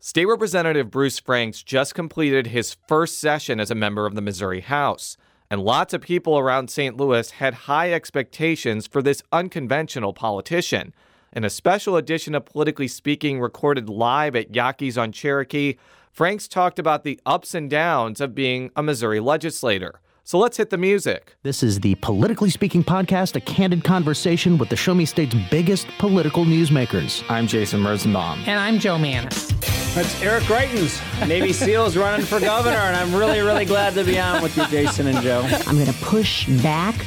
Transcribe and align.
State 0.00 0.26
Representative 0.26 0.92
Bruce 0.92 1.18
Franks 1.18 1.60
just 1.60 1.92
completed 1.92 2.46
his 2.46 2.76
first 2.86 3.18
session 3.18 3.58
as 3.58 3.68
a 3.68 3.74
member 3.74 4.06
of 4.06 4.14
the 4.14 4.22
Missouri 4.22 4.60
House, 4.60 5.16
and 5.50 5.60
lots 5.60 5.92
of 5.92 6.00
people 6.00 6.38
around 6.38 6.70
St. 6.70 6.96
Louis 6.96 7.32
had 7.32 7.66
high 7.66 7.92
expectations 7.92 8.86
for 8.86 9.02
this 9.02 9.24
unconventional 9.32 10.12
politician. 10.12 10.94
In 11.32 11.42
a 11.42 11.50
special 11.50 11.96
edition 11.96 12.36
of 12.36 12.46
Politically 12.46 12.86
Speaking 12.86 13.40
recorded 13.40 13.88
live 13.88 14.36
at 14.36 14.54
Yaquis 14.54 14.96
on 14.96 15.10
Cherokee, 15.10 15.74
Franks 16.12 16.46
talked 16.46 16.78
about 16.78 17.02
the 17.02 17.18
ups 17.26 17.52
and 17.52 17.68
downs 17.68 18.20
of 18.20 18.36
being 18.36 18.70
a 18.76 18.84
Missouri 18.84 19.18
legislator. 19.18 20.00
So 20.28 20.36
let's 20.38 20.58
hit 20.58 20.68
the 20.68 20.76
music. 20.76 21.38
This 21.42 21.62
is 21.62 21.80
the 21.80 21.94
Politically 21.94 22.50
Speaking 22.50 22.84
podcast, 22.84 23.34
a 23.34 23.40
candid 23.40 23.82
conversation 23.82 24.58
with 24.58 24.68
the 24.68 24.76
Show 24.76 24.92
Me 24.92 25.06
State's 25.06 25.34
biggest 25.50 25.88
political 25.96 26.44
newsmakers. 26.44 27.24
I'm 27.30 27.46
Jason 27.46 27.82
Rosenbaum. 27.82 28.40
And 28.40 28.60
I'm 28.60 28.78
Joe 28.78 28.98
Mannies. 28.98 29.48
That's 29.94 30.20
Eric 30.20 30.44
Greitens, 30.44 31.00
Navy 31.26 31.50
SEALs 31.54 31.96
running 31.96 32.26
for 32.26 32.40
governor, 32.40 32.76
and 32.76 32.94
I'm 32.94 33.14
really, 33.14 33.40
really 33.40 33.64
glad 33.64 33.94
to 33.94 34.04
be 34.04 34.20
on 34.20 34.42
with 34.42 34.54
you, 34.54 34.66
Jason 34.66 35.06
and 35.06 35.22
Joe. 35.22 35.48
I'm 35.66 35.76
going 35.76 35.86
to 35.86 36.04
push 36.04 36.46
back 36.62 37.06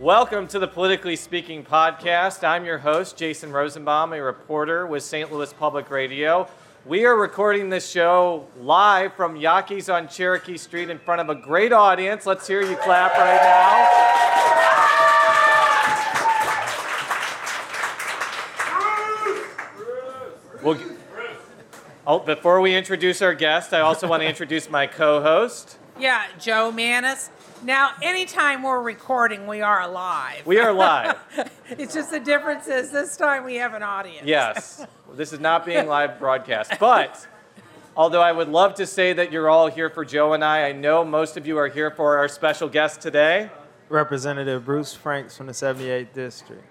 Welcome 0.00 0.46
to 0.46 0.58
the 0.58 0.66
Politically 0.66 1.14
Speaking 1.14 1.62
podcast. 1.62 2.42
I'm 2.42 2.64
your 2.64 2.78
host, 2.78 3.18
Jason 3.18 3.52
Rosenbaum, 3.52 4.14
a 4.14 4.22
reporter 4.22 4.86
with 4.86 5.02
St. 5.02 5.30
Louis 5.30 5.52
Public 5.52 5.90
Radio. 5.90 6.48
We 6.86 7.04
are 7.04 7.14
recording 7.14 7.68
this 7.68 7.86
show 7.86 8.46
live 8.58 9.12
from 9.12 9.36
Yaquis 9.36 9.90
on 9.90 10.08
Cherokee 10.08 10.56
Street 10.56 10.88
in 10.88 10.98
front 10.98 11.20
of 11.20 11.28
a 11.28 11.34
great 11.34 11.74
audience. 11.74 12.24
Let's 12.24 12.46
hear 12.46 12.62
you 12.62 12.76
clap 12.76 13.12
right 13.12 13.42
now. 20.64 20.76
Oh, 22.06 22.20
before 22.20 22.62
we 22.62 22.74
introduce 22.74 23.20
our 23.20 23.34
guest, 23.34 23.74
I 23.74 23.80
also 23.80 24.08
want 24.08 24.22
to 24.22 24.26
introduce 24.26 24.70
my 24.70 24.86
co 24.86 25.20
host. 25.20 25.76
Yeah, 25.98 26.24
Joe 26.38 26.72
Mannies. 26.72 27.28
Now, 27.62 27.90
anytime 28.00 28.62
we're 28.62 28.80
recording, 28.80 29.46
we 29.46 29.60
are 29.60 29.86
live. 29.86 30.46
We 30.46 30.58
are 30.58 30.72
live. 30.72 31.18
it's 31.68 31.92
just 31.92 32.10
the 32.10 32.20
difference 32.20 32.66
is 32.68 32.90
this 32.90 33.18
time 33.18 33.44
we 33.44 33.56
have 33.56 33.74
an 33.74 33.82
audience. 33.82 34.26
Yes. 34.26 34.86
This 35.12 35.32
is 35.32 35.40
not 35.40 35.66
being 35.66 35.88
live 35.88 36.20
broadcast. 36.20 36.74
But 36.78 37.26
although 37.96 38.22
I 38.22 38.30
would 38.30 38.48
love 38.48 38.74
to 38.76 38.86
say 38.86 39.12
that 39.12 39.32
you're 39.32 39.50
all 39.50 39.66
here 39.66 39.90
for 39.90 40.04
Joe 40.04 40.34
and 40.34 40.44
I, 40.44 40.68
I 40.68 40.72
know 40.72 41.04
most 41.04 41.36
of 41.36 41.48
you 41.48 41.58
are 41.58 41.66
here 41.66 41.90
for 41.90 42.16
our 42.18 42.28
special 42.28 42.68
guest 42.68 43.00
today. 43.00 43.50
Representative 43.88 44.64
Bruce 44.64 44.94
Franks 44.94 45.36
from 45.36 45.48
the 45.48 45.52
78th 45.52 46.12
District. 46.12 46.62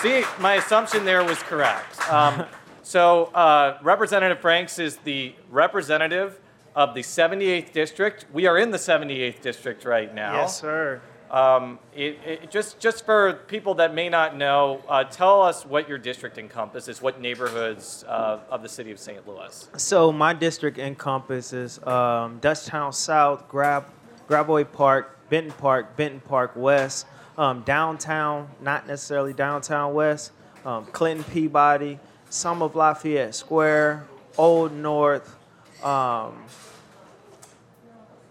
See, 0.00 0.24
my 0.40 0.54
assumption 0.54 1.04
there 1.04 1.22
was 1.22 1.38
correct. 1.42 2.00
Um, 2.10 2.46
so, 2.82 3.26
uh, 3.26 3.78
Representative 3.82 4.40
Franks 4.40 4.78
is 4.78 4.96
the 4.98 5.34
representative 5.50 6.40
of 6.74 6.94
the 6.94 7.00
78th 7.00 7.72
District. 7.72 8.26
We 8.32 8.46
are 8.46 8.58
in 8.58 8.70
the 8.70 8.78
78th 8.78 9.40
District 9.40 9.84
right 9.84 10.12
now. 10.14 10.34
Yes, 10.34 10.60
sir. 10.60 11.00
Um, 11.30 11.78
it, 11.94 12.18
it, 12.26 12.50
just, 12.50 12.78
just 12.78 13.06
for 13.06 13.32
people 13.46 13.74
that 13.76 13.94
may 13.94 14.10
not 14.10 14.36
know, 14.36 14.82
uh, 14.86 15.04
tell 15.04 15.40
us 15.40 15.64
what 15.64 15.88
your 15.88 15.96
district 15.96 16.36
encompasses, 16.36 17.00
what 17.00 17.22
neighborhoods 17.22 18.04
uh, 18.06 18.40
of 18.50 18.62
the 18.62 18.68
city 18.68 18.90
of 18.90 18.98
St. 18.98 19.26
Louis. 19.26 19.70
So, 19.78 20.12
my 20.12 20.34
district 20.34 20.76
encompasses 20.78 21.78
um, 21.86 22.38
Dutchtown 22.40 22.92
South, 22.92 23.48
Grab, 23.48 23.86
Gravois 24.28 24.64
Park, 24.70 25.18
Benton 25.30 25.52
Park, 25.52 25.96
Benton 25.96 26.20
Park 26.20 26.52
West, 26.54 27.06
um, 27.38 27.62
downtown, 27.62 28.50
not 28.60 28.86
necessarily 28.86 29.32
downtown 29.32 29.94
West, 29.94 30.32
um, 30.66 30.84
Clinton 30.86 31.24
Peabody, 31.24 31.98
some 32.32 32.62
of 32.62 32.74
Lafayette 32.74 33.34
Square, 33.34 34.06
Old 34.38 34.72
North, 34.72 35.36
um, 35.84 36.42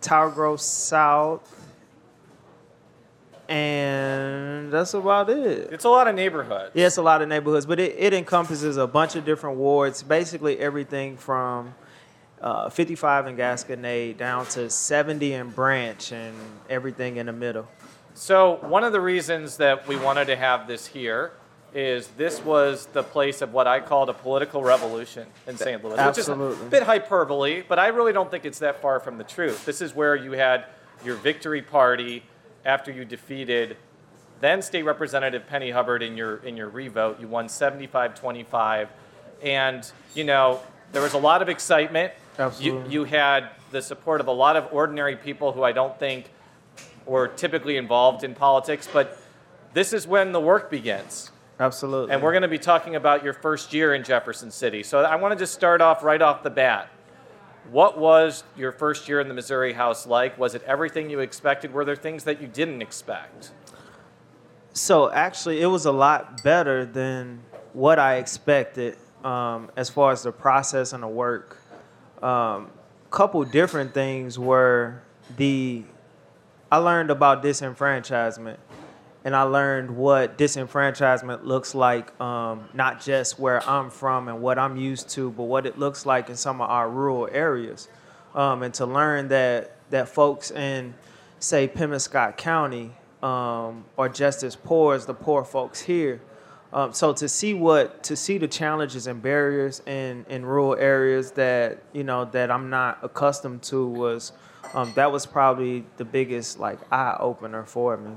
Tower 0.01 0.31
Grove 0.31 0.59
South, 0.59 1.47
and 3.47 4.72
that's 4.72 4.95
about 4.95 5.29
it. 5.29 5.72
It's 5.72 5.85
a 5.85 5.90
lot 5.90 6.07
of 6.07 6.16
neighborhoods. 6.16 6.72
Yeah, 6.73 6.88
it's 6.88 6.97
a 6.97 7.03
lot 7.03 7.22
of 7.22 7.29
neighborhoods, 7.29 7.67
but 7.67 7.79
it, 7.79 7.95
it 7.95 8.13
encompasses 8.13 8.78
a 8.78 8.88
bunch 8.88 9.16
of 9.16 9.23
different 9.23 9.57
wards, 9.57 10.01
basically 10.01 10.57
everything 10.57 11.16
from 11.16 11.75
uh, 12.41 12.72
55 12.72 13.28
in 13.28 13.38
Gasconade 13.38 14.17
down 14.17 14.47
to 14.47 14.67
70 14.67 15.34
in 15.34 15.50
Branch 15.51 16.11
and 16.11 16.35
everything 16.72 17.17
in 17.17 17.28
the 17.28 17.34
middle. 17.34 17.67
So, 18.16 18.57
one 18.61 18.84
of 18.84 18.94
the 18.94 19.00
reasons 19.00 19.57
that 19.57 19.88
we 19.88 19.95
wanted 19.95 20.25
to 20.25 20.35
have 20.35 20.67
this 20.67 20.88
here 20.88 21.34
is 21.74 22.08
this 22.18 22.44
was 22.44 22.88
the 22.88 23.04
place 23.04 23.42
of 23.42 23.54
what 23.54 23.68
I 23.68 23.80
called 23.80 24.09
a 24.09 24.14
political 24.14 24.64
revolution 24.64 25.28
in 25.48 25.58
St. 25.58 25.84
Louis. 25.84 25.98
Absolutely. 25.98 26.48
Which 26.48 26.58
is 26.58 26.62
a 26.62 26.70
bit 26.70 26.84
hyperbole, 26.84 27.64
but 27.68 27.80
I 27.80 27.88
really 27.88 28.14
don't 28.14 28.30
think 28.30 28.46
it's 28.46 28.59
that 28.59 28.82
far 28.82 29.00
from 29.00 29.18
the 29.18 29.24
truth. 29.24 29.66
This 29.66 29.82
is 29.82 29.96
where 29.96 30.16
you 30.16 30.34
had 30.34 30.66
your 31.06 31.16
victory 31.16 31.62
party 31.62 32.24
after 32.66 32.92
you 32.92 33.06
defeated 33.06 33.78
then 34.42 34.64
State 34.64 34.84
Representative 34.84 35.46
Penny 35.48 35.70
Hubbard 35.70 36.02
in 36.02 36.18
your 36.18 36.38
in 36.38 36.58
your 36.58 36.68
revote. 36.68 37.20
You 37.22 37.28
won 37.28 37.48
75-25. 37.48 38.90
And, 39.44 39.90
you 40.14 40.24
know, 40.24 40.59
there 40.92 41.02
was 41.02 41.14
a 41.14 41.18
lot 41.18 41.42
of 41.42 41.50
excitement. 41.50 42.12
Absolutely. 42.38 42.92
You, 42.92 43.02
you 43.02 43.03
had 43.06 43.50
the 43.72 43.82
support 43.82 44.20
of 44.20 44.28
a 44.28 44.32
lot 44.32 44.56
of 44.56 44.68
ordinary 44.72 45.16
people 45.16 45.52
who 45.52 45.64
I 45.64 45.72
don't 45.72 45.98
think 45.98 46.30
were 47.06 47.28
typically 47.28 47.78
involved 47.78 48.24
in 48.24 48.36
politics, 48.36 48.88
but 48.92 49.20
this 49.74 49.94
is 49.94 50.06
when 50.06 50.32
the 50.32 50.40
work 50.40 50.70
begins. 50.70 51.31
Absolutely. 51.61 52.11
And 52.11 52.23
we're 52.23 52.31
going 52.31 52.41
to 52.41 52.47
be 52.47 52.57
talking 52.57 52.95
about 52.95 53.23
your 53.23 53.33
first 53.33 53.72
year 53.72 53.94
in 53.94 54.03
Jefferson 54.03 54.49
City. 54.49 54.81
So 54.81 55.03
I 55.03 55.16
want 55.16 55.31
to 55.31 55.38
just 55.38 55.53
start 55.53 55.79
off 55.79 56.01
right 56.01 56.19
off 56.22 56.41
the 56.41 56.49
bat. 56.49 56.89
What 57.69 57.99
was 57.99 58.44
your 58.57 58.72
first 58.72 59.07
year 59.07 59.19
in 59.19 59.27
the 59.27 59.35
Missouri 59.35 59.73
House 59.73 60.07
like? 60.07 60.39
Was 60.39 60.55
it 60.55 60.63
everything 60.63 61.11
you 61.11 61.19
expected? 61.19 61.72
Were 61.72 61.85
there 61.85 61.95
things 61.95 62.23
that 62.23 62.41
you 62.41 62.47
didn't 62.47 62.81
expect? 62.81 63.51
So 64.73 65.11
actually, 65.11 65.61
it 65.61 65.67
was 65.67 65.85
a 65.85 65.91
lot 65.91 66.41
better 66.44 66.83
than 66.83 67.44
what 67.73 67.99
I 67.99 68.16
expected 68.16 68.97
um, 69.23 69.69
as 69.75 69.88
far 69.88 70.11
as 70.11 70.23
the 70.23 70.31
process 70.31 70.93
and 70.93 71.03
the 71.03 71.07
work. 71.07 71.61
A 72.23 72.28
um, 72.28 72.72
couple 73.11 73.43
different 73.43 73.93
things 73.93 74.39
were 74.39 75.03
the 75.38 75.83
I 76.72 76.78
learned 76.78 77.11
about 77.11 77.43
disenfranchisement 77.43 78.57
and 79.24 79.36
I 79.36 79.44
learned 79.44 79.96
what 79.96 80.38
disenfranchisement 80.38 81.44
looks 81.44 81.76
like, 81.76 82.20
um, 82.20 82.68
not 82.74 83.02
just 83.02 83.40
where 83.40 83.68
I'm 83.70 83.90
from 83.90 84.28
and 84.28 84.42
what 84.42 84.58
I'm 84.58 84.78
used 84.78 85.09
to, 85.12 85.30
but 85.32 85.44
what 85.44 85.66
it 85.66 85.78
looks 85.78 86.06
like 86.06 86.30
in 86.30 86.36
some 86.36 86.59
of 86.59 86.70
our 86.70 86.90
rural 86.90 87.30
areas. 87.32 87.88
Um, 88.34 88.64
and 88.64 88.74
to 88.76 88.86
learn 88.86 89.28
that 89.28 89.76
that 89.92 90.08
folks 90.09 90.52
in, 90.52 90.94
say, 91.40 91.68
Pemiscot 91.68 92.38
County 92.38 92.92
um, 93.22 93.86
are 93.98 94.09
just 94.09 94.42
as 94.42 94.56
poor 94.56 94.96
as 94.96 95.06
the 95.06 95.14
poor 95.14 95.44
folks 95.44 95.82
here. 95.82 96.22
Um, 96.74 96.94
so 96.94 97.12
to 97.14 97.28
see 97.28 97.53
what 97.53 98.03
to 98.03 98.16
see 98.16 98.38
the 98.38 98.48
challenges 98.48 99.06
and 99.06 99.22
barriers 99.22 99.82
in, 99.86 100.26
in 100.30 100.46
rural 100.46 100.76
areas 100.76 101.32
that 101.32 101.84
you 101.92 102.06
know 102.06 102.26
that 102.26 102.50
I'm 102.50 102.70
not 102.70 103.00
accustomed 103.03 103.62
to 103.64 103.85
was 103.85 104.32
um, 104.74 104.94
that 104.96 105.12
was 105.12 105.26
probably 105.26 105.84
the 105.97 106.06
biggest 106.06 106.59
like 106.59 106.79
eye 106.91 107.17
opener 107.20 107.66
for 107.66 107.97
me. 107.97 108.16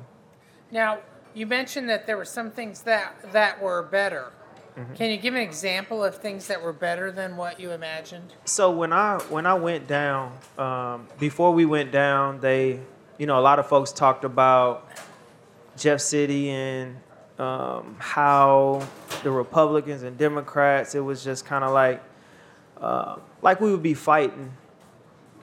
Now, 0.75 0.99
you 1.35 1.47
mentioned 1.47 1.89
that 1.89 2.05
there 2.05 2.17
were 2.17 2.25
some 2.25 2.51
things 2.51 2.83
that 2.83 3.15
that 3.33 3.63
were 3.63 3.85
better. 3.85 4.33
Mm-hmm. 4.77 4.95
Can 4.95 5.11
you 5.13 5.17
give 5.19 5.35
an 5.35 5.41
example 5.41 6.03
of 6.03 6.17
things 6.17 6.49
that 6.49 6.61
were 6.61 6.73
better 6.73 7.13
than 7.13 7.37
what 7.37 7.61
you 7.61 7.71
imagined? 7.71 8.33
So 8.45 8.73
when 8.73 8.93
I 8.93 9.19
when 9.29 9.47
I 9.47 9.55
went 9.55 9.87
down, 9.87 10.37
um, 10.59 11.07
before 11.21 11.53
we 11.53 11.65
went 11.65 11.93
down, 11.93 12.41
they, 12.41 12.81
you 13.19 13.27
know, 13.27 13.39
a 13.39 13.41
lot 13.41 13.61
of 13.61 13.69
folks 13.69 13.93
talked 13.93 14.25
about 14.25 14.91
Jeff 15.77 16.01
City 16.01 16.51
and 16.51 16.97
um, 17.39 17.95
how 18.01 18.85
the 19.23 19.31
Republicans 19.31 20.03
and 20.03 20.19
Democrats. 20.19 20.97
It 20.97 21.01
was 21.01 21.23
just 21.23 21.47
kind 21.47 21.63
of 21.63 21.71
like, 21.71 22.03
uh, 22.81 23.19
like 23.43 23.61
we 23.61 23.71
would 23.71 23.83
be 23.83 23.95
fighting 23.95 24.53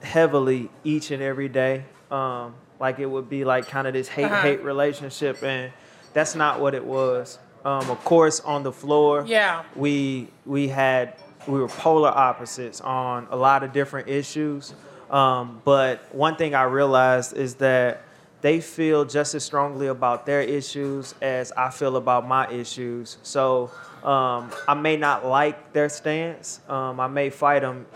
heavily 0.02 0.68
each 0.84 1.10
and 1.10 1.22
every 1.22 1.48
day. 1.48 1.84
Um, 2.10 2.54
like 2.82 2.98
it 2.98 3.06
would 3.06 3.30
be 3.30 3.44
like 3.44 3.68
kind 3.68 3.86
of 3.86 3.94
this 3.94 4.08
hate 4.08 4.24
uh-huh. 4.24 4.42
hate 4.42 4.62
relationship, 4.62 5.42
and 5.42 5.72
that's 6.12 6.34
not 6.34 6.60
what 6.60 6.74
it 6.74 6.84
was. 6.84 7.38
Um, 7.64 7.88
of 7.88 8.04
course, 8.04 8.40
on 8.40 8.64
the 8.64 8.72
floor, 8.72 9.24
yeah, 9.26 9.62
we 9.76 10.28
we 10.44 10.66
had 10.66 11.14
we 11.46 11.60
were 11.60 11.68
polar 11.68 12.10
opposites 12.10 12.80
on 12.80 13.28
a 13.30 13.36
lot 13.36 13.62
of 13.62 13.72
different 13.72 14.08
issues. 14.08 14.74
Um, 15.10 15.62
but 15.64 16.12
one 16.12 16.36
thing 16.36 16.54
I 16.54 16.64
realized 16.64 17.36
is 17.36 17.54
that 17.56 18.02
they 18.40 18.60
feel 18.60 19.04
just 19.04 19.34
as 19.36 19.44
strongly 19.44 19.86
about 19.86 20.26
their 20.26 20.40
issues 20.40 21.14
as 21.22 21.52
I 21.52 21.70
feel 21.70 21.96
about 21.96 22.26
my 22.26 22.50
issues. 22.50 23.18
So 23.22 23.70
um, 24.02 24.50
I 24.66 24.74
may 24.74 24.96
not 24.96 25.24
like 25.24 25.72
their 25.72 25.88
stance. 25.88 26.60
Um, 26.68 26.98
I 26.98 27.06
may 27.06 27.30
fight 27.30 27.60
them 27.60 27.86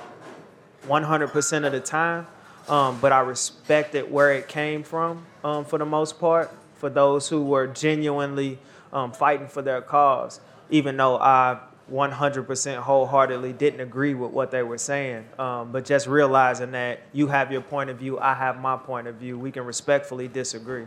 100% 0.87 1.67
of 1.67 1.73
the 1.73 1.81
time, 1.81 2.27
um, 2.69 2.99
but 3.01 3.13
I 3.13 3.21
respected 3.21 4.11
where 4.11 4.33
it 4.33 4.49
came 4.49 4.83
from 4.83 5.27
um, 5.45 5.65
for 5.65 5.79
the 5.79 5.87
most 5.87 6.19
part. 6.19 6.51
For 6.75 6.91
those 6.91 7.29
who 7.29 7.43
were 7.43 7.67
genuinely 7.67 8.59
um, 8.93 9.13
fighting 9.13 9.49
for 9.49 9.63
their 9.63 9.81
cause, 9.81 10.41
even 10.71 10.97
though 10.97 11.17
I 11.17 11.59
100% 11.91 12.77
wholeheartedly 12.79 13.53
didn't 13.53 13.81
agree 13.81 14.15
with 14.15 14.33
what 14.33 14.51
they 14.51 14.63
were 14.63 14.79
saying. 14.79 15.25
Um, 15.39 15.71
but 15.71 15.85
just 15.85 16.07
realizing 16.07 16.73
that 16.73 17.01
you 17.13 17.29
have 17.29 17.53
your 17.53 17.61
point 17.61 17.91
of 17.91 17.99
view, 17.99 18.19
I 18.19 18.35
have 18.35 18.61
my 18.61 18.77
point 18.77 19.07
of 19.07 19.17
view, 19.17 19.39
we 19.39 19.53
can 19.53 19.65
respectfully 19.65 20.29
disagree. 20.29 20.87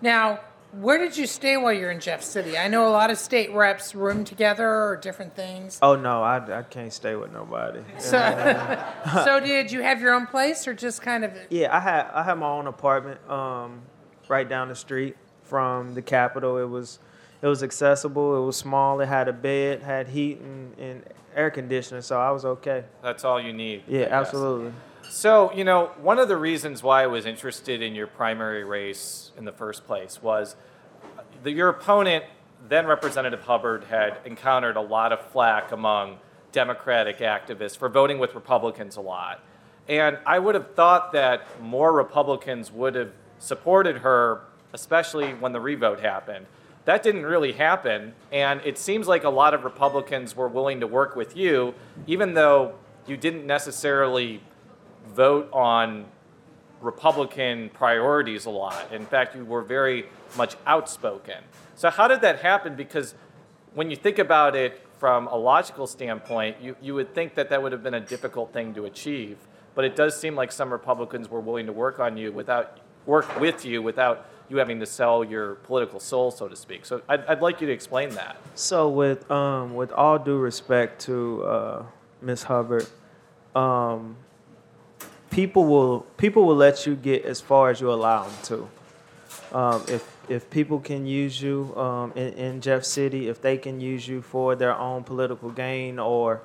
Now, 0.00 0.40
where 0.72 0.98
did 0.98 1.16
you 1.16 1.26
stay 1.26 1.56
while 1.56 1.72
you're 1.72 1.90
in 1.90 2.00
Jeff 2.00 2.22
City? 2.22 2.56
I 2.56 2.68
know 2.68 2.88
a 2.88 2.90
lot 2.90 3.10
of 3.10 3.18
state 3.18 3.52
reps 3.52 3.94
room 3.94 4.24
together 4.24 4.68
or 4.68 4.96
different 4.96 5.34
things. 5.34 5.78
Oh 5.82 5.96
no, 5.96 6.22
I, 6.22 6.58
I 6.58 6.62
can't 6.62 6.92
stay 6.92 7.16
with 7.16 7.32
nobody. 7.32 7.80
So, 7.98 8.18
so 9.24 9.40
did 9.40 9.72
you 9.72 9.82
have 9.82 10.00
your 10.00 10.14
own 10.14 10.26
place 10.26 10.68
or 10.68 10.74
just 10.74 11.02
kind 11.02 11.24
of? 11.24 11.32
Yeah, 11.50 11.76
I 11.76 11.80
had 11.80 12.06
I 12.12 12.22
had 12.22 12.34
my 12.34 12.48
own 12.48 12.66
apartment 12.66 13.20
um, 13.28 13.82
right 14.28 14.48
down 14.48 14.68
the 14.68 14.76
street 14.76 15.16
from 15.42 15.94
the 15.94 16.02
Capitol. 16.02 16.56
It 16.58 16.68
was 16.68 17.00
it 17.42 17.46
was 17.46 17.62
accessible. 17.62 18.40
It 18.42 18.46
was 18.46 18.56
small. 18.56 19.00
It 19.00 19.06
had 19.06 19.28
a 19.28 19.32
bed, 19.32 19.82
had 19.82 20.08
heat 20.08 20.40
and, 20.40 20.78
and 20.78 21.02
air 21.34 21.50
conditioning, 21.50 22.02
so 22.02 22.20
I 22.20 22.30
was 22.30 22.44
okay. 22.44 22.84
That's 23.02 23.24
all 23.24 23.40
you 23.40 23.52
need. 23.52 23.84
Yeah, 23.88 24.08
absolutely. 24.10 24.72
So, 25.12 25.52
you 25.52 25.64
know, 25.64 25.90
one 26.00 26.20
of 26.20 26.28
the 26.28 26.36
reasons 26.36 26.84
why 26.84 27.02
I 27.02 27.08
was 27.08 27.26
interested 27.26 27.82
in 27.82 27.96
your 27.96 28.06
primary 28.06 28.62
race 28.62 29.32
in 29.36 29.44
the 29.44 29.50
first 29.50 29.84
place 29.84 30.22
was 30.22 30.54
uh, 31.18 31.22
that 31.42 31.50
your 31.50 31.68
opponent, 31.68 32.24
then 32.68 32.86
Representative 32.86 33.42
Hubbard, 33.42 33.82
had 33.82 34.18
encountered 34.24 34.76
a 34.76 34.80
lot 34.80 35.12
of 35.12 35.20
flack 35.32 35.72
among 35.72 36.18
Democratic 36.52 37.18
activists 37.18 37.76
for 37.76 37.88
voting 37.88 38.20
with 38.20 38.36
Republicans 38.36 38.94
a 38.94 39.00
lot. 39.00 39.42
And 39.88 40.16
I 40.26 40.38
would 40.38 40.54
have 40.54 40.76
thought 40.76 41.10
that 41.10 41.60
more 41.60 41.92
Republicans 41.92 42.70
would 42.70 42.94
have 42.94 43.10
supported 43.40 43.96
her, 43.98 44.42
especially 44.72 45.32
when 45.34 45.50
the 45.52 45.60
revote 45.60 45.98
happened. 45.98 46.46
That 46.84 47.02
didn't 47.02 47.26
really 47.26 47.52
happen, 47.52 48.14
and 48.30 48.60
it 48.64 48.78
seems 48.78 49.08
like 49.08 49.24
a 49.24 49.28
lot 49.28 49.54
of 49.54 49.64
Republicans 49.64 50.36
were 50.36 50.48
willing 50.48 50.78
to 50.78 50.86
work 50.86 51.16
with 51.16 51.36
you, 51.36 51.74
even 52.06 52.34
though 52.34 52.74
you 53.08 53.16
didn't 53.16 53.44
necessarily 53.44 54.40
vote 55.08 55.48
on 55.52 56.06
Republican 56.80 57.68
priorities 57.70 58.46
a 58.46 58.50
lot. 58.50 58.92
In 58.92 59.04
fact, 59.04 59.36
you 59.36 59.44
were 59.44 59.62
very 59.62 60.06
much 60.36 60.56
outspoken. 60.66 61.38
So, 61.76 61.90
how 61.90 62.08
did 62.08 62.20
that 62.22 62.40
happen? 62.40 62.74
Because 62.76 63.14
when 63.74 63.90
you 63.90 63.96
think 63.96 64.18
about 64.18 64.56
it 64.56 64.80
from 64.98 65.26
a 65.28 65.36
logical 65.36 65.86
standpoint, 65.86 66.56
you, 66.60 66.76
you 66.80 66.94
would 66.94 67.14
think 67.14 67.34
that 67.34 67.48
that 67.50 67.62
would 67.62 67.72
have 67.72 67.82
been 67.82 67.94
a 67.94 68.00
difficult 68.00 68.52
thing 68.52 68.74
to 68.74 68.84
achieve. 68.84 69.38
But 69.74 69.84
it 69.84 69.96
does 69.96 70.18
seem 70.18 70.34
like 70.34 70.52
some 70.52 70.72
Republicans 70.72 71.30
were 71.30 71.40
willing 71.40 71.66
to 71.66 71.72
work 71.72 72.00
on 72.00 72.16
you 72.16 72.32
without 72.32 72.80
work 73.06 73.40
with 73.40 73.64
you 73.64 73.82
without 73.82 74.26
you 74.48 74.56
having 74.56 74.80
to 74.80 74.86
sell 74.86 75.22
your 75.22 75.54
political 75.56 76.00
soul, 76.00 76.30
so 76.30 76.48
to 76.48 76.56
speak. 76.56 76.84
So 76.84 77.02
I'd, 77.08 77.24
I'd 77.26 77.40
like 77.40 77.60
you 77.60 77.66
to 77.68 77.72
explain 77.72 78.10
that. 78.10 78.36
So 78.54 78.88
with 78.88 79.30
um, 79.30 79.74
with 79.74 79.92
all 79.92 80.18
due 80.18 80.38
respect 80.38 81.00
to 81.02 81.44
uh, 81.44 81.82
Ms. 82.20 82.42
Hubbard, 82.44 82.86
um, 83.54 84.16
people 85.30 85.64
will 85.64 86.00
people 86.16 86.44
will 86.44 86.56
let 86.56 86.86
you 86.86 86.94
get 86.94 87.24
as 87.24 87.40
far 87.40 87.70
as 87.70 87.80
you 87.80 87.90
allow 87.92 88.24
them 88.24 88.34
to. 88.44 88.68
Um, 89.56 89.84
if 89.88 90.16
if 90.28 90.48
people 90.50 90.78
can 90.78 91.06
use 91.06 91.40
you 91.40 91.74
um, 91.76 92.12
in, 92.14 92.32
in 92.34 92.60
Jeff 92.60 92.84
City, 92.84 93.28
if 93.28 93.40
they 93.40 93.56
can 93.56 93.80
use 93.80 94.06
you 94.06 94.22
for 94.22 94.54
their 94.54 94.74
own 94.74 95.02
political 95.02 95.50
gain 95.50 95.98
or 95.98 96.42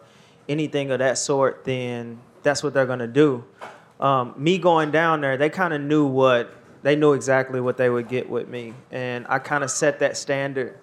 anything 0.49 0.91
of 0.91 0.99
that 0.99 1.17
sort, 1.17 1.63
then 1.65 2.19
that's 2.43 2.63
what 2.63 2.73
they're 2.73 2.85
gonna 2.85 3.07
do. 3.07 3.43
Um, 3.99 4.33
me 4.37 4.57
going 4.57 4.91
down 4.91 5.21
there, 5.21 5.37
they 5.37 5.49
kind 5.49 5.73
of 5.73 5.81
knew 5.81 6.05
what 6.05 6.53
they 6.83 6.95
knew 6.95 7.13
exactly 7.13 7.59
what 7.61 7.77
they 7.77 7.89
would 7.89 8.07
get 8.07 8.29
with 8.29 8.47
me, 8.47 8.73
and 8.91 9.25
I 9.29 9.39
kind 9.39 9.63
of 9.63 9.71
set 9.71 9.99
that 9.99 10.17
standard. 10.17 10.79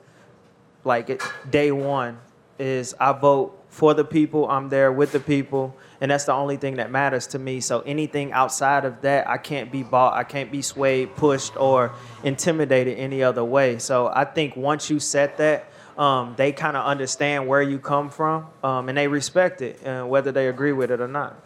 Like 0.85 1.11
it, 1.11 1.23
day 1.49 1.71
one 1.71 2.19
is 2.59 2.95
I 2.99 3.13
vote 3.13 3.65
for 3.69 3.95
the 3.95 4.05
people. 4.05 4.49
I'm 4.49 4.69
there 4.69 4.93
with 4.93 5.13
the 5.13 5.21
people, 5.21 5.77
and 6.03 6.11
that's 6.11 6.25
the 6.25 6.33
only 6.33 6.57
thing 6.57 6.77
that 6.77 6.91
matters 6.91 7.29
to 7.29 7.39
me. 7.39 7.61
So 7.61 7.79
anything 7.83 8.33
outside 8.33 8.85
of 8.85 9.03
that, 9.03 9.29
I 9.29 9.39
can't 9.39 9.71
be 9.71 9.85
bought. 9.85 10.15
I 10.15 10.25
can't 10.25 10.51
be 10.51 10.61
swayed, 10.61 11.15
pushed, 11.15 11.57
or 11.57 11.93
intimidated 12.25 12.99
any 12.99 13.23
other 13.23 13.45
way. 13.45 13.79
So 13.79 14.09
I 14.09 14.25
think 14.25 14.57
once 14.57 14.91
you 14.91 14.99
set 14.99 15.37
that, 15.37 15.71
um, 15.97 16.35
they 16.37 16.51
kind 16.51 16.77
of 16.77 16.85
understand 16.85 17.47
where 17.47 17.63
you 17.63 17.79
come 17.79 18.11
from, 18.11 18.49
um, 18.65 18.89
and 18.89 18.99
they 18.99 19.07
respect 19.07 19.63
it, 19.63 19.87
uh, 19.87 20.05
whether 20.05 20.33
they 20.33 20.49
agree 20.49 20.73
with 20.73 20.91
it 20.91 21.01
or 21.01 21.07
not. 21.07 21.41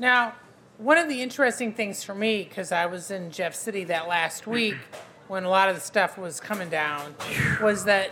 Now, 0.00 0.34
one 0.78 0.98
of 0.98 1.08
the 1.08 1.22
interesting 1.22 1.72
things 1.72 2.02
for 2.02 2.14
me, 2.14 2.42
because 2.42 2.72
I 2.72 2.86
was 2.86 3.12
in 3.12 3.30
Jeff 3.30 3.54
City 3.54 3.84
that 3.84 4.08
last 4.08 4.48
week 4.48 4.78
when 5.28 5.44
a 5.44 5.48
lot 5.48 5.68
of 5.68 5.76
the 5.76 5.80
stuff 5.80 6.18
was 6.18 6.40
coming 6.40 6.70
down, 6.70 7.14
was 7.62 7.84
that 7.84 8.10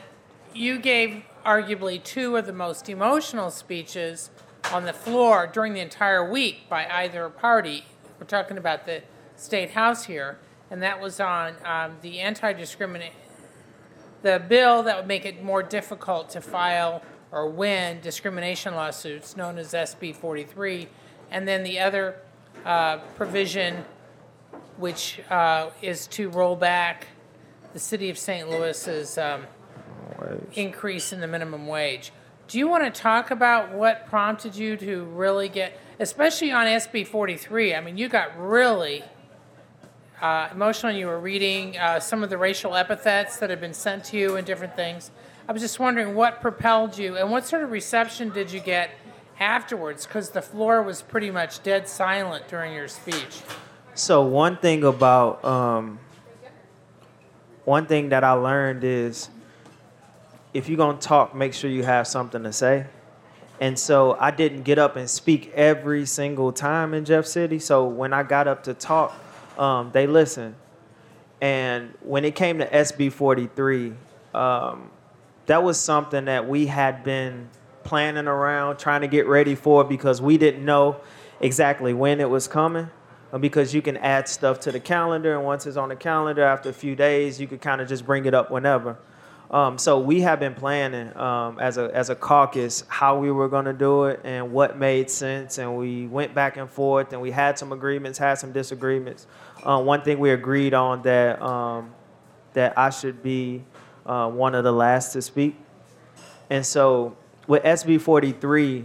you 0.55 0.79
gave 0.79 1.25
arguably 1.45 2.01
two 2.01 2.37
of 2.37 2.47
the 2.47 2.53
most 2.53 2.89
emotional 2.89 3.51
speeches 3.51 4.31
on 4.73 4.85
the 4.85 4.93
floor 4.93 5.49
during 5.53 5.75
the 5.75 5.81
entire 5.81 6.29
week 6.29 6.69
by 6.69 6.87
either 6.87 7.29
party. 7.29 7.85
We're 8.19 8.27
talking 8.27 8.59
about 8.59 8.87
the 8.87 9.03
state 9.37 9.71
house 9.71 10.05
here, 10.05 10.39
and 10.71 10.83
that 10.83 11.01
was 11.01 11.21
on 11.21 11.55
um, 11.65 11.97
the 12.03 12.21
anti-discrimination, 12.21 13.15
the 14.23 14.43
bill 14.49 14.83
that 14.83 14.97
would 14.97 15.07
make 15.07 15.25
it 15.25 15.43
more 15.43 15.63
difficult 15.63 16.31
to 16.31 16.41
file 16.41 17.03
or 17.31 17.49
win 17.49 18.01
discrimination 18.01 18.75
lawsuits, 18.75 19.37
known 19.37 19.59
as 19.59 19.73
SB 19.73 20.15
43, 20.15 20.89
and 21.31 21.47
then 21.47 21.63
the 21.63 21.79
other 21.79 22.17
uh, 22.65 22.99
provision, 23.17 23.85
which 24.77 25.21
uh, 25.31 25.71
is 25.83 26.07
to 26.09 26.31
roll 26.31 26.57
back 26.57 27.07
the 27.73 27.79
city 27.79 28.11
of 28.11 28.19
St. 28.19 28.49
Louis's 28.49 29.19
um, 29.19 29.47
increase 30.55 31.13
in 31.13 31.21
the 31.21 31.27
minimum 31.27 31.67
wage. 31.67 32.13
Do 32.49 32.59
you 32.59 32.67
want 32.67 32.83
to 32.83 33.01
talk 33.01 33.31
about 33.31 33.75
what 33.75 34.07
prompted 34.07 34.57
you 34.57 34.79
to 34.79 35.05
really 35.05 35.51
get, 35.51 35.79
especially 36.01 36.51
on 36.51 36.65
SB 36.67 37.07
43? 37.07 37.75
I 37.75 37.81
mean, 37.83 37.99
you 37.99 38.09
got 38.09 38.39
really 38.41 39.05
uh, 40.23 40.49
emotional. 40.51 40.93
You 40.93 41.09
were 41.09 41.21
reading 41.21 41.77
uh, 41.77 42.01
some 42.01 42.23
of 42.23 42.31
the 42.31 42.39
racial 42.39 42.75
epithets 42.75 43.37
that 43.37 43.51
had 43.51 43.61
been 43.61 43.75
sent 43.75 44.05
to 44.07 44.17
you 44.17 44.37
and 44.37 44.47
different 44.47 44.75
things. 44.77 45.11
I 45.47 45.53
was 45.53 45.61
just 45.61 45.79
wondering 45.79 46.15
what 46.15 46.41
propelled 46.41 46.97
you 46.97 47.19
and 47.19 47.31
what 47.31 47.47
sort 47.47 47.63
of 47.63 47.71
reception 47.71 48.31
did 48.31 48.51
you 48.51 48.61
get 48.61 48.93
afterwards? 49.39 50.07
Because 50.07 50.31
the 50.31 50.43
floor 50.43 50.83
was 50.83 51.03
pretty 51.03 51.31
much 51.31 51.63
dead 51.63 51.87
silent 51.87 52.49
during 52.49 52.73
your 52.73 52.89
speech. 52.89 53.43
So 53.93 54.23
one 54.23 54.57
thing 54.57 54.85
about 54.85 55.45
um, 55.45 55.99
one 57.67 57.85
thing 57.85 58.09
that 58.09 58.25
I 58.25 58.33
learned 58.33 58.85
is 58.85 59.29
if 60.55 60.69
you're 60.69 60.79
gonna 60.79 60.99
talk, 60.99 61.35
make 61.35 61.55
sure 61.55 61.71
you 61.71 61.83
have 61.83 62.07
something 62.07 62.43
to 62.43 62.53
say. 62.53 62.87
And 63.61 63.79
so 63.79 64.17
I 64.21 64.31
didn't 64.31 64.63
get 64.63 64.79
up 64.79 64.97
and 64.97 65.11
speak 65.11 65.53
every 65.55 66.07
single 66.07 66.53
time 66.53 66.95
in 66.95 67.05
Jeff 67.05 67.27
City. 67.27 67.59
So 67.59 67.87
when 67.87 68.13
I 68.13 68.23
got 68.23 68.47
up 68.47 68.65
to 68.65 68.75
talk, 68.75 69.15
um, 69.59 69.91
they 69.93 70.07
listened. 70.07 70.55
And 71.41 71.95
when 72.01 72.25
it 72.25 72.35
came 72.35 72.59
to 72.59 72.67
SB 72.67 73.13
43, 73.13 73.95
um, 74.35 74.91
that 75.47 75.63
was 75.63 75.81
something 75.81 76.27
that 76.27 76.49
we 76.49 76.67
had 76.67 77.03
been 77.03 77.49
planning 77.85 78.29
around, 78.29 78.79
trying 78.79 79.01
to 79.01 79.09
get 79.09 79.27
ready 79.27 79.55
for 79.55 79.83
because 79.83 80.21
we 80.21 80.37
didn't 80.37 80.65
know 80.65 81.01
exactly 81.41 81.93
when 81.95 82.21
it 82.21 82.29
was 82.29 82.47
coming. 82.47 82.91
Uh, 83.33 83.39
because 83.39 83.75
you 83.75 83.83
can 83.83 83.97
add 83.99 84.27
stuff 84.27 84.59
to 84.59 84.73
the 84.73 84.81
calendar, 84.81 85.35
and 85.35 85.45
once 85.45 85.67
it's 85.67 85.77
on 85.77 85.91
the 85.91 85.97
calendar, 85.97 86.43
after 86.43 86.71
a 86.71 86.73
few 86.73 86.97
days, 86.97 87.39
you 87.39 87.47
could 87.47 87.61
kind 87.61 87.81
of 87.81 87.87
just 87.87 88.07
bring 88.07 88.25
it 88.25 88.33
up 88.33 88.51
whenever. 88.51 88.97
Um, 89.51 89.79
so 89.79 89.99
we 89.99 90.21
have 90.21 90.41
been 90.41 90.55
planning 90.55 91.17
um, 91.17 91.59
as 91.59 91.79
a 91.79 91.91
as 91.95 92.11
a 92.11 92.15
caucus 92.15 92.85
how 92.89 93.19
we 93.19 93.31
were 93.31 93.49
going 93.49 93.65
to 93.65 93.73
do 93.73 94.05
it 94.05 94.21
and 94.23 94.53
what 94.53 94.79
made 94.79 95.11
sense, 95.11 95.57
and 95.57 95.75
we 95.77 96.07
went 96.07 96.35
back 96.35 96.59
and 96.59 96.69
forth, 96.69 97.15
and 97.15 97.23
we 97.23 97.31
had 97.31 97.59
some 97.59 97.73
agreements, 97.73 98.19
had 98.19 98.35
some 98.35 98.53
disagreements. 98.53 99.27
Uh, 99.63 99.83
one 99.83 100.03
thing 100.03 100.19
we 100.19 100.31
agreed 100.31 100.75
on 100.75 101.01
that 101.03 101.41
um, 101.41 101.91
that 102.53 102.77
I 102.77 102.91
should 102.91 103.23
be 103.23 103.65
uh, 104.05 104.29
one 104.29 104.55
of 104.55 104.65
the 104.65 104.73
last 104.73 105.15
to 105.15 105.23
speak, 105.23 105.57
and 106.51 106.65
so 106.65 107.17
with 107.47 107.63
SB 107.63 108.03
43, 108.03 108.85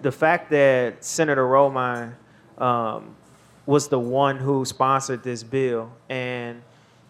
the 0.00 0.10
fact 0.10 0.50
that 0.52 1.04
Senator 1.04 1.44
Romine 1.44 2.14
um, 2.56 3.14
was 3.66 3.88
the 3.88 4.00
one 4.00 4.38
who 4.38 4.64
sponsored 4.64 5.22
this 5.22 5.42
bill, 5.42 5.92
and 6.08 6.62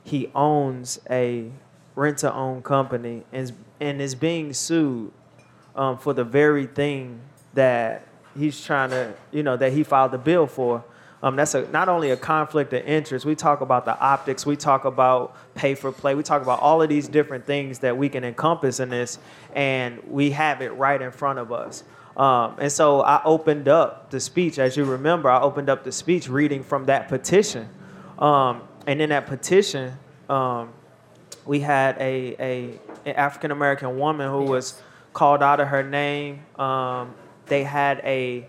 he 0.02 0.33
owns 0.35 0.99
a 1.09 1.52
rent-to-own 1.96 2.62
company 2.62 3.24
and, 3.32 3.52
and 3.80 4.00
is 4.00 4.14
being 4.14 4.52
sued 4.52 5.10
um, 5.74 5.98
for 5.98 6.12
the 6.12 6.22
very 6.22 6.66
thing 6.66 7.18
that 7.54 8.06
he's 8.38 8.62
trying 8.64 8.90
to, 8.90 9.12
you 9.32 9.42
know, 9.42 9.56
that 9.56 9.72
he 9.72 9.82
filed 9.82 10.12
the 10.12 10.18
bill 10.18 10.46
for. 10.46 10.84
Um, 11.22 11.34
that's 11.34 11.54
a, 11.54 11.66
not 11.70 11.88
only 11.88 12.10
a 12.10 12.16
conflict 12.16 12.72
of 12.74 12.84
interest. 12.84 13.24
We 13.24 13.34
talk 13.34 13.62
about 13.62 13.86
the 13.86 13.98
optics. 13.98 14.44
We 14.44 14.54
talk 14.54 14.84
about 14.84 15.34
pay 15.54 15.74
for 15.74 15.90
play. 15.90 16.14
We 16.14 16.22
talk 16.22 16.42
about 16.42 16.60
all 16.60 16.82
of 16.82 16.88
these 16.90 17.08
different 17.08 17.46
things 17.46 17.78
that 17.80 17.96
we 17.96 18.08
can 18.10 18.22
encompass 18.22 18.78
in 18.78 18.90
this, 18.90 19.18
and 19.54 20.00
we 20.06 20.30
have 20.30 20.60
it 20.60 20.70
right 20.74 21.00
in 21.00 21.10
front 21.10 21.38
of 21.38 21.50
us. 21.50 21.82
Um, 22.16 22.56
and 22.58 22.70
so 22.70 23.00
I 23.00 23.22
opened 23.24 23.68
up 23.68 24.10
the 24.10 24.20
speech, 24.20 24.58
as 24.58 24.76
you 24.76 24.84
remember, 24.84 25.30
I 25.30 25.40
opened 25.40 25.68
up 25.68 25.84
the 25.84 25.92
speech 25.92 26.28
reading 26.28 26.62
from 26.62 26.86
that 26.86 27.08
petition. 27.08 27.68
Um, 28.18 28.62
and 28.86 29.02
in 29.02 29.08
that 29.08 29.26
petition, 29.26 29.94
um, 30.28 30.72
we 31.46 31.60
had 31.60 31.96
a, 31.98 32.36
a 32.38 32.80
an 33.08 33.16
African 33.16 33.50
American 33.50 33.98
woman 33.98 34.30
who 34.30 34.42
was 34.42 34.82
called 35.12 35.42
out 35.42 35.60
of 35.60 35.68
her 35.68 35.82
name. 35.82 36.44
Um, 36.58 37.14
they 37.46 37.62
had 37.64 38.00
a 38.04 38.48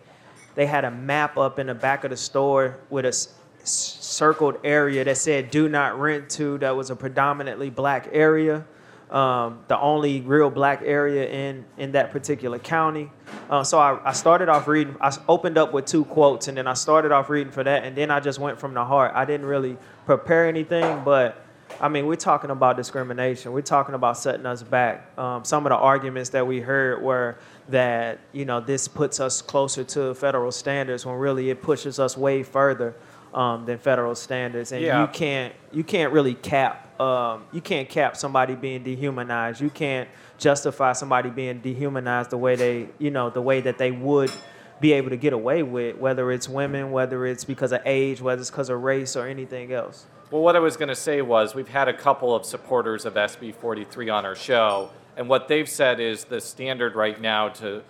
they 0.55 0.65
had 0.65 0.85
a 0.85 0.91
map 0.91 1.37
up 1.37 1.59
in 1.59 1.67
the 1.67 1.75
back 1.75 2.03
of 2.03 2.09
the 2.09 2.17
store 2.17 2.77
with 2.89 3.05
a 3.05 3.09
s- 3.09 3.29
circled 3.63 4.57
area 4.63 5.03
that 5.03 5.17
said 5.17 5.51
"Do 5.51 5.69
not 5.69 5.99
rent 5.99 6.29
to." 6.31 6.57
That 6.57 6.75
was 6.75 6.89
a 6.89 6.95
predominantly 6.95 7.69
black 7.69 8.09
area, 8.11 8.65
um, 9.11 9.59
the 9.67 9.79
only 9.79 10.21
real 10.21 10.49
black 10.49 10.81
area 10.83 11.29
in 11.29 11.65
in 11.77 11.91
that 11.91 12.11
particular 12.11 12.57
county. 12.57 13.11
Uh, 13.49 13.63
so 13.63 13.77
I, 13.77 13.99
I 14.03 14.13
started 14.13 14.49
off 14.49 14.67
reading. 14.67 14.95
I 14.99 15.15
opened 15.29 15.57
up 15.57 15.71
with 15.71 15.85
two 15.85 16.05
quotes, 16.05 16.47
and 16.47 16.57
then 16.57 16.67
I 16.67 16.73
started 16.73 17.11
off 17.11 17.29
reading 17.29 17.51
for 17.53 17.63
that, 17.63 17.83
and 17.83 17.95
then 17.95 18.09
I 18.09 18.19
just 18.19 18.39
went 18.39 18.59
from 18.59 18.73
the 18.73 18.83
heart. 18.83 19.11
I 19.15 19.23
didn't 19.25 19.45
really 19.45 19.77
prepare 20.05 20.47
anything, 20.47 21.03
but 21.05 21.46
I 21.79 21.89
mean, 21.89 22.07
we're 22.07 22.15
talking 22.15 22.49
about 22.49 22.75
discrimination. 22.77 23.51
We're 23.51 23.61
talking 23.61 23.93
about 23.95 24.17
setting 24.17 24.45
us 24.45 24.63
back. 24.63 25.17
Um, 25.17 25.43
some 25.45 25.65
of 25.65 25.69
the 25.69 25.75
arguments 25.75 26.31
that 26.31 26.47
we 26.47 26.59
heard 26.59 27.01
were 27.01 27.37
that 27.69 28.19
you 28.31 28.45
know 28.45 28.59
this 28.59 28.87
puts 28.87 29.19
us 29.19 29.41
closer 29.41 29.83
to 29.83 30.13
federal 30.15 30.51
standards 30.51 31.05
when 31.05 31.15
really 31.15 31.49
it 31.49 31.61
pushes 31.61 31.99
us 31.99 32.17
way 32.17 32.43
further 32.43 32.95
um, 33.33 33.65
than 33.65 33.77
federal 33.77 34.15
standards. 34.15 34.71
And 34.71 34.81
Yeah. 34.81 35.01
you 35.01 35.07
can't 35.07 35.53
you 35.71 35.83
can't 35.83 36.13
really 36.13 36.33
cap 36.33 36.99
um, 36.99 37.45
you 37.51 37.61
can't 37.61 37.87
cap 37.87 38.17
somebody 38.17 38.55
being 38.55 38.83
dehumanized. 38.83 39.61
You 39.61 39.69
can't 39.69 40.09
justify 40.37 40.93
somebody 40.93 41.29
being 41.29 41.59
dehumanized 41.59 42.31
the 42.31 42.37
way 42.37 42.55
they 42.55 42.89
you 42.97 43.11
know 43.11 43.29
the 43.29 43.41
way 43.41 43.61
that 43.61 43.77
they 43.77 43.91
would 43.91 44.31
be 44.79 44.93
able 44.93 45.09
to 45.09 45.17
get 45.17 45.33
away 45.33 45.63
with, 45.63 45.97
whether 45.97 46.31
it's 46.31 46.47
women, 46.47 46.91
whether 46.91 47.25
it's 47.25 47.43
because 47.43 47.71
of 47.71 47.81
age, 47.85 48.21
whether 48.21 48.41
it's 48.41 48.51
because 48.51 48.69
of 48.69 48.81
race 48.81 49.15
or 49.15 49.27
anything 49.27 49.73
else. 49.73 50.05
Well, 50.29 50.41
what 50.41 50.57
I 50.57 50.59
was 50.59 50.75
going 50.75 50.89
to 50.89 50.95
say 50.95 51.21
was 51.21 51.55
we've 51.55 51.69
had 51.69 51.87
a 51.87 51.93
couple 51.93 52.35
of 52.35 52.45
supporters 52.45 53.05
of 53.05 53.13
SB 53.13 53.55
43 53.55 54.09
on 54.09 54.25
our 54.25 54.35
show, 54.35 54.89
and 55.15 55.29
what 55.29 55.47
they've 55.47 55.69
said 55.69 56.01
is 56.01 56.25
the 56.25 56.41
standard 56.41 56.95
right 56.95 57.19
now 57.19 57.49
to 57.49 57.81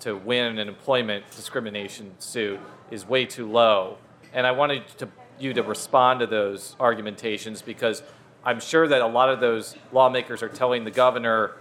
to 0.00 0.14
win 0.14 0.58
an 0.58 0.68
employment 0.68 1.24
discrimination 1.34 2.12
suit 2.18 2.60
is 2.90 3.06
way 3.06 3.24
too 3.24 3.50
low. 3.50 3.98
And 4.32 4.46
I 4.46 4.52
wanted 4.52 4.86
to, 4.98 5.08
you 5.38 5.52
to 5.54 5.62
respond 5.62 6.20
to 6.20 6.26
those 6.26 6.76
argumentations 6.78 7.62
because 7.62 8.02
I'm 8.44 8.60
sure 8.60 8.86
that 8.86 9.00
a 9.00 9.06
lot 9.06 9.28
of 9.28 9.40
those 9.40 9.76
lawmakers 9.92 10.42
are 10.42 10.48
telling 10.48 10.84
the 10.84 10.90
governor 10.90 11.56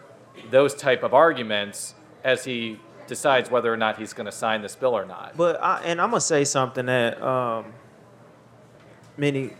those 0.51 0.75
type 0.75 1.03
of 1.03 1.13
arguments 1.13 1.95
as 2.23 2.43
he 2.45 2.79
decides 3.07 3.49
whether 3.49 3.73
or 3.73 3.77
not 3.77 3.97
he's 3.97 4.13
going 4.13 4.25
to 4.25 4.31
sign 4.31 4.61
this 4.61 4.75
bill 4.75 4.95
or 4.95 5.05
not. 5.05 5.35
But 5.35 5.61
I, 5.63 5.81
and 5.83 5.99
I'm 5.99 6.11
gonna 6.11 6.21
say 6.21 6.43
something 6.43 6.85
that 6.85 7.21
um, 7.21 7.73
many, 9.17 9.53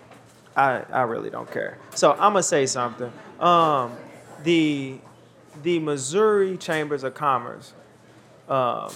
I 0.57 0.83
I 0.91 1.01
really 1.03 1.29
don't 1.29 1.49
care. 1.49 1.77
So 1.95 2.11
I'm 2.13 2.33
gonna 2.33 2.43
say 2.43 2.65
something. 2.65 3.11
Um, 3.39 3.95
the 4.43 4.99
the 5.63 5.79
Missouri 5.79 6.57
Chambers 6.57 7.03
of 7.03 7.13
Commerce 7.13 7.73
um, 8.49 8.91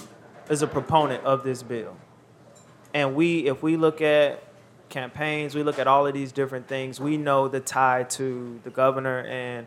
is 0.50 0.62
a 0.62 0.66
proponent 0.66 1.24
of 1.24 1.44
this 1.44 1.62
bill, 1.62 1.96
and 2.92 3.14
we 3.14 3.46
if 3.46 3.62
we 3.62 3.76
look 3.76 4.02
at 4.02 4.42
campaigns, 4.88 5.54
we 5.54 5.62
look 5.62 5.78
at 5.78 5.86
all 5.86 6.06
of 6.06 6.14
these 6.14 6.32
different 6.32 6.68
things. 6.68 7.00
We 7.00 7.16
know 7.16 7.48
the 7.48 7.60
tie 7.60 8.02
to 8.10 8.60
the 8.64 8.70
governor 8.70 9.20
and 9.20 9.66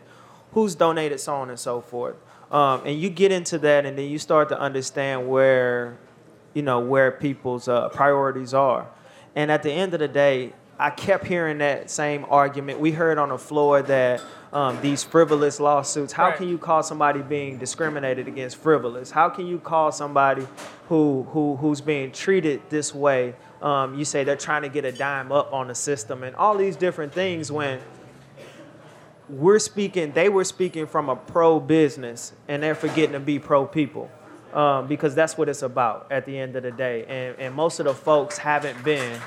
who's 0.52 0.74
donated, 0.74 1.18
so 1.18 1.34
on 1.34 1.50
and 1.50 1.58
so 1.58 1.80
forth. 1.80 2.16
Um, 2.50 2.82
and 2.86 3.00
you 3.00 3.10
get 3.10 3.32
into 3.32 3.58
that, 3.58 3.84
and 3.84 3.98
then 3.98 4.08
you 4.08 4.18
start 4.18 4.48
to 4.50 4.58
understand 4.58 5.28
where, 5.28 5.98
you 6.54 6.62
know, 6.62 6.78
where 6.78 7.10
people's 7.10 7.66
uh, 7.66 7.88
priorities 7.88 8.54
are. 8.54 8.86
And 9.34 9.50
at 9.50 9.64
the 9.64 9.72
end 9.72 9.94
of 9.94 10.00
the 10.00 10.08
day, 10.08 10.52
I 10.78 10.90
kept 10.90 11.24
hearing 11.26 11.58
that 11.58 11.90
same 11.90 12.26
argument. 12.28 12.80
We 12.80 12.92
heard 12.92 13.16
on 13.18 13.30
the 13.30 13.38
floor 13.38 13.80
that 13.82 14.20
um, 14.52 14.78
these 14.82 15.02
frivolous 15.02 15.58
lawsuits. 15.58 16.12
How 16.12 16.26
Right. 16.28 16.36
can 16.36 16.48
you 16.48 16.58
call 16.58 16.82
somebody 16.82 17.22
being 17.22 17.56
discriminated 17.58 18.28
against 18.28 18.56
frivolous? 18.56 19.10
How 19.10 19.28
can 19.30 19.46
you 19.46 19.58
call 19.58 19.90
somebody 19.92 20.46
who 20.88 21.26
who 21.32 21.56
who's 21.56 21.80
being 21.80 22.12
treated 22.12 22.60
this 22.68 22.94
way? 22.94 23.34
Um, 23.62 23.98
you 23.98 24.04
say 24.04 24.22
they're 24.24 24.36
trying 24.36 24.62
to 24.62 24.68
get 24.68 24.84
a 24.84 24.92
dime 24.92 25.32
up 25.32 25.52
on 25.52 25.68
the 25.68 25.74
system, 25.74 26.22
and 26.22 26.36
all 26.36 26.56
these 26.56 26.76
different 26.76 27.12
things 27.12 27.50
when 27.50 27.80
we're 29.28 29.58
speaking, 29.58 30.12
they 30.12 30.28
were 30.28 30.44
speaking 30.44 30.86
from 30.86 31.08
a 31.08 31.16
pro 31.16 31.58
business, 31.58 32.32
and 32.48 32.62
they're 32.62 32.74
forgetting 32.76 33.12
to 33.12 33.20
be 33.20 33.38
pro 33.38 33.66
people, 33.66 34.08
um, 34.54 34.86
because 34.86 35.14
that's 35.14 35.36
what 35.36 35.48
it's 35.48 35.62
about 35.62 36.06
at 36.12 36.26
the 36.26 36.38
end 36.38 36.54
of 36.54 36.62
the 36.62 36.70
day. 36.70 37.04
And 37.08 37.36
and 37.40 37.54
most 37.54 37.80
of 37.80 37.86
the 37.86 37.94
folks 37.94 38.38
haven't 38.38 38.84
been 38.84 39.18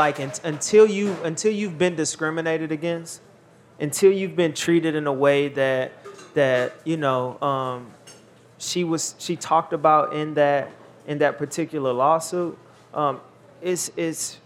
like 0.00 0.18
un- 0.18 0.32
until 0.44 0.86
you 0.86 1.14
until 1.24 1.52
you've 1.52 1.76
been 1.76 1.94
discriminated 1.94 2.72
against, 2.72 3.20
until 3.78 4.10
you've 4.10 4.34
been 4.34 4.54
treated 4.54 4.94
in 4.94 5.06
a 5.06 5.12
way 5.12 5.48
that 5.48 5.92
that 6.32 6.72
you 6.84 6.96
know 6.96 7.38
um, 7.42 7.92
she 8.56 8.82
was 8.82 9.14
she 9.18 9.36
talked 9.36 9.74
about 9.74 10.14
in 10.14 10.32
that 10.34 10.70
in 11.06 11.18
that 11.18 11.36
particular 11.36 11.92
lawsuit. 11.92 12.56
Um, 12.94 13.20
it's 13.60 13.92
it's 13.94 14.38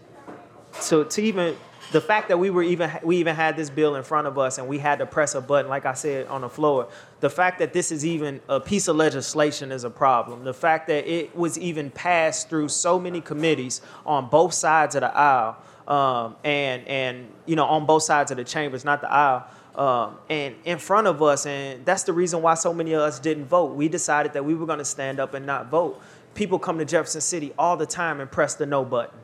so 0.73 1.05
to 1.05 1.21
even 1.21 1.55
the 1.91 2.01
fact 2.01 2.29
that 2.29 2.37
we 2.37 2.49
were 2.49 2.63
even 2.63 2.91
we 3.03 3.17
even 3.17 3.35
had 3.35 3.55
this 3.55 3.69
bill 3.69 3.95
in 3.95 4.03
front 4.03 4.27
of 4.27 4.37
us 4.37 4.57
and 4.57 4.67
we 4.67 4.79
had 4.79 4.99
to 4.99 5.05
press 5.05 5.35
a 5.35 5.41
button 5.41 5.69
like 5.69 5.85
i 5.85 5.93
said 5.93 6.27
on 6.27 6.41
the 6.41 6.49
floor. 6.49 6.87
The 7.19 7.29
fact 7.29 7.59
that 7.59 7.73
this 7.73 7.91
is 7.91 8.05
even 8.05 8.41
a 8.49 8.59
piece 8.59 8.87
of 8.87 8.95
legislation 8.95 9.71
is 9.71 9.83
a 9.83 9.89
problem. 9.89 10.43
The 10.43 10.53
fact 10.53 10.87
that 10.87 11.07
it 11.07 11.35
was 11.35 11.57
even 11.57 11.91
passed 11.91 12.49
through 12.49 12.69
so 12.69 12.99
many 12.99 13.21
committees 13.21 13.81
on 14.05 14.29
both 14.29 14.53
sides 14.53 14.95
of 14.95 15.01
the 15.01 15.15
aisle 15.15 15.57
um, 15.87 16.35
and 16.43 16.87
and 16.87 17.27
you 17.45 17.55
know 17.55 17.65
on 17.65 17.85
both 17.85 18.03
sides 18.03 18.31
of 18.31 18.37
the 18.37 18.43
chambers 18.43 18.83
not 18.83 19.01
the 19.01 19.11
aisle 19.11 19.45
um, 19.75 20.17
and 20.29 20.55
in 20.63 20.79
front 20.79 21.07
of 21.07 21.21
us 21.21 21.45
and 21.45 21.85
that's 21.85 22.03
the 22.03 22.13
reason 22.13 22.41
why 22.41 22.53
so 22.55 22.73
many 22.73 22.93
of 22.93 23.01
us 23.01 23.19
didn't 23.19 23.45
vote. 23.45 23.75
We 23.75 23.89
decided 23.89 24.33
that 24.33 24.43
we 24.43 24.55
were 24.55 24.65
going 24.65 24.79
to 24.79 24.85
stand 24.85 25.19
up 25.19 25.33
and 25.33 25.45
not 25.45 25.69
vote. 25.69 26.01
People 26.33 26.59
come 26.59 26.79
to 26.79 26.85
jefferson 26.85 27.21
city 27.21 27.53
all 27.57 27.77
the 27.77 27.85
time 27.85 28.19
and 28.19 28.31
press 28.31 28.55
the 28.55 28.65
no 28.65 28.83
button 28.83 29.19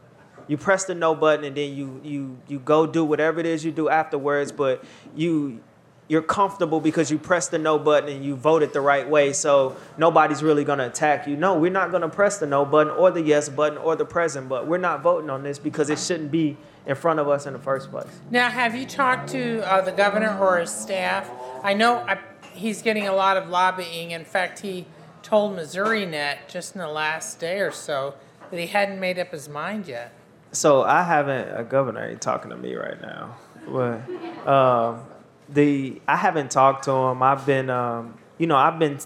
you 0.52 0.58
press 0.58 0.84
the 0.84 0.94
no 0.94 1.16
button 1.16 1.46
and 1.46 1.56
then 1.56 1.74
you 1.74 2.02
you 2.04 2.38
you 2.50 2.60
go 2.60 2.86
do 2.86 3.06
whatever 3.06 3.40
it 3.40 3.46
is 3.46 3.64
you 3.64 3.72
do 3.72 3.88
afterwards 3.88 4.52
but 4.52 4.84
you 5.16 5.62
you're 6.10 6.22
comfortable 6.22 6.82
because 6.82 7.10
you 7.10 7.18
pressed 7.18 7.52
the 7.52 7.58
no 7.58 7.80
button 7.80 8.10
and 8.10 8.26
you 8.26 8.36
voted 8.36 8.74
the 8.74 8.82
right 8.82 9.10
way 9.10 9.32
so 9.32 9.78
nobody's 9.98 10.44
really 10.44 10.66
to 10.66 10.86
attack 10.86 11.26
you 11.26 11.38
no 11.38 11.58
we're 11.58 11.72
not 11.72 11.90
to 11.92 12.10
press 12.10 12.38
the 12.38 12.46
no 12.46 12.66
button 12.66 12.92
or 12.94 13.12
the 13.12 13.22
yes 13.22 13.48
button 13.48 13.78
or 13.78 13.96
the 13.96 14.04
present 14.04 14.50
button 14.50 14.68
we're 14.68 14.78
not 14.78 15.02
voting 15.02 15.30
on 15.30 15.42
this 15.42 15.58
because 15.58 15.90
it 15.90 15.98
shouldn't 15.98 16.32
be 16.32 16.58
in 16.86 16.96
front 16.96 17.18
of 17.18 17.30
us 17.30 17.46
in 17.46 17.54
the 17.54 17.60
first 17.60 17.90
place 17.90 18.20
Now, 18.30 18.50
have 18.50 18.76
you 18.76 18.86
talked 18.86 19.30
to 19.30 19.62
uh, 19.72 19.82
the 19.82 19.92
governor 19.92 20.38
or 20.38 20.58
his 20.60 20.72
staff? 20.72 21.30
I 21.64 21.74
know 21.74 21.98
I, 21.98 22.20
he's 22.54 22.82
getting 22.82 23.08
a 23.08 23.14
lot 23.14 23.38
of 23.38 23.50
lobbying. 23.50 24.12
In 24.12 24.26
fact, 24.26 24.60
he 24.60 24.88
told 25.22 25.56
Missourinet 25.56 26.48
just 26.48 26.74
in 26.74 26.82
the 26.82 26.88
last 26.88 27.40
day 27.40 27.60
or 27.60 27.72
so 27.72 28.16
that 28.50 28.60
he 28.60 28.66
hadn't 28.66 29.00
made 29.00 29.20
up 29.20 29.32
his 29.32 29.48
mind 29.48 29.88
yet. 29.88 30.12
So 30.52 30.84
I 30.84 31.04
haven't 31.04 31.50
a 31.58 31.64
governor 31.64 32.06
ain't 32.06 32.22
talking 32.22 32.52
to 32.52 32.58
me 32.58 32.76
right 32.76 33.02
now, 33.02 33.36
but 33.68 34.48
um, 34.48 35.02
the 35.50 36.02
I 36.08 36.16
haven't 36.16 36.52
talked 36.52 36.86
to 36.86 36.92
him. 36.92 37.24
I've 37.24 37.46
been 37.46 37.70
um, 37.70 38.18
you 38.38 38.48
know 38.48 38.58
I've 38.58 38.80
been 38.80 39.00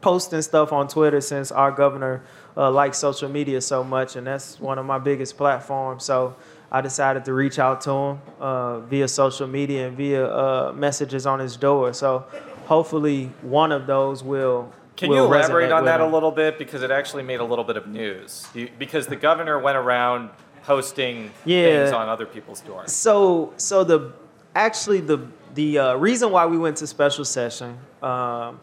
posting 0.00 0.42
stuff 0.42 0.72
on 0.72 0.88
Twitter 0.88 1.20
since 1.20 1.50
our 1.50 1.70
governor 1.70 2.22
uh, 2.56 2.70
likes 2.70 2.98
social 2.98 3.28
media 3.28 3.60
so 3.60 3.82
much, 3.82 4.16
and 4.16 4.26
that's 4.26 4.60
one 4.60 4.78
of 4.78 4.86
my 4.86 4.98
biggest 4.98 5.36
platforms. 5.36 6.04
So 6.04 6.36
I 6.70 6.80
decided 6.80 7.24
to 7.26 7.32
reach 7.32 7.58
out 7.58 7.80
to 7.82 7.90
him 7.90 8.20
uh, 8.40 8.80
via 8.80 9.08
social 9.08 9.46
media 9.46 9.88
and 9.88 9.96
via 9.96 10.26
uh, 10.26 10.72
messages 10.74 11.26
on 11.26 11.38
his 11.38 11.56
door. 11.56 11.92
So 11.92 12.26
hopefully 12.66 13.32
one 13.42 13.72
of 13.72 13.86
those 13.86 14.22
will. 14.22 14.72
Can 14.96 15.12
you 15.12 15.18
elaborate 15.18 15.70
on 15.70 15.84
that 15.84 16.00
a 16.00 16.06
little 16.06 16.30
bit 16.30 16.58
because 16.58 16.82
it 16.82 16.90
actually 16.90 17.22
made 17.22 17.40
a 17.40 17.44
little 17.44 17.64
bit 17.64 17.76
of 17.76 17.86
news? 17.86 18.46
You, 18.54 18.70
because 18.78 19.06
the 19.06 19.16
governor 19.16 19.58
went 19.58 19.76
around 19.76 20.30
posting 20.66 21.30
Yeah. 21.44 21.64
things 21.84 21.92
on 21.92 22.08
other 22.08 22.26
people's 22.26 22.60
doors. 22.60 22.92
So 22.92 23.52
so 23.56 23.84
the 23.84 24.12
actually 24.54 25.00
the 25.00 25.18
the 25.54 25.78
uh, 25.78 25.94
reason 25.94 26.30
why 26.30 26.46
we 26.46 26.58
went 26.58 26.76
to 26.78 26.86
special 26.86 27.24
session 27.24 27.78
um, 28.02 28.60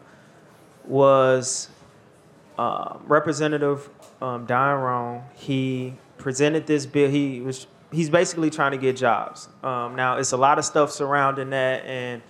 was 0.86 1.68
uh, 2.58 2.98
Representative 3.06 3.88
um, 4.20 4.46
Don. 4.46 5.22
He 5.34 5.94
presented 6.18 6.66
this 6.66 6.86
bill. 6.86 7.10
He 7.10 7.40
was 7.40 7.66
he's 7.90 8.10
basically 8.10 8.50
trying 8.50 8.72
to 8.72 8.78
get 8.78 8.96
jobs. 8.96 9.48
Um, 9.62 9.96
now 9.96 10.18
it's 10.18 10.32
a 10.32 10.36
lot 10.36 10.58
of 10.58 10.64
stuff 10.64 10.90
surrounding 10.90 11.50
that, 11.50 11.84
and 11.86 12.22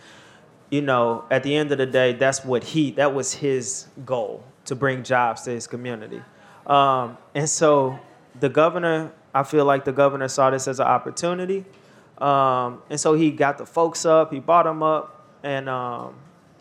you 0.71 0.81
know, 0.83 1.25
at 1.31 1.43
the 1.43 1.55
end 1.55 1.73
of 1.73 1.79
the 1.79 1.87
day, 1.87 2.13
that's 2.15 2.45
what 2.45 2.65
he, 2.65 2.91
that 2.93 3.15
was 3.15 3.33
his 3.35 3.87
goal 4.05 4.43
to 4.65 4.75
bring 4.75 5.03
jobs 5.03 5.43
to 5.43 5.51
his 5.51 5.67
community. 5.67 6.23
Um, 6.67 7.17
and 7.35 7.49
so 7.49 7.99
the 8.41 8.49
governor, 8.49 9.13
I 9.35 9.43
feel 9.43 9.65
like 9.65 9.85
the 9.85 9.93
governor 9.93 10.29
saw 10.29 10.51
this 10.51 10.69
as 10.69 10.81
an 10.81 10.87
opportunity. 10.87 11.65
Um, 12.19 12.83
and 12.89 13.01
so 13.01 13.15
he 13.15 13.33
got 13.33 13.59
the 13.59 13.67
folks 13.67 14.07
up, 14.07 14.33
he 14.33 14.39
bought 14.39 14.65
them 14.65 14.83
up, 14.83 15.27
and 15.43 15.69
um, 15.69 16.15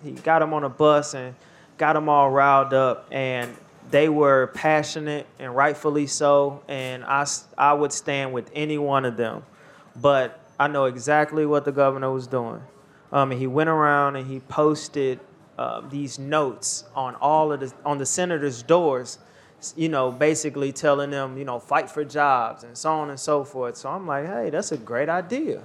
he 0.03 0.11
got 0.11 0.39
them 0.39 0.53
on 0.53 0.63
a 0.63 0.69
bus 0.69 1.13
and 1.13 1.35
got 1.77 1.93
them 1.93 2.09
all 2.09 2.31
riled 2.31 2.73
up. 2.73 3.07
And 3.11 3.55
they 3.91 4.09
were 4.09 4.47
passionate 4.47 5.27
and 5.39 5.55
rightfully 5.55 6.07
so. 6.07 6.63
And 6.67 7.03
I, 7.03 7.25
I 7.57 7.73
would 7.73 7.93
stand 7.93 8.33
with 8.33 8.49
any 8.53 8.77
one 8.77 9.05
of 9.05 9.17
them. 9.17 9.43
But 9.95 10.39
I 10.59 10.67
know 10.67 10.85
exactly 10.85 11.45
what 11.45 11.65
the 11.65 11.71
governor 11.71 12.11
was 12.11 12.27
doing. 12.27 12.61
Um, 13.11 13.31
and 13.31 13.39
he 13.39 13.47
went 13.47 13.69
around 13.69 14.15
and 14.15 14.25
he 14.27 14.39
posted 14.39 15.19
uh, 15.57 15.81
these 15.81 16.17
notes 16.17 16.83
on 16.95 17.15
all 17.15 17.51
of 17.51 17.59
the 17.59 17.71
on 17.85 17.99
the 17.99 18.05
senators' 18.05 18.63
doors, 18.63 19.19
you 19.75 19.89
know, 19.89 20.11
basically 20.11 20.71
telling 20.71 21.11
them, 21.11 21.37
you 21.37 21.45
know, 21.45 21.59
fight 21.59 21.89
for 21.89 22.03
jobs 22.03 22.63
and 22.63 22.77
so 22.77 22.91
on 22.91 23.09
and 23.09 23.19
so 23.19 23.43
forth. 23.43 23.77
So 23.77 23.89
I'm 23.89 24.05
like, 24.05 24.25
hey, 24.25 24.49
that's 24.49 24.71
a 24.71 24.77
great 24.77 25.09
idea. 25.09 25.63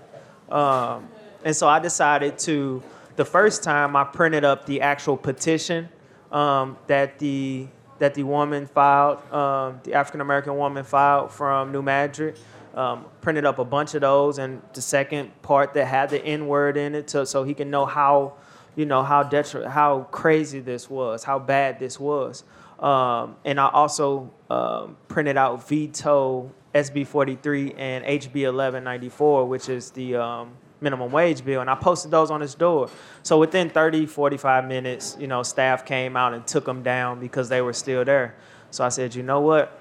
Um, 0.51 1.09
and 1.45 1.55
so 1.55 1.69
I 1.69 1.79
decided 1.79 2.39
to. 2.41 2.83
The 3.17 3.25
first 3.25 3.65
time 3.65 3.97
I 3.97 4.05
printed 4.05 4.45
up 4.45 4.65
the 4.67 4.81
actual 4.81 5.17
petition 5.17 5.89
um, 6.31 6.77
that 6.87 7.19
the 7.19 7.67
that 7.99 8.15
the 8.15 8.23
woman 8.23 8.67
filed, 8.67 9.19
um, 9.33 9.81
the 9.83 9.95
African 9.95 10.21
American 10.21 10.57
woman 10.57 10.85
filed 10.85 11.33
from 11.33 11.73
New 11.73 11.83
Madrid. 11.83 12.39
Um, 12.75 13.07
printed 13.23 13.45
up 13.45 13.59
a 13.59 13.65
bunch 13.65 13.95
of 13.95 14.03
those, 14.03 14.39
and 14.39 14.63
the 14.73 14.81
second 14.81 15.43
part 15.43 15.75
that 15.75 15.87
had 15.87 16.11
the 16.11 16.25
N 16.25 16.47
word 16.47 16.77
in 16.77 16.95
it, 16.95 17.09
to, 17.09 17.27
so 17.27 17.43
he 17.43 17.53
can 17.53 17.71
know 17.71 17.87
how, 17.87 18.35
you 18.77 18.87
know, 18.87 19.03
how 19.03 19.25
detri- 19.25 19.67
how 19.67 20.07
crazy 20.13 20.61
this 20.61 20.89
was, 20.89 21.25
how 21.25 21.41
bad 21.41 21.81
this 21.81 21.99
was. 21.99 22.45
Um, 22.79 23.37
and 23.45 23.59
I 23.59 23.69
also 23.69 24.31
um, 24.51 24.97
printed 25.09 25.37
out 25.37 25.69
veto 25.69 26.53
SB 26.75 27.07
43 27.07 27.75
and 27.77 28.05
HB 28.05 28.35
1194, 28.35 29.47
which 29.47 29.69
is 29.69 29.91
the 29.91 30.17
um, 30.17 30.53
minimum 30.81 31.11
wage 31.11 31.45
bill, 31.45 31.61
and 31.61 31.69
I 31.69 31.75
posted 31.75 32.11
those 32.11 32.31
on 32.31 32.41
his 32.41 32.55
door. 32.55 32.89
So 33.23 33.39
within 33.39 33.71
30, 33.71 34.07
45 34.07 34.67
minutes, 34.67 35.17
you 35.19 35.27
know, 35.27 35.43
staff 35.43 35.85
came 35.85 36.17
out 36.17 36.35
and 36.35 36.47
took 36.47 36.65
them 36.65 36.83
down 36.83 37.21
because 37.21 37.49
they 37.49 37.61
were 37.61 37.73
still 37.73 38.05
there. 38.05 38.37
So 38.71 38.85
I 38.85 38.91
said, 38.91 39.15
you 39.15 39.23
know 39.23 39.41
what? 39.41 39.81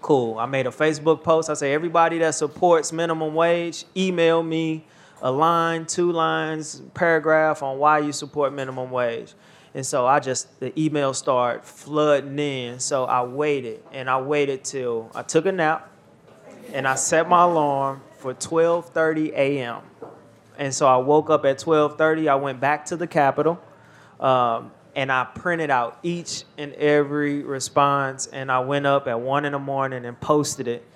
Cool. 0.00 0.38
I 0.38 0.46
made 0.46 0.66
a 0.66 0.70
Facebook 0.70 1.22
post. 1.22 1.50
I 1.50 1.54
say, 1.54 1.74
everybody 1.74 2.18
that 2.18 2.34
supports 2.34 2.92
minimum 2.92 3.34
wage, 3.34 3.84
email 3.96 4.42
me 4.42 4.86
a 5.22 5.30
line, 5.30 5.86
two 5.86 6.12
lines, 6.12 6.82
paragraph 6.92 7.62
on 7.62 7.78
why 7.78 7.98
you 7.98 8.12
support 8.12 8.52
minimum 8.52 8.90
wage. 8.90 9.32
And 9.74 9.84
so 9.84 10.06
I 10.06 10.20
just 10.20 10.60
the 10.60 10.78
email 10.80 11.12
started 11.14 11.64
flooding 11.64 12.38
in. 12.38 12.78
So 12.78 13.04
I 13.04 13.24
waited 13.24 13.82
and 13.92 14.08
I 14.08 14.20
waited 14.20 14.64
till 14.64 15.10
I 15.14 15.22
took 15.22 15.46
a 15.46 15.52
nap 15.52 15.90
and 16.72 16.86
I 16.86 16.94
set 16.94 17.28
my 17.28 17.42
alarm 17.42 18.02
for 18.18 18.34
12:30 18.34 19.32
a.m. 19.32 19.82
And 20.56 20.72
so 20.72 20.86
I 20.86 20.96
woke 20.98 21.28
up 21.28 21.44
at 21.44 21.58
12:30. 21.58 22.28
I 22.28 22.36
went 22.36 22.60
back 22.60 22.86
to 22.86 22.96
the 22.96 23.06
Capitol. 23.06 23.60
Um, 24.20 24.70
and 24.96 25.10
I 25.10 25.24
printed 25.24 25.70
out 25.70 25.98
each 26.02 26.44
and 26.56 26.72
every 26.74 27.42
response, 27.42 28.26
and 28.26 28.50
I 28.50 28.60
went 28.60 28.86
up 28.86 29.08
at 29.08 29.20
one 29.20 29.44
in 29.44 29.52
the 29.52 29.58
morning 29.58 30.04
and 30.04 30.18
posted 30.20 30.68
it. 30.68 30.86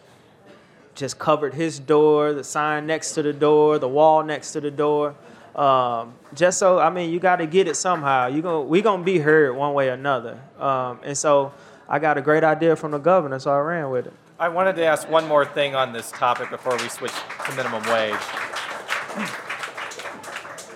Just 0.94 1.18
covered 1.18 1.54
his 1.54 1.78
door, 1.78 2.32
the 2.32 2.44
sign 2.44 2.86
next 2.86 3.12
to 3.12 3.22
the 3.22 3.32
door, 3.32 3.78
the 3.78 3.88
wall 3.88 4.22
next 4.22 4.52
to 4.52 4.60
the 4.60 4.70
door. 4.70 5.14
Um, 5.58 6.14
just 6.34 6.60
so 6.60 6.78
I 6.78 6.88
mean, 6.88 7.10
you 7.10 7.18
got 7.18 7.36
to 7.36 7.46
get 7.46 7.66
it 7.66 7.74
somehow. 7.74 8.28
You 8.28 8.42
going 8.42 8.68
we 8.68 8.80
gonna 8.80 9.02
be 9.02 9.18
heard 9.18 9.56
one 9.56 9.74
way 9.74 9.88
or 9.88 9.94
another. 9.94 10.40
Um, 10.58 11.00
and 11.02 11.18
so 11.18 11.52
I 11.88 11.98
got 11.98 12.16
a 12.16 12.22
great 12.22 12.44
idea 12.44 12.76
from 12.76 12.92
the 12.92 12.98
governor, 12.98 13.40
so 13.40 13.50
I 13.50 13.58
ran 13.58 13.90
with 13.90 14.06
it. 14.06 14.12
I 14.38 14.48
wanted 14.50 14.76
to 14.76 14.84
ask 14.84 15.10
one 15.10 15.26
more 15.26 15.44
thing 15.44 15.74
on 15.74 15.92
this 15.92 16.12
topic 16.12 16.48
before 16.50 16.76
we 16.76 16.88
switch 16.88 17.12
to 17.46 17.56
minimum 17.56 17.82
wage. 17.90 18.14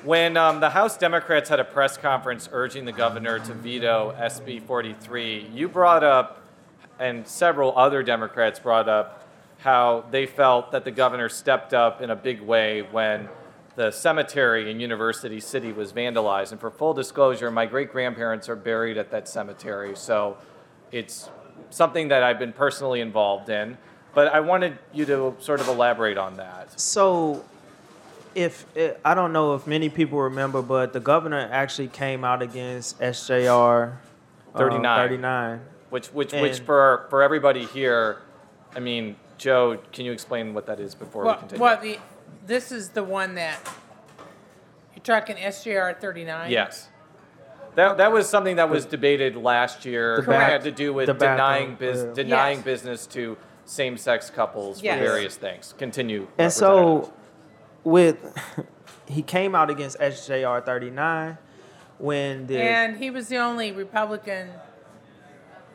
When 0.04 0.36
um, 0.36 0.58
the 0.58 0.70
House 0.70 0.96
Democrats 0.96 1.48
had 1.48 1.60
a 1.60 1.64
press 1.64 1.96
conference 1.96 2.48
urging 2.50 2.86
the 2.86 2.92
governor 2.92 3.38
to 3.38 3.54
veto 3.54 4.12
SB 4.18 4.60
43, 4.64 5.50
you 5.54 5.68
brought 5.68 6.02
up, 6.02 6.42
and 6.98 7.24
several 7.24 7.72
other 7.78 8.02
Democrats 8.02 8.58
brought 8.58 8.88
up, 8.88 9.28
how 9.58 10.04
they 10.10 10.26
felt 10.26 10.72
that 10.72 10.84
the 10.84 10.90
governor 10.90 11.28
stepped 11.28 11.72
up 11.72 12.02
in 12.02 12.10
a 12.10 12.16
big 12.16 12.40
way 12.40 12.82
when 12.90 13.28
the 13.76 13.90
cemetery 13.90 14.70
in 14.70 14.80
University 14.80 15.40
City 15.40 15.72
was 15.72 15.92
vandalized. 15.92 16.52
And 16.52 16.60
for 16.60 16.70
full 16.70 16.94
disclosure, 16.94 17.50
my 17.50 17.66
great 17.66 17.90
grandparents 17.90 18.48
are 18.48 18.56
buried 18.56 18.98
at 18.98 19.10
that 19.10 19.28
cemetery, 19.28 19.96
so 19.96 20.36
it's 20.90 21.30
something 21.70 22.08
that 22.08 22.22
I've 22.22 22.38
been 22.38 22.52
personally 22.52 23.00
involved 23.00 23.48
in. 23.48 23.78
But 24.14 24.28
I 24.34 24.40
wanted 24.40 24.78
you 24.92 25.06
to 25.06 25.34
sort 25.40 25.60
of 25.60 25.68
elaborate 25.68 26.18
on 26.18 26.36
that. 26.36 26.78
So 26.78 27.42
if 28.34 28.66
it, 28.76 29.00
I 29.04 29.14
don't 29.14 29.32
know 29.32 29.54
if 29.54 29.66
many 29.66 29.88
people 29.88 30.20
remember, 30.20 30.60
but 30.60 30.92
the 30.92 31.00
governor 31.00 31.48
actually 31.50 31.88
came 31.88 32.24
out 32.24 32.42
against 32.42 33.00
SJR 33.00 33.92
um, 33.92 33.98
39. 34.54 35.08
39. 35.08 35.60
Which, 35.88 36.08
which, 36.08 36.32
And- 36.34 36.42
which 36.42 36.60
for, 36.60 37.06
for 37.08 37.22
everybody 37.22 37.64
here, 37.64 38.18
I 38.76 38.80
mean, 38.80 39.16
Joe, 39.38 39.78
can 39.92 40.04
you 40.04 40.12
explain 40.12 40.54
what 40.54 40.66
that 40.66 40.78
is 40.78 40.94
before 40.94 41.24
we 41.26 41.34
continue? 41.34 41.62
well, 41.62 41.80
the, 41.80 41.98
this 42.46 42.72
is 42.72 42.90
the 42.90 43.02
one 43.02 43.34
that, 43.36 43.58
you're 44.94 45.02
talking 45.02 45.36
SJR 45.36 46.00
39? 46.00 46.50
Yes. 46.50 46.88
That, 47.74 47.96
that 47.96 48.12
was 48.12 48.28
something 48.28 48.56
that 48.56 48.68
was 48.68 48.84
debated 48.84 49.34
last 49.36 49.84
year. 49.86 50.20
The 50.20 50.30
It 50.32 50.40
had 50.40 50.62
to 50.64 50.70
do 50.70 50.92
with 50.92 51.06
the 51.06 51.14
denying, 51.14 51.72
bathroom, 51.72 51.92
bus- 51.94 52.04
yeah. 52.18 52.24
denying 52.24 52.56
Yes. 52.58 52.64
business 52.64 53.06
to 53.08 53.36
same-sex 53.64 54.28
couples 54.30 54.80
for 54.80 54.86
various 54.86 55.36
things. 55.36 55.74
Continue. 55.78 56.22
And 56.38 56.52
Representative. 56.52 57.04
so, 57.06 57.12
with 57.84 58.66
he 59.06 59.22
came 59.22 59.54
out 59.54 59.70
against 59.70 59.98
SJR 59.98 60.64
39 60.66 61.38
when 61.98 62.46
the 62.46 62.58
And 62.60 62.96
he 62.98 63.10
was 63.10 63.28
the 63.28 63.38
only 63.38 63.72
Republican 63.72 64.50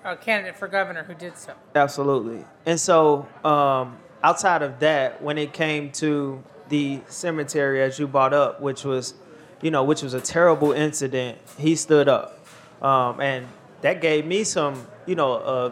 uh, 0.05 0.15
candidate 0.17 0.55
for 0.55 0.67
governor 0.67 1.03
who 1.03 1.13
did 1.15 1.37
so. 1.37 1.53
Absolutely. 1.73 2.45
And 2.65 2.79
so, 2.79 3.27
um, 3.43 3.97
outside 4.23 4.61
of 4.61 4.79
that, 4.79 5.21
when 5.23 5.37
it 5.39 5.51
came 5.53 5.91
to 5.93 6.43
the 6.69 6.99
cemetery, 7.07 7.81
as 7.81 7.99
you 7.99 8.07
brought 8.07 8.33
up, 8.33 8.61
which 8.61 8.83
was, 8.83 9.13
you 9.61 9.71
know, 9.71 9.83
which 9.83 10.01
was 10.01 10.13
a 10.13 10.21
terrible 10.21 10.71
incident, 10.71 11.37
he 11.57 11.75
stood 11.75 12.07
up, 12.07 12.45
um, 12.81 13.19
and 13.21 13.47
that 13.81 14.01
gave 14.01 14.25
me 14.25 14.43
some, 14.43 14.85
you 15.05 15.15
know, 15.15 15.33
uh, 15.33 15.71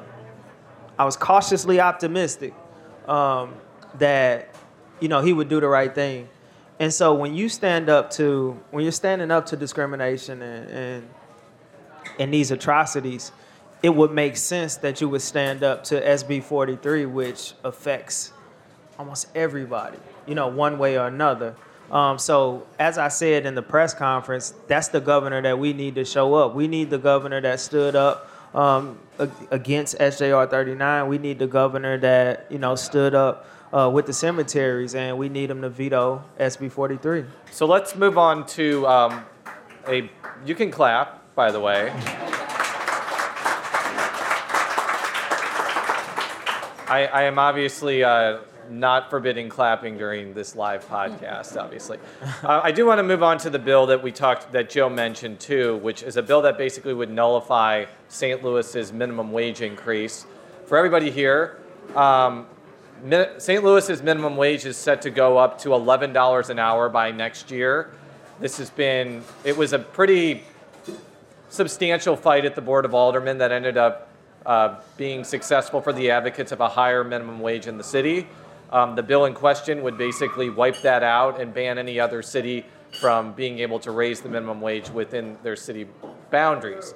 I 0.97 1.05
was 1.05 1.17
cautiously 1.17 1.79
optimistic 1.79 2.53
um, 3.07 3.55
that, 3.95 4.55
you 4.99 5.07
know, 5.07 5.21
he 5.21 5.33
would 5.33 5.49
do 5.49 5.59
the 5.59 5.67
right 5.67 5.93
thing. 5.93 6.29
And 6.79 6.93
so 6.93 7.13
when 7.13 7.35
you 7.35 7.49
stand 7.49 7.89
up 7.89 8.11
to, 8.11 8.59
when 8.71 8.83
you're 8.83 8.91
standing 8.91 9.31
up 9.31 9.45
to 9.47 9.57
discrimination 9.57 10.41
and, 10.41 10.69
and 10.69 11.09
and 12.19 12.33
these 12.33 12.51
atrocities, 12.51 13.31
it 13.83 13.89
would 13.89 14.11
make 14.11 14.37
sense 14.37 14.77
that 14.77 15.01
you 15.01 15.09
would 15.09 15.21
stand 15.21 15.63
up 15.63 15.83
to 15.85 16.01
SB 16.01 16.43
43, 16.43 17.05
which 17.05 17.53
affects 17.63 18.31
almost 18.97 19.27
everybody, 19.35 19.97
you 20.27 20.35
know, 20.35 20.47
one 20.47 20.77
way 20.77 20.97
or 20.97 21.07
another. 21.07 21.55
Um, 21.91 22.17
so, 22.17 22.65
as 22.79 22.97
I 22.97 23.09
said 23.09 23.45
in 23.45 23.53
the 23.53 23.61
press 23.61 23.93
conference, 23.93 24.53
that's 24.67 24.87
the 24.87 24.99
governor 24.99 25.41
that 25.41 25.59
we 25.59 25.73
need 25.73 25.95
to 25.95 26.05
show 26.05 26.33
up. 26.33 26.55
We 26.55 26.67
need 26.67 26.89
the 26.89 26.97
governor 26.97 27.39
that 27.41 27.59
stood 27.59 27.95
up 27.95 28.29
um, 28.55 28.97
against 29.51 29.97
SJR 29.99 30.49
39. 30.49 31.07
We 31.07 31.17
need 31.19 31.37
the 31.37 31.47
governor 31.47 31.97
that, 31.99 32.47
you 32.49 32.57
know, 32.57 32.75
stood 32.75 33.13
up 33.13 33.47
uh, 33.71 33.89
with 33.93 34.05
the 34.05 34.13
cemeteries, 34.13 34.95
and 34.95 35.17
we 35.17 35.29
need 35.29 35.51
him 35.51 35.61
to 35.61 35.69
veto 35.69 36.23
SB 36.39 36.71
43. 36.71 37.25
So 37.51 37.65
let's 37.65 37.95
move 37.95 38.17
on 38.17 38.45
to 38.47 38.87
um, 38.87 39.25
a. 39.87 40.09
You 40.45 40.55
can 40.55 40.71
clap, 40.71 41.35
by 41.35 41.51
the 41.51 41.59
way. 41.59 41.91
I, 46.87 47.09
I 47.11 47.23
am 47.23 47.39
obviously 47.39 48.03
uh, 48.03 48.39
not 48.69 49.09
forbidding 49.09 49.49
clapping 49.49 49.97
during 49.97 50.33
this 50.33 50.55
live 50.55 50.87
podcast. 50.87 51.59
Obviously, 51.59 51.99
uh, 52.43 52.61
I 52.63 52.71
do 52.71 52.85
want 52.85 52.99
to 52.99 53.03
move 53.03 53.23
on 53.23 53.37
to 53.39 53.49
the 53.49 53.59
bill 53.59 53.85
that 53.87 54.01
we 54.01 54.11
talked 54.11 54.51
that 54.51 54.69
Joe 54.69 54.89
mentioned 54.89 55.39
too, 55.39 55.77
which 55.77 56.03
is 56.03 56.17
a 56.17 56.23
bill 56.23 56.41
that 56.43 56.57
basically 56.57 56.93
would 56.93 57.09
nullify 57.09 57.85
St. 58.09 58.43
Louis's 58.43 58.91
minimum 58.91 59.31
wage 59.31 59.61
increase. 59.61 60.25
For 60.65 60.77
everybody 60.77 61.11
here, 61.11 61.57
um, 61.95 62.47
St. 63.37 63.63
Louis's 63.63 64.01
minimum 64.01 64.35
wage 64.37 64.65
is 64.65 64.77
set 64.77 65.01
to 65.03 65.09
go 65.09 65.37
up 65.37 65.59
to 65.59 65.69
$11 65.69 66.49
an 66.49 66.59
hour 66.59 66.89
by 66.89 67.11
next 67.11 67.51
year. 67.51 67.91
This 68.39 68.57
has 68.57 68.69
been, 68.69 69.23
it 69.43 69.55
was 69.55 69.73
a 69.73 69.79
pretty 69.79 70.43
substantial 71.49 72.15
fight 72.15 72.45
at 72.45 72.55
the 72.55 72.61
Board 72.61 72.85
of 72.85 72.93
Aldermen 72.93 73.37
that 73.37 73.51
ended 73.51 73.77
up 73.77 74.09
uh, 74.45 74.79
being 74.97 75.23
successful 75.23 75.81
for 75.81 75.93
the 75.93 76.11
advocates 76.11 76.51
of 76.51 76.61
a 76.61 76.69
higher 76.69 77.03
minimum 77.03 77.39
wage 77.39 77.67
in 77.67 77.77
the 77.77 77.83
city. 77.83 78.27
Um, 78.75 78.93
the 78.93 79.03
bill 79.03 79.23
in 79.23 79.33
question 79.33 79.83
would 79.83 79.97
basically 79.97 80.49
wipe 80.49 80.81
that 80.81 81.01
out 81.01 81.39
and 81.39 81.53
ban 81.53 81.77
any 81.77 81.97
other 81.97 82.21
city 82.21 82.65
from 82.99 83.31
being 83.31 83.59
able 83.59 83.79
to 83.79 83.91
raise 83.91 84.19
the 84.19 84.27
minimum 84.27 84.59
wage 84.59 84.89
within 84.89 85.37
their 85.43 85.55
city 85.55 85.87
boundaries. 86.29 86.93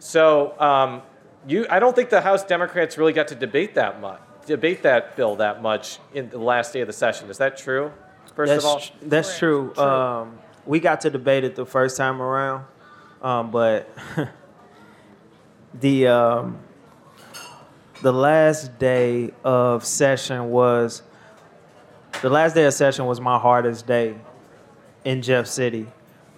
So 0.00 0.54
um, 0.60 1.00
you, 1.48 1.66
I 1.70 1.78
don't 1.78 1.96
think 1.96 2.10
the 2.10 2.20
House 2.20 2.44
Democrats 2.44 2.98
really 2.98 3.14
got 3.14 3.28
to 3.28 3.34
debate 3.34 3.74
that 3.76 4.02
much, 4.02 4.20
debate 4.44 4.82
that 4.82 5.16
bill 5.16 5.36
that 5.36 5.62
much 5.62 5.98
in 6.12 6.28
the 6.28 6.36
last 6.36 6.74
day 6.74 6.82
of 6.82 6.88
the 6.88 6.92
session. 6.92 7.30
Is 7.30 7.38
that 7.38 7.56
true? 7.56 7.90
First 8.36 8.50
that's 8.50 8.64
of 8.64 8.70
all, 8.70 8.80
tr- 8.80 8.92
that's 9.00 9.28
Correct. 9.28 9.38
true. 9.38 9.72
True. 9.74 9.82
Um, 9.82 10.38
we 10.66 10.78
got 10.78 11.00
to 11.02 11.10
debate 11.10 11.44
it 11.44 11.56
the 11.56 11.64
first 11.64 11.96
time 11.96 12.20
around, 12.20 12.66
um, 13.22 13.50
but 13.50 13.88
the 15.80 16.06
um, 16.06 16.58
the 18.02 18.12
last 18.12 18.78
day 18.78 19.32
of 19.42 19.86
session 19.86 20.50
was 20.50 21.02
the 22.24 22.30
last 22.30 22.54
day 22.54 22.64
of 22.64 22.72
session 22.72 23.04
was 23.04 23.20
my 23.20 23.38
hardest 23.38 23.86
day 23.86 24.14
in 25.04 25.20
Jeff 25.20 25.46
City. 25.46 25.86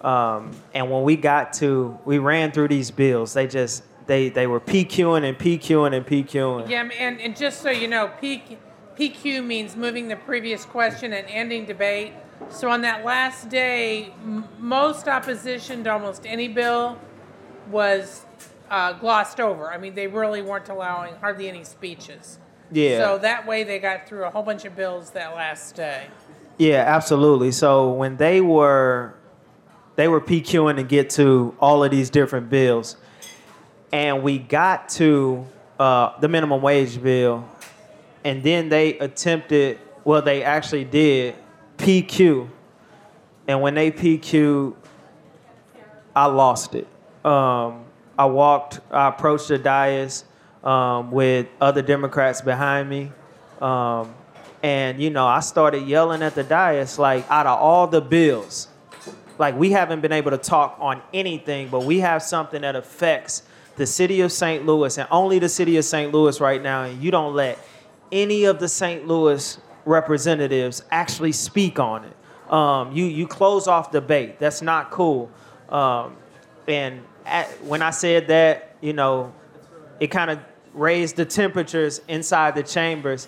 Um, 0.01 0.51
and 0.73 0.91
when 0.91 1.03
we 1.03 1.15
got 1.15 1.53
to, 1.53 1.97
we 2.03 2.17
ran 2.17 2.51
through 2.51 2.67
these 2.67 2.91
bills. 2.91 3.33
They 3.33 3.47
just 3.47 3.83
they 4.05 4.27
they 4.27 4.47
were 4.47 4.59
PQing 4.59 5.23
and 5.23 5.39
PQing 5.39 5.95
and 5.95 6.05
PQing. 6.05 6.67
Yeah, 6.67 6.89
and, 6.99 7.21
and 7.21 7.37
just 7.37 7.61
so 7.61 7.69
you 7.69 7.87
know, 7.87 8.11
PQ, 8.21 8.57
PQ 8.99 9.45
means 9.45 9.77
moving 9.77 10.09
the 10.09 10.17
previous 10.17 10.65
question 10.65 11.13
and 11.13 11.25
ending 11.29 11.63
debate. 11.63 12.11
So 12.49 12.69
on 12.69 12.81
that 12.81 13.05
last 13.05 13.47
day, 13.47 14.13
m- 14.23 14.45
most 14.59 15.07
opposition 15.07 15.85
to 15.85 15.93
almost 15.93 16.25
any 16.25 16.49
bill 16.49 16.99
was 17.71 18.25
uh, 18.69 18.91
glossed 18.91 19.39
over. 19.39 19.71
I 19.71 19.77
mean, 19.77 19.95
they 19.95 20.07
really 20.07 20.41
weren't 20.41 20.67
allowing 20.67 21.15
hardly 21.15 21.47
any 21.47 21.63
speeches. 21.63 22.39
Yeah. 22.71 22.99
So 22.99 23.17
that 23.19 23.47
way 23.47 23.63
they 23.63 23.79
got 23.79 24.07
through 24.07 24.25
a 24.25 24.29
whole 24.29 24.43
bunch 24.43 24.65
of 24.65 24.75
bills 24.75 25.11
that 25.11 25.35
last 25.35 25.75
day. 25.75 26.07
Yeah, 26.57 26.83
absolutely. 26.87 27.51
So 27.51 27.91
when 27.91 28.17
they 28.17 28.41
were 28.41 29.13
they 29.95 30.07
were 30.07 30.21
PQing 30.21 30.75
to 30.75 30.83
get 30.83 31.09
to 31.11 31.55
all 31.59 31.83
of 31.83 31.91
these 31.91 32.09
different 32.09 32.49
bills, 32.49 32.97
and 33.91 34.23
we 34.23 34.37
got 34.37 34.89
to 34.89 35.45
uh, 35.79 36.19
the 36.19 36.27
minimum 36.27 36.61
wage 36.61 37.01
bill, 37.01 37.47
and 38.23 38.43
then 38.43 38.69
they 38.69 38.97
attempted. 38.99 39.79
Well, 40.03 40.21
they 40.21 40.43
actually 40.43 40.85
did 40.85 41.35
PQ, 41.77 42.49
and 43.47 43.61
when 43.61 43.75
they 43.75 43.91
PQ, 43.91 44.75
I 46.15 46.25
lost 46.25 46.75
it. 46.75 46.87
Um, 47.25 47.83
I 48.17 48.25
walked. 48.25 48.79
I 48.89 49.09
approached 49.09 49.49
the 49.49 49.57
dais 49.57 50.25
um, 50.67 51.11
with 51.11 51.47
other 51.61 51.81
Democrats 51.81 52.41
behind 52.41 52.89
me. 52.89 53.11
Um, 53.61 54.13
and 54.61 55.01
you 55.01 55.09
know, 55.09 55.25
I 55.25 55.39
started 55.39 55.87
yelling 55.87 56.21
at 56.21 56.35
the 56.35 56.43
dais 56.43 56.99
like, 56.99 57.29
out 57.31 57.47
of 57.47 57.57
all 57.57 57.87
the 57.87 58.01
bills, 58.01 58.67
like 59.39 59.55
we 59.55 59.71
haven't 59.71 60.01
been 60.01 60.11
able 60.11 60.31
to 60.31 60.37
talk 60.37 60.75
on 60.79 61.01
anything, 61.13 61.69
but 61.69 61.85
we 61.85 61.99
have 62.01 62.21
something 62.21 62.61
that 62.63 62.75
affects 62.75 63.43
the 63.77 63.85
city 63.85 64.21
of 64.21 64.31
St. 64.31 64.65
Louis 64.65 64.97
and 64.97 65.07
only 65.09 65.39
the 65.39 65.47
city 65.47 65.77
of 65.77 65.85
St. 65.85 66.11
Louis 66.11 66.41
right 66.41 66.61
now, 66.61 66.83
and 66.83 67.01
you 67.01 67.11
don't 67.11 67.33
let 67.33 67.59
any 68.11 68.43
of 68.43 68.59
the 68.59 68.67
St. 68.67 69.07
Louis 69.07 69.59
representatives 69.85 70.83
actually 70.91 71.31
speak 71.31 71.79
on 71.79 72.03
it. 72.03 72.51
Um, 72.51 72.91
you 72.91 73.05
you 73.05 73.27
close 73.27 73.67
off 73.67 73.91
debate. 73.91 74.39
That's 74.39 74.61
not 74.61 74.89
cool. 74.89 75.29
Um, 75.69 76.17
and 76.67 77.01
at, 77.25 77.47
when 77.63 77.81
I 77.81 77.91
said 77.91 78.27
that, 78.27 78.75
you 78.81 78.93
know, 78.93 79.33
it 79.99 80.07
kind 80.07 80.31
of 80.31 80.39
raised 80.77 81.15
the 81.15 81.25
temperatures 81.25 82.01
inside 82.07 82.55
the 82.55 82.63
chambers. 82.63 83.27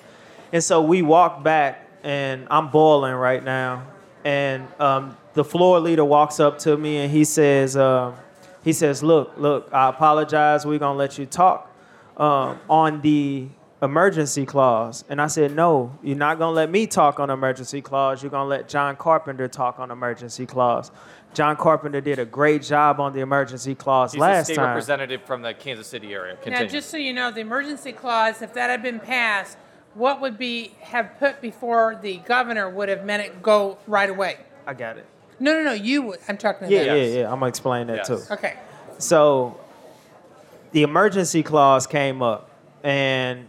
And 0.54 0.64
so 0.64 0.82
we 0.82 1.02
walked 1.02 1.44
back, 1.44 1.88
and 2.04 2.48
I'm 2.50 2.70
boiling 2.70 3.14
right 3.14 3.44
now. 3.44 3.86
And 4.24 4.68
um, 4.80 5.18
the 5.34 5.44
floor 5.44 5.80
leader 5.80 6.04
walks 6.04 6.40
up 6.40 6.60
to 6.60 6.76
me 6.78 6.98
and 6.98 7.12
he 7.12 7.24
says, 7.24 7.78
uh, 7.78 8.14
he 8.64 8.74
says, 8.74 9.02
look, 9.02 9.34
look, 9.38 9.70
I 9.74 9.90
apologize. 9.90 10.66
We're 10.66 10.80
gonna 10.80 10.98
let 10.98 11.18
you 11.18 11.26
talk 11.26 11.74
um, 12.18 12.60
on 12.70 13.02
the 13.02 13.48
emergency 13.82 14.46
clause. 14.46 15.06
And 15.08 15.22
I 15.22 15.28
said, 15.28 15.56
no, 15.56 15.98
you're 16.04 16.18
not 16.18 16.38
gonna 16.38 16.52
let 16.52 16.70
me 16.70 16.86
talk 16.86 17.20
on 17.20 17.30
emergency 17.30 17.82
clause. 17.82 18.22
You're 18.22 18.32
gonna 18.32 18.50
let 18.50 18.68
Jon 18.68 18.98
Carpenter 18.98 19.48
talk 19.48 19.80
on 19.80 19.92
emergency 19.92 20.46
clause. 20.46 20.92
Jon 21.34 21.56
Carpenter 21.56 22.02
did 22.02 22.20
a 22.20 22.26
great 22.26 22.64
job 22.64 23.00
on 23.00 23.14
the 23.14 23.20
emergency 23.20 23.76
clause 23.76 24.14
he's 24.14 24.18
a 24.20 24.22
last 24.22 24.46
state 24.48 24.56
time. 24.56 24.66
representative 24.70 25.22
from 25.24 25.42
the 25.42 25.54
Kansas 25.54 25.88
City 25.88 26.14
area. 26.14 26.36
Continue. 26.36 26.66
Now, 26.66 26.70
just 26.70 26.90
so 26.90 26.98
you 26.98 27.14
know, 27.14 27.32
the 27.32 27.42
emergency 27.42 27.92
clause, 27.92 28.42
if 28.42 28.54
that 28.56 28.70
had 28.70 28.82
been 28.82 29.00
passed, 29.00 29.58
what 29.94 30.22
would 30.22 30.38
be 30.38 30.74
have 30.82 31.18
put 31.20 31.40
before 31.42 31.98
the 32.02 32.18
governor 32.18 32.70
would 32.70 32.90
have 32.90 33.06
meant 33.06 33.24
it 33.24 33.42
go 33.44 33.78
right 33.88 34.10
away. 34.10 34.38
I 34.66 34.74
got 34.74 34.98
it. 34.98 35.06
No, 35.40 35.54
no, 35.54 35.64
no. 35.64 35.72
You 35.74 36.02
would. 36.02 36.20
I'm 36.28 36.38
talking 36.38 36.68
to 36.68 36.74
Yeah, 36.74 36.84
them. 36.86 36.98
yeah, 36.98 37.04
yeah. 37.04 37.24
I'm 37.32 37.36
gonna 37.40 37.48
explain 37.48 37.88
that 37.88 37.98
Yes. 37.98 38.08
too. 38.08 38.34
Okay. 38.34 38.56
So 38.98 39.58
the 40.72 40.84
emergency 40.84 41.44
clause 41.44 41.88
came 41.88 42.22
up, 42.22 42.50
and 42.84 43.48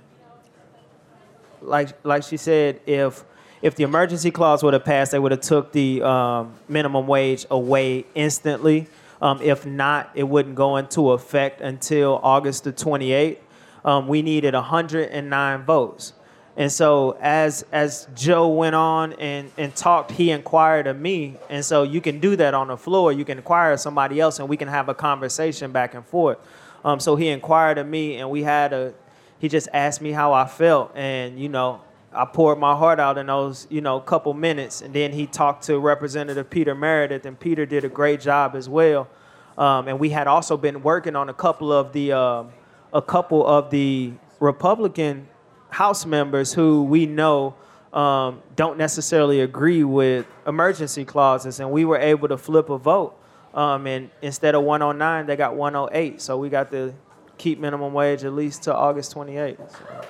like 1.60 1.88
like 2.04 2.22
she 2.22 2.36
said, 2.36 2.80
if 2.86 3.24
if 3.62 3.74
the 3.74 3.84
emergency 3.84 4.30
clause 4.30 4.62
would 4.62 4.72
have 4.74 4.84
passed, 4.84 5.12
they 5.12 5.18
would 5.18 5.32
have 5.32 5.42
took 5.42 5.72
the 5.72 6.02
um, 6.02 6.54
minimum 6.68 7.06
wage 7.06 7.46
away 7.50 8.06
instantly. 8.14 8.86
Um, 9.20 9.40
if 9.42 9.66
not, 9.66 10.10
it 10.14 10.24
wouldn't 10.24 10.54
go 10.54 10.76
into 10.76 11.10
effect 11.10 11.60
until 11.60 12.20
August 12.22 12.64
the 12.64 12.72
28th. 12.72 13.38
Um, 13.84 14.08
we 14.08 14.22
needed 14.22 14.54
109 14.54 15.62
votes. 15.64 16.14
And 16.56 16.70
so 16.70 17.16
as 17.20 17.64
as 17.72 18.06
Joe 18.14 18.48
went 18.48 18.74
on 18.74 19.12
and, 19.14 19.50
and 19.56 19.74
talked, 19.74 20.10
he 20.10 20.30
inquired 20.30 20.86
of 20.86 20.98
me. 20.98 21.36
And 21.48 21.64
so 21.64 21.84
you 21.84 22.00
can 22.00 22.20
do 22.20 22.36
that 22.36 22.54
on 22.54 22.68
the 22.68 22.76
floor. 22.76 23.12
You 23.12 23.24
can 23.24 23.38
inquire 23.38 23.72
of 23.72 23.80
somebody 23.80 24.20
else 24.20 24.38
and 24.40 24.48
we 24.48 24.56
can 24.56 24.68
have 24.68 24.88
a 24.88 24.94
conversation 24.94 25.70
back 25.72 25.94
and 25.94 26.04
forth. 26.04 26.38
Um, 26.84 26.98
so 26.98 27.16
he 27.16 27.28
inquired 27.28 27.78
of 27.78 27.86
me 27.86 28.16
and 28.16 28.30
we 28.30 28.42
had 28.42 28.72
a 28.72 28.94
he 29.38 29.48
just 29.48 29.68
asked 29.72 30.02
me 30.02 30.12
how 30.12 30.34
I 30.34 30.46
felt 30.46 30.94
and 30.94 31.38
you 31.38 31.48
know, 31.48 31.80
I 32.12 32.24
poured 32.24 32.58
my 32.58 32.74
heart 32.74 32.98
out 32.98 33.18
in 33.18 33.26
those, 33.26 33.66
you 33.70 33.80
know, 33.80 34.00
couple 34.00 34.34
minutes 34.34 34.82
and 34.82 34.92
then 34.92 35.12
he 35.12 35.26
talked 35.26 35.64
to 35.64 35.78
Representative 35.78 36.50
Peter 36.50 36.74
Meredith 36.74 37.24
and 37.24 37.38
Peter 37.38 37.64
did 37.66 37.84
a 37.84 37.88
great 37.88 38.20
job 38.20 38.56
as 38.56 38.68
well. 38.68 39.08
Um, 39.56 39.88
and 39.88 39.98
we 40.00 40.10
had 40.10 40.26
also 40.26 40.56
been 40.56 40.82
working 40.82 41.14
on 41.14 41.28
a 41.28 41.34
couple 41.34 41.72
of 41.72 41.92
the 41.92 42.12
um, 42.12 42.52
a 42.92 43.02
couple 43.02 43.46
of 43.46 43.70
the 43.70 44.12
Republican 44.40 45.28
House 45.68 46.04
members 46.04 46.52
who 46.52 46.82
we 46.84 47.06
know 47.06 47.54
um, 47.92 48.42
don't 48.56 48.78
necessarily 48.78 49.40
agree 49.40 49.84
with 49.84 50.26
emergency 50.46 51.04
clauses, 51.04 51.60
and 51.60 51.70
we 51.70 51.84
were 51.84 51.98
able 51.98 52.28
to 52.28 52.36
flip 52.36 52.70
a 52.70 52.78
vote. 52.78 53.16
Um, 53.52 53.86
and 53.86 54.10
instead 54.22 54.54
of 54.54 54.62
109, 54.62 55.26
they 55.26 55.36
got 55.36 55.56
108. 55.56 56.20
So 56.20 56.38
we 56.38 56.48
got 56.48 56.70
to 56.70 56.94
keep 57.36 57.58
minimum 57.58 57.92
wage 57.92 58.24
at 58.24 58.32
least 58.32 58.62
to 58.64 58.74
August 58.74 59.14
28th. 59.14 59.72
So 59.72 60.04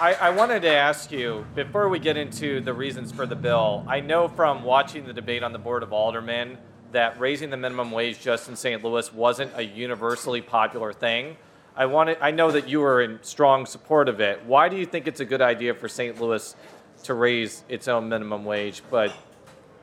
I, 0.00 0.16
I 0.20 0.30
wanted 0.30 0.62
to 0.62 0.70
ask 0.70 1.12
you 1.12 1.46
before 1.54 1.88
we 1.88 2.00
get 2.00 2.16
into 2.16 2.60
the 2.60 2.74
reasons 2.74 3.12
for 3.12 3.26
the 3.26 3.36
bill. 3.36 3.84
I 3.86 4.00
know 4.00 4.26
from 4.26 4.64
watching 4.64 5.06
the 5.06 5.12
debate 5.12 5.44
on 5.44 5.52
the 5.52 5.58
board 5.60 5.84
of 5.84 5.92
aldermen 5.92 6.58
that 6.90 7.20
raising 7.20 7.50
the 7.50 7.56
minimum 7.56 7.92
wage 7.92 8.20
just 8.20 8.48
in 8.48 8.56
St. 8.56 8.82
Louis 8.82 9.12
wasn't 9.12 9.52
a 9.54 9.62
universally 9.62 10.42
popular 10.42 10.92
thing. 10.92 11.36
I 11.76 11.86
wanted. 11.86 12.18
I 12.20 12.32
know 12.32 12.50
that 12.50 12.68
you 12.68 12.80
were 12.80 13.02
in 13.02 13.20
strong 13.22 13.66
support 13.66 14.08
of 14.08 14.18
it. 14.20 14.44
Why 14.46 14.68
do 14.68 14.74
you 14.74 14.84
think 14.84 15.06
it's 15.06 15.20
a 15.20 15.24
good 15.24 15.42
idea 15.42 15.74
for 15.74 15.88
St. 15.88 16.20
Louis 16.20 16.56
to 17.04 17.14
raise 17.14 17.62
its 17.68 17.86
own 17.86 18.08
minimum 18.08 18.44
wage, 18.44 18.82
but 18.90 19.12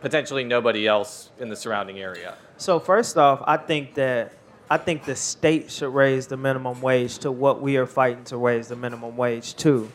potentially 0.01 0.43
nobody 0.43 0.87
else 0.87 1.29
in 1.39 1.47
the 1.47 1.55
surrounding 1.55 1.99
area? 1.99 2.35
So 2.57 2.81
first 2.81 3.17
off, 3.17 3.41
I 3.47 3.55
think 3.55 3.93
that 3.93 4.33
I 4.69 4.77
think 4.77 5.05
the 5.05 5.15
state 5.15 5.71
should 5.71 5.93
raise 5.93 6.27
the 6.27 6.37
minimum 6.37 6.81
wage 6.81 7.19
to 7.19 7.31
what 7.31 7.61
we 7.61 7.77
are 7.77 7.85
fighting 7.85 8.23
to 8.25 8.37
raise 8.37 8.69
the 8.69 8.75
minimum 8.75 9.15
wage 9.15 9.55
to. 9.57 9.91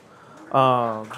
Um, 0.53 1.11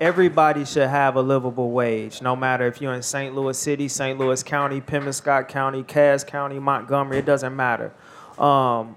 everybody 0.00 0.64
should 0.64 0.88
have 0.88 1.16
a 1.16 1.22
livable 1.22 1.70
wage, 1.70 2.22
no 2.22 2.34
matter 2.34 2.66
if 2.66 2.80
you're 2.80 2.94
in 2.94 3.02
St. 3.02 3.34
Louis 3.34 3.58
City, 3.58 3.88
St. 3.88 4.18
Louis 4.18 4.42
County, 4.42 4.80
Pemiscot 4.80 5.48
County, 5.48 5.82
Cass 5.82 6.24
County, 6.24 6.58
Montgomery. 6.58 7.18
It 7.18 7.26
doesn't 7.26 7.54
matter. 7.54 7.92
Um, 8.38 8.96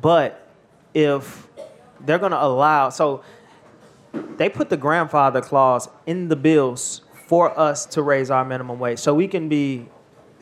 but 0.00 0.48
if 0.94 1.46
they're 2.00 2.18
going 2.18 2.32
to 2.32 2.42
allow, 2.42 2.88
so 2.90 3.22
they 4.36 4.48
put 4.48 4.68
the 4.68 4.76
grandfather 4.76 5.40
clause 5.40 5.88
in 6.06 6.28
the 6.28 6.36
bills 6.36 7.01
for 7.32 7.58
us 7.58 7.86
to 7.86 8.02
raise 8.02 8.30
our 8.30 8.44
minimum 8.44 8.78
wage. 8.78 8.98
So 8.98 9.14
we 9.14 9.26
can 9.26 9.48
be 9.48 9.86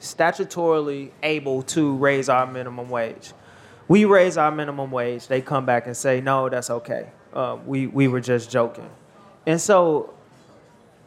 statutorily 0.01 1.13
able 1.23 1.63
to 1.63 1.95
raise 1.95 2.29
our 2.29 2.49
minimum 2.49 2.91
wage. 2.91 3.33
We 3.87 4.07
raise 4.07 4.37
our 4.37 4.51
minimum 4.51 4.91
wage 4.91 5.29
they 5.29 5.41
come 5.41 5.65
back 5.65 5.87
and 5.87 5.97
say 5.97 6.21
no 6.21 6.49
that's 6.49 6.69
okay. 6.69 7.07
Uh, 7.33 7.59
we, 7.65 7.87
we 7.87 8.09
were 8.09 8.21
just 8.21 8.51
joking. 8.51 8.91
And 9.47 9.61
so 9.61 10.13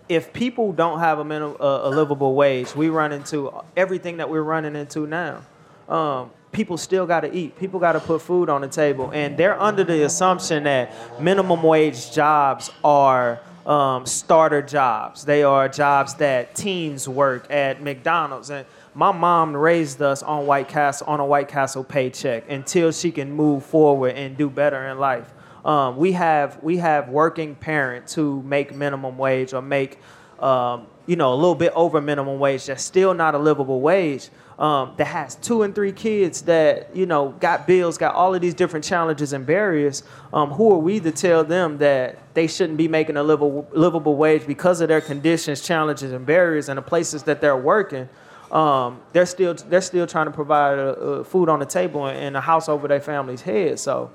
if 0.08 0.32
people 0.32 0.72
don't 0.72 1.00
have 1.00 1.20
a, 1.20 1.26
minim, 1.26 1.58
uh, 1.60 1.82
a 1.84 1.90
livable 1.90 2.34
wage 2.34 2.74
we 2.78 2.88
run 2.88 3.12
into 3.12 3.52
everything 3.76 4.16
that 4.18 4.30
we're 4.30 4.42
running 4.42 4.78
into 4.78 5.06
now. 5.06 5.42
Um, 5.90 6.32
people 6.54 6.78
still 6.78 7.06
got 7.06 7.22
to 7.22 7.36
eat. 7.36 7.60
People 7.60 7.82
got 7.82 7.92
to 7.92 8.00
put 8.00 8.22
food 8.22 8.48
on 8.48 8.62
the 8.62 8.70
table, 8.70 9.12
and 9.12 9.36
they're 9.36 9.62
under 9.62 9.84
the 9.84 10.04
assumption 10.06 10.64
that 10.64 10.94
minimum 11.20 11.62
wage 11.62 12.14
jobs 12.14 12.72
are 12.86 13.42
um, 13.66 14.06
starter 14.06 14.62
jobs. 14.62 15.26
They 15.26 15.44
are 15.44 15.70
jobs 15.70 16.16
that 16.16 16.56
teens 16.56 17.08
work 17.08 17.50
at 17.50 17.82
McDonald's. 17.82 18.50
And 18.50 18.66
my 18.94 19.12
mom 19.12 19.56
raised 19.56 20.02
us 20.02 20.22
on 20.24 20.46
White 20.46 20.68
Castle 20.68 21.08
on 21.08 21.20
a 21.20 21.26
White 21.26 21.48
Castle 21.48 21.84
paycheck 21.84 22.50
until 22.50 22.92
she 22.92 23.12
can 23.12 23.32
move 23.32 23.66
forward 23.66 24.16
and 24.16 24.38
do 24.38 24.50
better 24.50 24.88
in 24.88 25.00
life. 25.00 25.32
Um, 25.66 25.96
we 25.96 26.12
have 26.12 26.62
we 26.62 26.78
have 26.78 27.08
working 27.08 27.56
parents 27.56 28.14
who 28.14 28.44
make 28.44 28.76
minimum 28.76 29.18
wage 29.18 29.54
or 29.54 29.62
make 29.62 30.00
um, 30.40 30.88
you 31.06 31.16
know 31.16 31.34
a 31.34 31.36
little 31.36 31.56
bit 31.56 31.74
over 31.76 32.02
minimum 32.02 32.40
wage. 32.40 32.66
That's 32.68 32.84
still 32.84 33.14
not 33.14 33.36
a 33.36 33.38
livable 33.38 33.82
wage. 33.82 34.30
Um, 34.60 34.94
that 34.98 35.08
has 35.08 35.36
two 35.36 35.64
and 35.64 35.74
three 35.74 35.92
kids 35.92 36.44
that 36.44 36.96
you 36.96 37.06
know 37.06 37.30
got 37.40 37.66
bills, 37.66 37.98
got 37.98 38.16
all 38.16 38.36
of 38.36 38.42
these 38.42 38.54
different 38.54 38.86
challenges 38.86 39.34
and 39.34 39.46
barriers. 39.46 40.04
Um, 40.32 40.52
who 40.52 40.72
are 40.72 40.78
we 40.78 41.00
to 41.00 41.12
tell 41.12 41.44
them 41.44 41.80
that 41.80 42.20
they 42.34 42.48
shouldn't 42.48 42.78
be 42.78 42.88
making 42.88 43.18
a 43.18 43.24
livable, 43.24 43.68
livable 43.72 44.16
wage 44.16 44.46
because 44.46 44.80
of 44.82 44.88
their 44.88 45.02
conditions, 45.02 45.62
challenges, 45.62 46.12
and 46.12 46.26
barriers, 46.26 46.70
and 46.70 46.78
the 46.78 46.84
places 46.84 47.24
that 47.24 47.42
they're 47.42 47.58
working? 47.58 48.08
Um, 48.52 49.02
they're 49.12 49.26
still 49.26 49.56
they're 49.56 49.82
still 49.82 50.06
trying 50.06 50.28
to 50.28 50.32
provide 50.32 50.78
uh, 50.78 50.82
uh, 50.82 51.24
food 51.24 51.50
on 51.50 51.60
the 51.60 51.66
table 51.66 52.06
and, 52.06 52.18
and 52.18 52.38
a 52.38 52.42
house 52.42 52.70
over 52.70 52.88
their 52.88 53.02
family's 53.02 53.42
head. 53.42 53.80
So, 53.80 54.12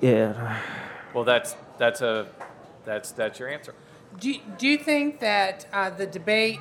yeah. 0.00 0.58
Well, 1.12 1.24
that's 1.24 1.54
that's 1.76 2.00
a 2.00 2.26
that's 2.86 3.12
that's 3.12 3.38
your 3.38 3.50
answer. 3.50 3.74
Do, 4.20 4.34
do 4.58 4.68
you 4.68 4.78
think 4.78 5.20
that 5.20 5.66
uh, 5.72 5.90
the 5.90 6.06
debate 6.06 6.60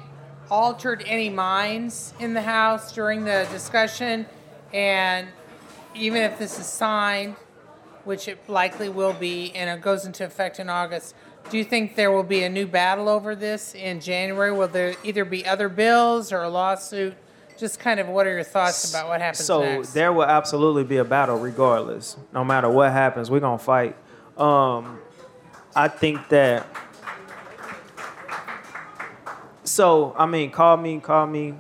altered 0.49 1.03
any 1.05 1.29
minds 1.29 2.13
in 2.19 2.33
the 2.33 2.41
House 2.41 2.93
during 2.93 3.25
the 3.25 3.47
discussion? 3.51 4.25
And 4.73 5.27
even 5.95 6.21
if 6.21 6.39
this 6.39 6.59
is 6.59 6.65
signed, 6.65 7.35
which 8.05 8.27
it 8.27 8.37
likely 8.49 8.89
will 8.89 9.13
be, 9.13 9.53
and 9.53 9.69
it 9.69 9.81
goes 9.83 10.05
into 10.05 10.25
effect 10.25 10.59
in 10.59 10.69
August, 10.69 11.15
do 11.49 11.57
you 11.57 11.63
think 11.63 11.95
there 11.95 12.11
will 12.11 12.23
be 12.23 12.43
a 12.43 12.49
new 12.49 12.65
battle 12.65 13.09
over 13.09 13.35
this 13.35 13.75
in 13.75 13.99
January? 13.99 14.51
Will 14.51 14.67
there 14.67 14.95
either 15.03 15.25
be 15.25 15.45
other 15.45 15.69
bills 15.69 16.31
or 16.31 16.41
a 16.41 16.49
lawsuit? 16.49 17.15
Just 17.57 17.79
kind 17.79 17.99
of 17.99 18.07
what 18.07 18.25
are 18.25 18.33
your 18.33 18.43
thoughts 18.43 18.89
about 18.89 19.07
what 19.07 19.21
happens 19.21 19.45
so 19.45 19.61
next? 19.61 19.93
there 19.93 20.11
will 20.11 20.25
absolutely 20.25 20.83
be 20.83 20.97
a 20.97 21.05
battle 21.05 21.37
regardless. 21.37 22.17
No 22.33 22.43
matter 22.43 22.69
what 22.69 22.91
happens, 22.91 23.29
we're 23.29 23.41
gonna 23.41 23.59
fight. 23.59 23.95
Um, 24.37 24.99
I 25.75 25.87
think 25.87 26.29
that. 26.29 26.65
So 29.63 30.13
I 30.17 30.25
mean, 30.25 30.51
call 30.51 30.77
me, 30.77 30.99
call 30.99 31.27
me 31.27 31.55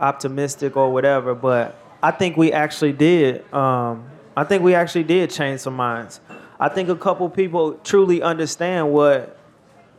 optimistic 0.00 0.76
or 0.76 0.92
whatever, 0.92 1.34
but 1.34 1.78
I 2.02 2.10
think 2.10 2.36
we 2.36 2.52
actually 2.52 2.92
did. 2.92 3.50
Um, 3.52 4.10
I 4.36 4.44
think 4.44 4.62
we 4.62 4.74
actually 4.74 5.04
did 5.04 5.30
change 5.30 5.60
some 5.60 5.74
minds. 5.74 6.20
I 6.58 6.68
think 6.68 6.88
a 6.88 6.96
couple 6.96 7.28
people 7.30 7.74
truly 7.84 8.22
understand 8.22 8.92
what 8.92 9.38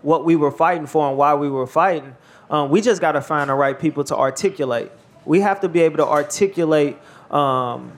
what 0.02 0.24
we 0.24 0.36
were 0.36 0.52
fighting 0.52 0.86
for 0.86 1.08
and 1.08 1.18
why 1.18 1.34
we 1.34 1.50
were 1.50 1.66
fighting. 1.66 2.16
Um, 2.50 2.70
we 2.70 2.82
just 2.82 3.02
got 3.02 3.14
to 3.14 3.22
find 3.22 3.50
the 3.50 3.56
right 3.56 3.78
people 3.78 4.04
to 4.04 4.16
articulate. 4.16 4.92
We 5.26 5.42
have 5.42 5.62
to 5.62 5.70
be 5.70 5.82
able 5.82 5.98
to 5.98 6.06
articulate 6.06 6.98
um, 7.32 7.92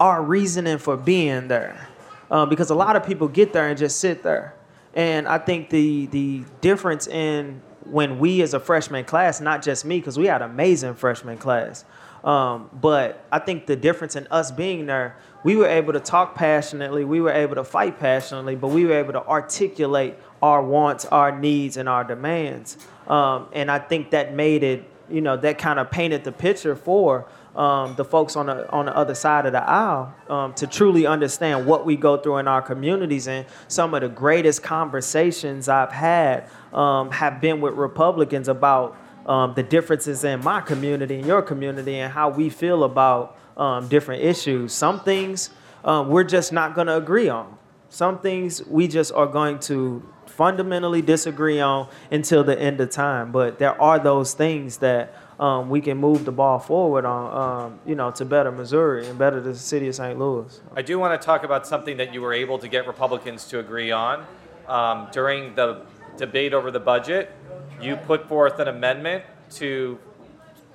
our 0.00 0.20
reasoning 0.22 0.78
for 0.78 0.96
being 0.96 1.46
there, 1.46 1.86
um, 2.30 2.48
because 2.48 2.70
a 2.70 2.74
lot 2.74 2.96
of 2.96 3.06
people 3.06 3.28
get 3.28 3.52
there 3.52 3.68
and 3.68 3.78
just 3.78 4.00
sit 4.00 4.22
there. 4.22 4.54
And 4.94 5.28
I 5.28 5.38
think 5.38 5.70
the 5.70 6.06
the 6.06 6.44
difference 6.60 7.06
in 7.06 7.60
when 7.84 8.18
we 8.18 8.42
as 8.42 8.54
a 8.54 8.60
freshman 8.60 9.04
class, 9.04 9.40
not 9.40 9.62
just 9.62 9.84
me, 9.84 9.98
because 9.98 10.18
we 10.18 10.26
had 10.26 10.42
an 10.42 10.50
amazing 10.50 10.94
freshman 10.94 11.38
class, 11.38 11.84
um, 12.24 12.70
but 12.72 13.24
I 13.30 13.38
think 13.38 13.66
the 13.66 13.76
difference 13.76 14.16
in 14.16 14.26
us 14.30 14.50
being 14.50 14.86
there, 14.86 15.16
we 15.44 15.56
were 15.56 15.66
able 15.66 15.92
to 15.92 16.00
talk 16.00 16.34
passionately, 16.34 17.04
we 17.04 17.20
were 17.20 17.32
able 17.32 17.54
to 17.56 17.64
fight 17.64 18.00
passionately, 18.00 18.56
but 18.56 18.68
we 18.68 18.86
were 18.86 18.94
able 18.94 19.12
to 19.12 19.26
articulate 19.26 20.16
our 20.42 20.62
wants, 20.62 21.04
our 21.06 21.38
needs, 21.38 21.76
and 21.76 21.86
our 21.88 22.02
demands. 22.02 22.78
Um, 23.08 23.48
and 23.52 23.70
I 23.70 23.78
think 23.78 24.10
that 24.10 24.34
made 24.34 24.62
it, 24.62 24.84
you 25.10 25.20
know, 25.20 25.36
that 25.36 25.58
kind 25.58 25.78
of 25.78 25.90
painted 25.90 26.24
the 26.24 26.32
picture 26.32 26.74
for 26.74 27.26
um, 27.56 27.94
the 27.94 28.04
folks 28.04 28.36
on 28.36 28.46
the 28.46 28.68
on 28.70 28.86
the 28.86 28.96
other 28.96 29.14
side 29.14 29.46
of 29.46 29.52
the 29.52 29.62
aisle 29.62 30.12
um, 30.28 30.54
to 30.54 30.66
truly 30.66 31.06
understand 31.06 31.66
what 31.66 31.86
we 31.86 31.96
go 31.96 32.16
through 32.16 32.38
in 32.38 32.48
our 32.48 32.62
communities. 32.62 33.28
And 33.28 33.46
some 33.68 33.94
of 33.94 34.00
the 34.00 34.08
greatest 34.08 34.62
conversations 34.62 35.68
I've 35.68 35.92
had 35.92 36.48
um, 36.74 37.10
have 37.10 37.40
been 37.40 37.60
with 37.60 37.74
Republicans 37.74 38.48
about 38.48 38.96
um, 39.26 39.54
the 39.54 39.62
differences 39.62 40.24
in 40.24 40.42
my 40.44 40.60
community 40.60 41.16
and 41.16 41.26
your 41.26 41.40
community 41.40 41.96
and 41.96 42.12
how 42.12 42.28
we 42.28 42.50
feel 42.50 42.84
about 42.84 43.38
um, 43.56 43.88
different 43.88 44.22
issues. 44.22 44.72
Some 44.72 45.00
things 45.00 45.50
um, 45.84 46.08
we're 46.08 46.24
just 46.24 46.52
not 46.52 46.74
going 46.74 46.86
to 46.86 46.96
agree 46.96 47.28
on. 47.28 47.58
Some 47.88 48.18
things 48.18 48.64
we 48.66 48.88
just 48.88 49.12
are 49.12 49.26
going 49.26 49.60
to 49.60 50.02
fundamentally 50.26 51.02
disagree 51.02 51.60
on 51.60 51.88
until 52.10 52.42
the 52.42 52.58
end 52.58 52.80
of 52.80 52.90
time. 52.90 53.30
But 53.30 53.58
there 53.58 53.80
are 53.80 53.98
those 53.98 54.34
things 54.34 54.78
that 54.78 55.14
um, 55.38 55.68
we 55.68 55.80
can 55.80 55.98
move 55.98 56.24
the 56.24 56.32
ball 56.32 56.58
forward 56.58 57.04
on, 57.04 57.66
um, 57.66 57.80
you 57.86 57.94
know, 57.94 58.10
to 58.12 58.24
better 58.24 58.50
Missouri 58.50 59.06
and 59.06 59.18
better 59.18 59.40
the 59.40 59.54
city 59.54 59.88
of 59.88 59.94
St. 59.94 60.18
Louis. 60.18 60.60
I 60.74 60.82
do 60.82 60.98
want 60.98 61.20
to 61.20 61.24
talk 61.24 61.44
about 61.44 61.66
something 61.66 61.96
that 61.98 62.12
you 62.12 62.20
were 62.20 62.32
able 62.32 62.58
to 62.58 62.68
get 62.68 62.86
Republicans 62.86 63.44
to 63.48 63.58
agree 63.58 63.90
on 63.90 64.24
um, 64.68 65.08
during 65.12 65.54
the 65.54 65.82
debate 66.16 66.52
over 66.54 66.70
the 66.70 66.80
budget. 66.80 67.32
You 67.80 67.96
put 67.96 68.28
forth 68.28 68.58
an 68.60 68.68
amendment 68.68 69.24
to, 69.52 69.98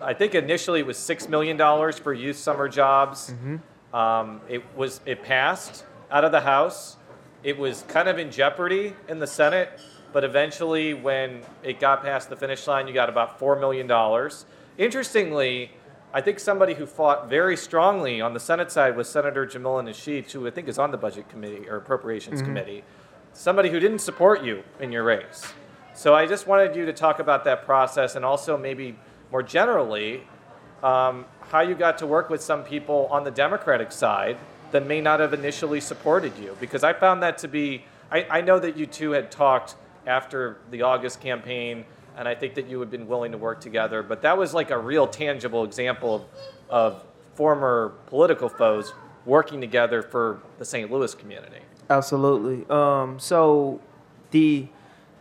I 0.02 0.14
think 0.14 0.36
initially 0.36 0.80
it 0.82 0.86
was 0.86 0.98
six 0.98 1.28
million 1.28 1.58
dollars 1.58 1.98
for 1.98 2.14
youth 2.14 2.38
summer 2.38 2.68
jobs. 2.70 3.34
Um, 3.94 4.42
it 4.48 4.64
was 4.76 5.02
it 5.06 5.24
passed 5.24 5.86
out 6.12 6.24
of 6.24 6.32
the 6.32 6.42
House. 6.42 6.98
It 7.44 7.58
was 7.58 7.84
kind 7.88 8.08
of 8.10 8.20
in 8.20 8.32
jeopardy 8.32 8.94
in 9.08 9.20
the 9.20 9.28
Senate, 9.28 9.80
but 10.12 10.24
eventually, 10.24 10.94
when 10.94 11.42
it 11.64 11.80
got 11.80 12.04
past 12.04 12.30
the 12.30 12.36
finish 12.36 12.68
line, 12.68 12.88
you 12.88 12.94
got 12.94 13.10
about 13.10 13.40
four 13.40 13.58
million 13.58 13.88
dollars. 13.88 14.46
Interestingly, 14.78 15.72
I 16.14 16.22
think 16.22 16.40
somebody 16.40 16.74
who 16.74 16.86
fought 16.86 17.30
very 17.30 17.56
strongly 17.56 18.20
on 18.22 18.34
the 18.34 18.40
Senate 18.40 18.72
side 18.72 18.98
was 18.98 19.08
Senator 19.08 19.46
Jamilah 19.46 19.90
Nasheed, 19.90 20.30
who 20.32 20.46
I 20.48 20.52
think 20.52 20.68
is 20.68 20.78
on 20.80 20.92
the 20.92 20.98
Budget 20.98 21.30
Committee 21.30 21.70
or 21.70 21.78
Appropriations 21.78 22.42
Committee. 22.42 22.84
Somebody 23.40 23.70
who 23.70 23.80
didn't 23.80 24.00
support 24.00 24.44
you 24.44 24.64
in 24.82 24.92
your 24.92 25.04
race. 25.04 25.54
So 25.94 26.14
I 26.14 26.26
just 26.26 26.46
wanted 26.46 26.76
you 26.76 26.86
to 26.86 26.92
talk 26.92 27.20
about 27.20 27.46
that 27.46 27.64
process 27.64 28.18
and 28.18 28.26
also 28.26 28.58
maybe 28.58 29.00
more 29.32 29.42
generally 29.42 30.24
um, 30.84 31.24
how 31.50 31.62
you 31.62 31.74
got 31.74 31.98
to 32.00 32.06
work 32.06 32.30
with 32.30 32.44
some 32.44 32.66
people 32.66 33.08
on 33.10 33.24
the 33.24 33.32
Democratic 33.32 33.94
side 33.94 34.38
that 34.72 34.86
may 34.86 35.00
not 35.00 35.22
have 35.22 35.34
initially 35.34 35.80
supported 35.80 36.38
you. 36.38 36.58
Because 36.60 36.84
I 36.84 36.92
found 36.92 37.24
that 37.24 37.38
to 37.38 37.48
be, 37.48 37.86
I, 38.12 38.28
I 38.30 38.42
know 38.42 38.60
that 38.60 38.76
you 38.76 38.86
two 38.86 39.12
had 39.12 39.32
talked 39.32 39.76
after 40.06 40.58
the 40.70 40.82
August 40.82 41.22
campaign, 41.22 41.86
and 42.18 42.28
I 42.28 42.36
think 42.36 42.56
that 42.56 42.68
you 42.68 42.78
had 42.82 42.92
been 42.92 43.08
willing 43.08 43.32
to 43.32 43.38
work 43.38 43.62
together, 43.62 44.04
but 44.04 44.22
that 44.24 44.38
was 44.38 44.54
like 44.54 44.70
a 44.70 44.78
real 44.78 45.08
tangible 45.08 45.64
example 45.64 46.14
of, 46.14 46.26
of 46.70 47.04
former 47.36 47.94
political 48.08 48.50
foes 48.50 48.92
working 49.26 49.62
together 49.62 50.02
for 50.02 50.42
the 50.58 50.66
St. 50.66 50.92
Louis 50.92 51.16
community. 51.16 51.62
Absolutely. 51.90 52.70
Um, 52.70 53.20
so 53.20 53.82
the 54.32 54.68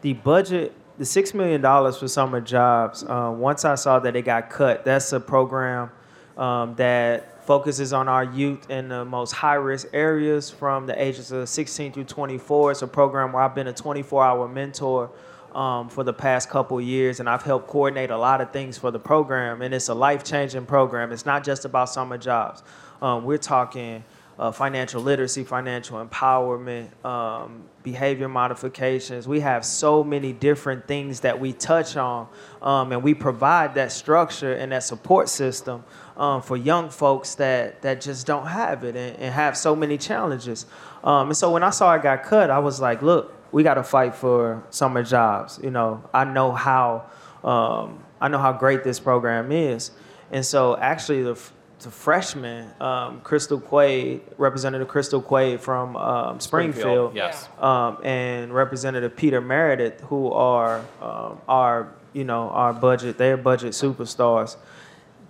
the 0.03 0.13
budget, 0.13 0.75
the 0.99 1.05
six 1.05 1.33
million 1.33 1.61
dollars 1.61 1.99
for 1.99 2.09
summer 2.09 2.41
jobs. 2.41 3.03
Uh, 3.05 3.35
once 3.35 3.65
I 3.65 3.75
saw 3.75 3.99
that 4.01 4.15
it 4.15 4.23
got 4.23 4.51
cut, 4.51 4.85
that's 4.85 5.13
a 5.13 5.21
program 5.21 5.91
um, 6.37 6.75
that 6.77 7.45
focuses 7.47 7.95
on 7.95 8.07
our 8.09 8.25
youth 8.25 8.71
in 8.71 8.89
the 8.89 9.05
most 9.05 9.33
high 9.33 9.55
risk 9.55 9.89
areas 9.95 10.51
from 10.51 10.87
the 10.87 11.03
ages 11.03 11.33
of 11.33 11.49
16 11.49 11.93
through 11.93 12.05
24. 12.05 12.73
It's 12.73 12.83
a 12.83 12.87
program 12.87 13.33
where 13.33 13.43
I've 13.43 13.55
been 13.55 13.69
a 13.69 13.73
24 13.73 14.25
hour 14.25 14.49
mentor. 14.49 15.11
Um, 15.55 15.89
for 15.89 16.05
the 16.05 16.13
past 16.13 16.51
couple 16.51 16.79
years, 16.79 17.21
and 17.21 17.29
I've 17.29 17.43
helped 17.43 17.69
coordinate 17.69 18.11
a 18.11 18.19
lot 18.19 18.43
of 18.43 18.53
things 18.53 18.77
for 18.77 18.91
the 18.91 18.99
program. 18.99 19.63
And 19.63 19.73
it's 19.73 19.89
a 19.89 19.95
life 19.95 20.23
changing 20.23 20.67
program. 20.67 21.11
It's 21.11 21.25
not 21.25 21.43
just 21.43 21.65
about 21.65 21.89
summer 21.89 22.19
jobs. 22.19 22.63
Um, 23.01 23.25
we're 23.25 23.39
talking 23.39 24.05
uh, 24.39 24.53
financial 24.53 25.03
literacy, 25.03 25.43
financial 25.43 26.05
empowerment, 26.05 26.89
um, 27.05 27.65
behavior 27.83 28.29
modifications. 28.29 29.27
We 29.27 29.41
have 29.41 29.65
so 29.65 30.05
many 30.05 30.33
different 30.33 30.87
things 30.87 31.21
that 31.21 31.41
we 31.41 31.53
touch 31.53 31.97
on, 31.97 32.29
um, 32.63 32.93
and 32.93 33.03
we 33.03 33.15
provide 33.15 33.75
that 33.75 33.91
structure 33.91 34.53
and 34.53 34.71
that 34.73 34.85
support 34.85 35.29
system 35.29 35.83
um, 36.17 36.41
for 36.41 36.57
young 36.57 36.89
folks 36.89 37.35
that 37.37 37.83
that 37.83 38.01
just 38.01 38.27
don't 38.27 38.47
have 38.47 38.85
it 38.85 38.95
and, 38.95 39.17
and 39.17 39.35
have 39.35 39.57
so 39.57 39.75
many 39.75 39.99
challenges. 39.99 40.67
Um, 41.03 41.29
and 41.29 41.37
so 41.37 41.51
when 41.51 41.65
I 41.65 41.71
saw 41.71 41.95
it 41.95 42.03
got 42.03 42.23
cut, 42.23 42.51
I 42.51 42.61
was 42.61 42.81
like, 42.81 43.03
look, 43.03 43.35
we 43.51 43.63
got 43.63 43.75
to 43.75 43.83
fight 43.83 44.15
for 44.15 44.63
summer 44.71 45.03
jobs. 45.03 45.59
You 45.63 45.71
know, 45.71 46.05
I 46.15 46.25
know 46.25 46.53
how 46.53 47.07
um, 47.43 48.05
I 48.21 48.29
know 48.29 48.39
how 48.39 48.53
great 48.53 48.85
this 48.85 49.01
program 49.01 49.51
is, 49.51 49.91
and 50.31 50.47
so 50.47 50.77
actually 50.77 51.23
the 51.25 51.41
the 51.81 51.91
freshman, 51.91 52.71
um, 52.81 53.21
Crystal 53.21 53.61
Quade, 53.61 54.21
Representative 54.37 54.89
Crystal 54.89 55.23
Quade 55.23 55.61
from 55.61 55.97
um, 55.97 56.41
Springfield, 56.41 57.15
Yes. 57.15 57.49
um, 57.61 57.99
and 58.05 58.53
Representative 58.53 59.15
Peter 59.17 59.41
Meredith, 59.41 60.01
who 60.03 60.33
are 60.33 60.81
um, 61.01 61.41
our 61.49 61.89
you 62.13 62.25
know 62.25 62.49
our 62.51 62.73
budget, 62.73 63.19
their 63.19 63.37
budget 63.37 63.73
superstars. 63.73 64.57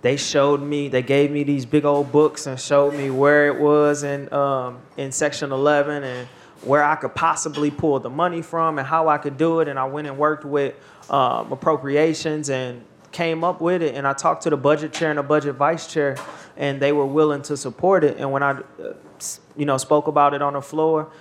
they 0.01 0.15
showed 0.17 0.61
me, 0.61 0.87
they 0.87 1.01
gave 1.03 1.29
me 1.29 1.43
these 1.43 1.65
big 1.65 1.85
old 1.85 2.11
books 2.11 2.47
and 2.47 2.59
showed 2.59 2.93
me 2.93 3.09
where 3.11 3.47
it 3.47 3.59
was 3.59 4.03
in 4.03 4.31
um, 4.33 4.79
in 4.97 5.11
section 5.11 5.51
11 5.51 6.03
and 6.03 6.27
where 6.63 6.83
I 6.83 6.95
could 6.95 7.13
possibly 7.15 7.69
pull 7.71 7.99
the 7.99 8.09
money 8.09 8.41
from 8.41 8.79
and 8.79 8.87
how 8.87 9.07
I 9.07 9.17
could 9.17 9.37
do 9.37 9.59
it. 9.61 9.67
And 9.69 9.77
I 9.79 9.85
went 9.85 10.07
and 10.07 10.17
worked 10.17 10.43
with 10.45 10.73
um, 11.09 11.51
appropriations 11.53 12.49
and 12.49 12.83
came 13.11 13.43
up 13.43 13.61
with 13.61 13.81
it. 13.81 13.95
And 13.95 14.07
I 14.07 14.13
talked 14.13 14.43
to 14.43 14.49
the 14.49 14.57
budget 14.57 14.93
chair 14.93 15.09
and 15.09 15.19
the 15.19 15.23
budget 15.23 15.55
vice 15.55 15.87
chair, 15.87 16.17
and 16.57 16.79
they 16.79 16.91
were 16.91 17.05
willing 17.05 17.41
to 17.43 17.57
support 17.57 18.03
it. 18.03 18.17
And 18.17 18.31
when 18.31 18.43
I, 18.43 18.51
uh, 18.51 18.93
you 19.55 19.65
know, 19.65 19.77
spoke 19.77 20.07
about 20.07 20.33
it 20.33 20.41
on 20.41 20.53
the 20.53 20.61
floor, 20.61 21.11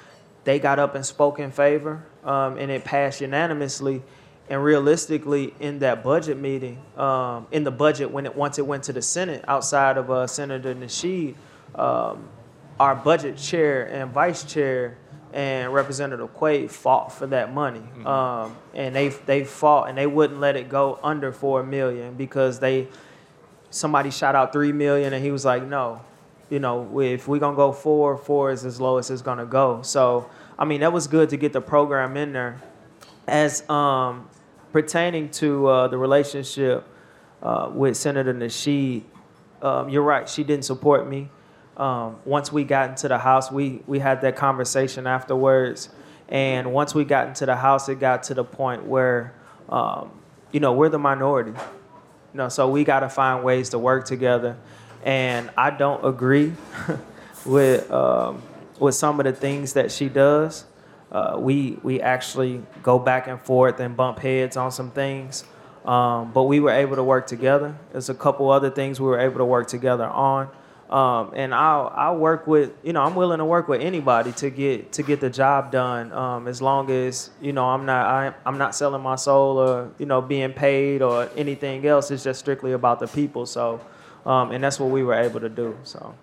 they 0.44 0.58
got 0.58 0.78
up 0.78 0.94
and 0.94 1.04
spoke 1.04 1.38
in 1.38 1.50
favor, 1.50 2.04
um, 2.24 2.56
and 2.58 2.70
it 2.70 2.84
passed 2.84 3.20
unanimously. 3.20 4.02
And 4.50 4.64
realistically, 4.64 5.52
in 5.60 5.80
that 5.80 6.02
budget 6.02 6.38
meeting, 6.38 6.80
um, 6.96 7.46
in 7.50 7.64
the 7.64 7.70
budget 7.70 8.10
when 8.10 8.24
it 8.24 8.34
once 8.34 8.58
it 8.58 8.66
went 8.66 8.84
to 8.84 8.94
the 8.94 9.02
Senate, 9.02 9.44
outside 9.46 9.98
of 9.98 10.10
uh, 10.10 10.26
Senator 10.26 10.74
Nasheed, 10.74 11.34
um, 11.74 12.30
our 12.80 12.94
budget 12.94 13.36
chair 13.36 13.84
and 13.84 14.10
vice 14.10 14.44
chair 14.44 14.96
and 15.32 15.72
Representative 15.72 16.32
Quade 16.34 16.70
fought 16.70 17.12
for 17.12 17.26
that 17.28 17.52
money, 17.52 17.80
mm-hmm. 17.80 18.06
um, 18.06 18.56
and 18.74 18.94
they 18.94 19.08
they 19.08 19.44
fought 19.44 19.88
and 19.88 19.98
they 19.98 20.06
wouldn't 20.06 20.40
let 20.40 20.56
it 20.56 20.68
go 20.68 20.98
under 21.02 21.32
four 21.32 21.62
million 21.62 22.14
because 22.14 22.60
they 22.60 22.88
somebody 23.70 24.10
shot 24.10 24.34
out 24.34 24.52
three 24.52 24.72
million 24.72 25.12
and 25.12 25.22
he 25.22 25.30
was 25.30 25.44
like, 25.44 25.62
no, 25.62 26.00
you 26.48 26.58
know, 26.58 27.00
if 27.00 27.28
we're 27.28 27.38
gonna 27.38 27.56
go 27.56 27.72
four, 27.72 28.16
four 28.16 28.50
is 28.50 28.64
as 28.64 28.80
low 28.80 28.98
as 28.98 29.10
it's 29.10 29.22
gonna 29.22 29.46
go. 29.46 29.82
So 29.82 30.30
I 30.58 30.64
mean, 30.64 30.80
that 30.80 30.92
was 30.92 31.06
good 31.06 31.28
to 31.30 31.36
get 31.36 31.52
the 31.52 31.60
program 31.60 32.16
in 32.16 32.32
there. 32.32 32.60
As 33.26 33.68
um, 33.68 34.28
pertaining 34.72 35.30
to 35.32 35.66
uh, 35.66 35.88
the 35.88 35.98
relationship 35.98 36.86
uh, 37.42 37.70
with 37.72 37.96
Senator 37.96 38.32
Nasheed, 38.32 39.02
um, 39.60 39.88
you're 39.88 40.02
right. 40.02 40.28
She 40.28 40.44
didn't 40.44 40.64
support 40.64 41.08
me. 41.08 41.28
Um, 41.78 42.16
once 42.24 42.52
we 42.52 42.64
got 42.64 42.90
into 42.90 43.06
the 43.06 43.18
house, 43.18 43.52
we 43.52 43.82
we 43.86 44.00
had 44.00 44.20
that 44.22 44.34
conversation 44.34 45.06
afterwards, 45.06 45.88
and 46.28 46.72
once 46.72 46.92
we 46.94 47.04
got 47.04 47.28
into 47.28 47.46
the 47.46 47.54
house, 47.54 47.88
it 47.88 48.00
got 48.00 48.24
to 48.24 48.34
the 48.34 48.44
point 48.44 48.84
where, 48.84 49.32
um, 49.68 50.10
you 50.50 50.58
know, 50.58 50.72
we're 50.72 50.88
the 50.88 50.98
minority. 50.98 51.52
You 51.52 52.38
know, 52.38 52.48
so 52.48 52.68
we 52.68 52.82
got 52.82 53.00
to 53.00 53.08
find 53.08 53.44
ways 53.44 53.68
to 53.70 53.78
work 53.78 54.06
together, 54.06 54.56
and 55.04 55.50
I 55.56 55.70
don't 55.70 56.04
agree 56.04 56.52
with 57.46 57.88
um, 57.92 58.42
with 58.80 58.96
some 58.96 59.20
of 59.20 59.24
the 59.24 59.32
things 59.32 59.74
that 59.74 59.92
she 59.92 60.08
does. 60.08 60.64
Uh, 61.12 61.36
we 61.38 61.78
we 61.84 62.00
actually 62.00 62.60
go 62.82 62.98
back 62.98 63.28
and 63.28 63.40
forth 63.40 63.78
and 63.78 63.96
bump 63.96 64.18
heads 64.18 64.56
on 64.56 64.72
some 64.72 64.90
things, 64.90 65.44
um, 65.86 66.32
but 66.32 66.42
we 66.42 66.58
were 66.58 66.72
able 66.72 66.96
to 66.96 67.04
work 67.04 67.28
together. 67.28 67.76
There's 67.92 68.08
a 68.08 68.14
couple 68.14 68.50
other 68.50 68.68
things 68.68 69.00
we 69.00 69.06
were 69.06 69.20
able 69.20 69.38
to 69.38 69.44
work 69.44 69.68
together 69.68 70.06
on, 70.06 70.48
um, 70.90 71.32
and 71.34 71.54
I'll 71.54 71.92
I'll 71.94 72.16
work 72.16 72.46
with 72.46 72.72
you 72.82 72.92
know 72.92 73.02
I'm 73.02 73.14
willing 73.14 73.38
to 73.38 73.44
work 73.44 73.68
with 73.68 73.82
anybody 73.82 74.32
to 74.32 74.50
get 74.50 74.92
to 74.92 75.02
get 75.02 75.20
the 75.20 75.28
job 75.28 75.70
done 75.70 76.12
um, 76.12 76.48
as 76.48 76.62
long 76.62 76.90
as 76.90 77.30
you 77.40 77.52
know 77.52 77.66
I'm 77.66 77.84
not 77.84 78.06
I, 78.06 78.34
I'm 78.46 78.56
not 78.56 78.74
selling 78.74 79.02
my 79.02 79.16
soul 79.16 79.58
or 79.58 79.90
you 79.98 80.06
know 80.06 80.22
being 80.22 80.52
paid 80.52 81.02
or 81.02 81.28
anything 81.36 81.86
else. 81.86 82.10
It's 82.10 82.24
just 82.24 82.40
strictly 82.40 82.72
about 82.72 83.00
the 83.00 83.06
people. 83.06 83.44
So, 83.44 83.80
um, 84.24 84.50
and 84.50 84.64
that's 84.64 84.80
what 84.80 84.90
we 84.90 85.02
were 85.02 85.14
able 85.14 85.40
to 85.40 85.48
do. 85.50 85.76
So. 85.84 86.14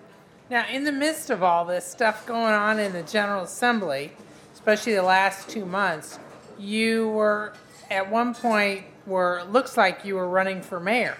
Now, 0.49 0.67
in 0.67 0.83
the 0.83 0.91
midst 0.91 1.31
of 1.31 1.41
all 1.41 1.65
this 1.65 1.85
stuff 1.85 2.25
going 2.27 2.53
on 2.53 2.79
in 2.79 2.93
the 2.93 3.01
General 3.01 3.43
Assembly, 3.43 4.11
especially 4.53 4.93
the 4.93 5.01
last 5.01 5.49
two 5.49 5.65
months, 5.65 6.19
you 6.59 7.09
were 7.09 7.53
at 7.89 8.11
one 8.11 8.35
point 8.35 8.85
where 9.05 9.39
it 9.39 9.51
looks 9.51 9.75
like 9.75 10.05
you 10.05 10.15
were 10.15 10.27
running 10.29 10.61
for 10.61 10.79
mayor, 10.79 11.17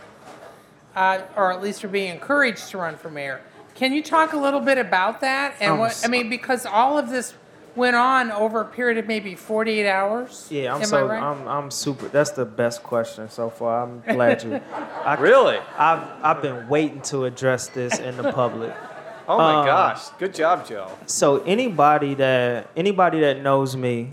uh, 0.96 1.22
or 1.36 1.52
at 1.52 1.62
least 1.62 1.84
you're 1.84 1.92
being 1.92 2.12
encouraged 2.12 2.70
to 2.70 2.78
run 2.78 2.96
for 2.96 3.10
mayor. 3.10 3.42
Can 3.76 3.92
you 3.92 4.02
talk 4.02 4.34
a 4.34 4.38
little 4.38 4.62
bit 4.62 4.78
about 4.78 5.22
that? 5.22 5.56
And 5.60 5.74
um, 5.74 5.80
what 5.80 6.02
I 6.04 6.08
mean, 6.08 6.30
because 6.30 6.66
all 6.66 6.98
of 6.98 7.10
this 7.10 7.34
went 7.76 7.96
on 7.96 8.32
over 8.32 8.62
a 8.62 8.66
period 8.66 8.98
of 8.98 9.06
maybe 9.06 9.36
48 9.36 9.88
hours. 9.88 10.48
Yeah, 10.50 10.74
I'm 10.74 10.82
Am 10.82 10.88
so 10.88 11.06
right? 11.06 11.22
I'm 11.22 11.48
I'm 11.48 11.72
super. 11.72 12.08
That's 12.08 12.32
the 12.32 12.46
best 12.46 12.84
question 12.84 13.30
so 13.30 13.50
far. 13.50 13.84
I'm 13.84 14.02
glad 14.02 14.44
you. 14.44 14.62
I, 15.06 15.16
really? 15.16 15.58
I've 15.78 16.08
I've 16.24 16.42
been 16.42 16.68
waiting 16.70 17.02
to 17.04 17.26
address 17.26 17.68
this 17.68 18.00
in 18.00 18.18
the 18.18 18.32
public. 18.32 18.74
Oh 19.28 19.40
my 19.40 19.56
um, 19.56 19.66
gosh! 19.66 20.10
Good 20.20 20.36
job, 20.36 20.68
Jo. 20.68 20.88
So 21.08 21.42
anybody 21.46 22.14
that 22.14 22.70
anybody 22.76 23.22
that 23.22 23.42
knows 23.42 23.76
me 23.76 24.12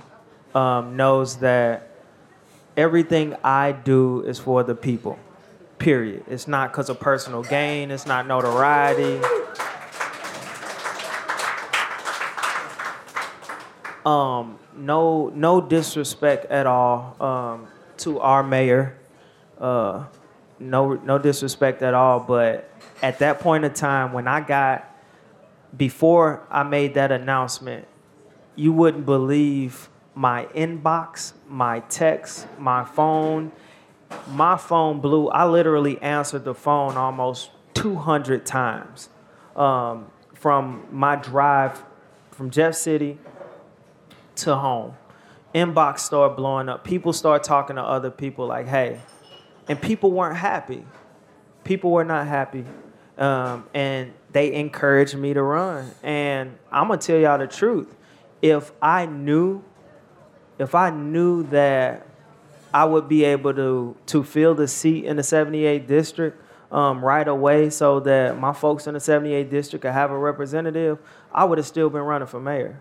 um, 0.55 0.97
knows 0.97 1.37
that 1.41 1.91
everything 2.79 3.37
I 3.45 3.73
do 3.73 4.23
is 4.23 4.39
for 4.39 4.63
the 4.63 4.75
people. 4.75 5.19
Period. 5.83 6.23
It's 6.29 6.47
not 6.47 6.71
because 6.71 6.89
of 6.91 7.01
personal 7.01 7.43
gain. 7.43 7.91
It's 7.91 8.07
not 8.07 8.29
notoriety. 8.29 9.21
Um, 14.07 14.61
no, 14.77 15.33
no 15.35 15.61
disrespect 15.61 16.45
at 16.53 16.69
all 16.69 17.17
um, 17.21 17.67
to 17.97 18.21
our 18.21 18.45
mayor. 18.45 18.97
Uh, 19.59 20.05
no, 20.61 20.93
no 20.93 21.19
disrespect 21.19 21.83
at 21.83 21.95
all. 21.95 22.21
But 22.21 22.71
at 23.03 23.19
that 23.19 23.41
point 23.41 23.65
in 23.65 23.75
time, 23.75 24.13
when 24.13 24.29
I 24.29 24.41
got 24.41 24.89
before 25.77 26.47
I 26.49 26.63
made 26.63 26.95
that 26.95 27.11
announcement, 27.11 27.89
you 28.55 28.73
wouldn't 28.73 29.05
believe 29.05 29.89
my 30.15 30.45
inbox, 30.55 31.33
my 31.49 31.81
text, 31.81 32.47
my 32.57 32.85
phone. 32.85 33.51
My 34.29 34.57
phone 34.57 35.01
blew. 35.01 35.29
I 35.29 35.47
literally 35.47 36.01
answered 36.01 36.45
the 36.45 36.55
phone 36.55 36.97
almost 36.97 37.51
200 37.75 38.47
times 38.47 39.09
um, 39.57 40.11
from 40.35 40.87
my 40.91 41.17
drive 41.17 41.83
from 42.31 42.51
Jeff 42.51 42.75
City 42.75 43.19
to 44.37 44.57
home. 44.57 44.95
Inbox 45.55 46.01
started 46.01 46.35
blowing 46.35 46.69
up. 46.69 46.85
People 46.85 47.13
start 47.13 47.45
talking 47.45 47.77
to 47.77 47.83
other 47.83 48.11
people 48.11 48.47
like, 48.47 48.67
hey, 48.67 49.01
and 49.69 49.81
people 49.81 50.11
weren't 50.11 50.37
happy. 50.37 50.85
People 51.65 51.91
were 51.91 52.05
not 52.05 52.27
happy. 52.27 52.65
Um, 53.19 53.69
and 53.75 54.13
they 54.33 54.55
encouraged 54.55 55.15
me 55.17 55.35
to 55.35 55.43
run. 55.43 55.91
And 56.03 56.59
I'm 56.71 56.89
gonna 56.89 57.01
tell 57.01 57.19
y'all 57.19 57.39
the 57.39 57.47
truth. 57.47 57.95
If 58.41 58.73
I 58.81 59.07
knew, 59.07 59.63
if 60.59 60.75
I 60.75 60.91
knew 60.91 61.45
that 61.45 62.07
I 62.73 62.85
would 62.85 63.09
be 63.09 63.25
able 63.25 63.55
to 63.55 63.97
to 64.07 64.25
fill 64.25 64.55
the 64.55 64.69
seat 64.69 65.05
in 65.05 65.17
the 65.17 65.23
78th 65.23 65.87
district 65.87 66.43
um, 66.71 67.05
right 67.05 67.29
away, 67.29 67.71
so 67.71 68.01
that 68.01 68.39
my 68.39 68.53
folks 68.53 68.87
in 68.87 68.95
the 68.95 69.01
78th 69.01 69.51
district 69.51 69.83
could 69.83 69.93
have 69.93 70.11
a 70.11 70.19
representative, 70.19 70.99
I 71.33 71.45
would 71.45 71.59
have 71.59 71.67
still 71.67 71.91
been 71.91 72.03
running 72.03 72.29
for 72.29 72.41
mayor. 72.41 72.81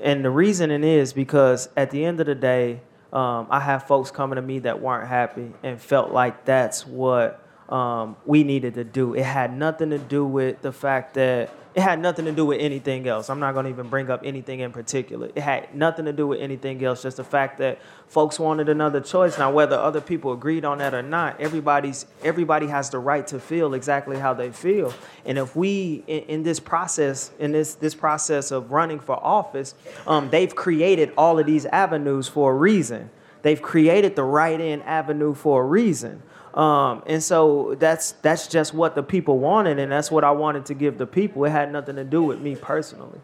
And 0.00 0.24
the 0.24 0.30
reasoning 0.30 0.84
is 0.84 1.12
because 1.12 1.68
at 1.76 1.90
the 1.90 2.04
end 2.04 2.20
of 2.20 2.26
the 2.26 2.34
day, 2.34 2.80
um, 3.12 3.46
I 3.50 3.60
have 3.60 3.86
folks 3.86 4.10
coming 4.10 4.36
to 4.36 4.42
me 4.42 4.60
that 4.60 4.80
weren't 4.80 5.08
happy 5.08 5.52
and 5.62 5.80
felt 5.80 6.12
like 6.12 6.44
that's 6.44 6.86
what 6.86 7.44
um, 7.68 8.16
we 8.24 8.44
needed 8.44 8.74
to 8.74 8.84
do. 8.84 9.14
It 9.14 9.24
had 9.24 9.56
nothing 9.56 9.90
to 9.90 9.98
do 9.98 10.24
with 10.24 10.62
the 10.62 10.72
fact 10.72 11.14
that 11.14 11.52
it 11.74 11.82
had 11.82 12.00
nothing 12.00 12.24
to 12.24 12.32
do 12.32 12.44
with 12.44 12.60
anything 12.60 13.06
else. 13.06 13.30
I'm 13.30 13.38
not 13.38 13.52
going 13.52 13.64
to 13.64 13.70
even 13.70 13.88
bring 13.88 14.10
up 14.10 14.22
anything 14.24 14.60
in 14.60 14.72
particular. 14.72 15.30
It 15.34 15.42
had 15.42 15.74
nothing 15.74 16.06
to 16.06 16.12
do 16.12 16.26
with 16.26 16.40
anything 16.40 16.82
else. 16.84 17.02
Just 17.02 17.18
the 17.18 17.24
fact 17.24 17.58
that 17.58 17.78
folks 18.08 18.40
wanted 18.40 18.68
another 18.68 19.00
choice. 19.00 19.38
Now, 19.38 19.52
whether 19.52 19.76
other 19.76 20.00
people 20.00 20.32
agreed 20.32 20.64
on 20.64 20.78
that 20.78 20.92
or 20.92 21.02
not, 21.02 21.40
everybody's 21.40 22.06
everybody 22.24 22.66
has 22.66 22.90
the 22.90 22.98
right 22.98 23.24
to 23.28 23.38
feel 23.38 23.74
exactly 23.74 24.18
how 24.18 24.34
they 24.34 24.50
feel. 24.50 24.92
And 25.24 25.38
if 25.38 25.54
we 25.54 26.02
in, 26.08 26.22
in 26.24 26.42
this 26.42 26.58
process, 26.58 27.30
in 27.38 27.52
this 27.52 27.74
this 27.74 27.94
process 27.94 28.50
of 28.50 28.72
running 28.72 28.98
for 28.98 29.22
office, 29.22 29.74
um, 30.06 30.30
they've 30.30 30.54
created 30.54 31.12
all 31.16 31.38
of 31.38 31.46
these 31.46 31.66
avenues 31.66 32.26
for 32.26 32.52
a 32.52 32.56
reason. 32.56 33.10
They've 33.42 33.62
created 33.62 34.16
the 34.16 34.24
write-in 34.24 34.82
avenue 34.82 35.32
for 35.32 35.62
a 35.62 35.64
reason. 35.64 36.22
Um, 36.54 37.02
and 37.06 37.22
so 37.22 37.76
that's 37.78 38.12
that's 38.22 38.46
just 38.46 38.74
what 38.74 38.94
the 38.94 39.02
people 39.02 39.38
wanted, 39.38 39.78
and 39.78 39.92
that's 39.92 40.10
what 40.10 40.24
I 40.24 40.30
wanted 40.30 40.66
to 40.66 40.74
give 40.74 40.98
the 40.98 41.06
people. 41.06 41.44
It 41.44 41.50
had 41.50 41.70
nothing 41.70 41.96
to 41.96 42.04
do 42.04 42.22
with 42.22 42.40
me 42.40 42.56
personally. 42.56 43.20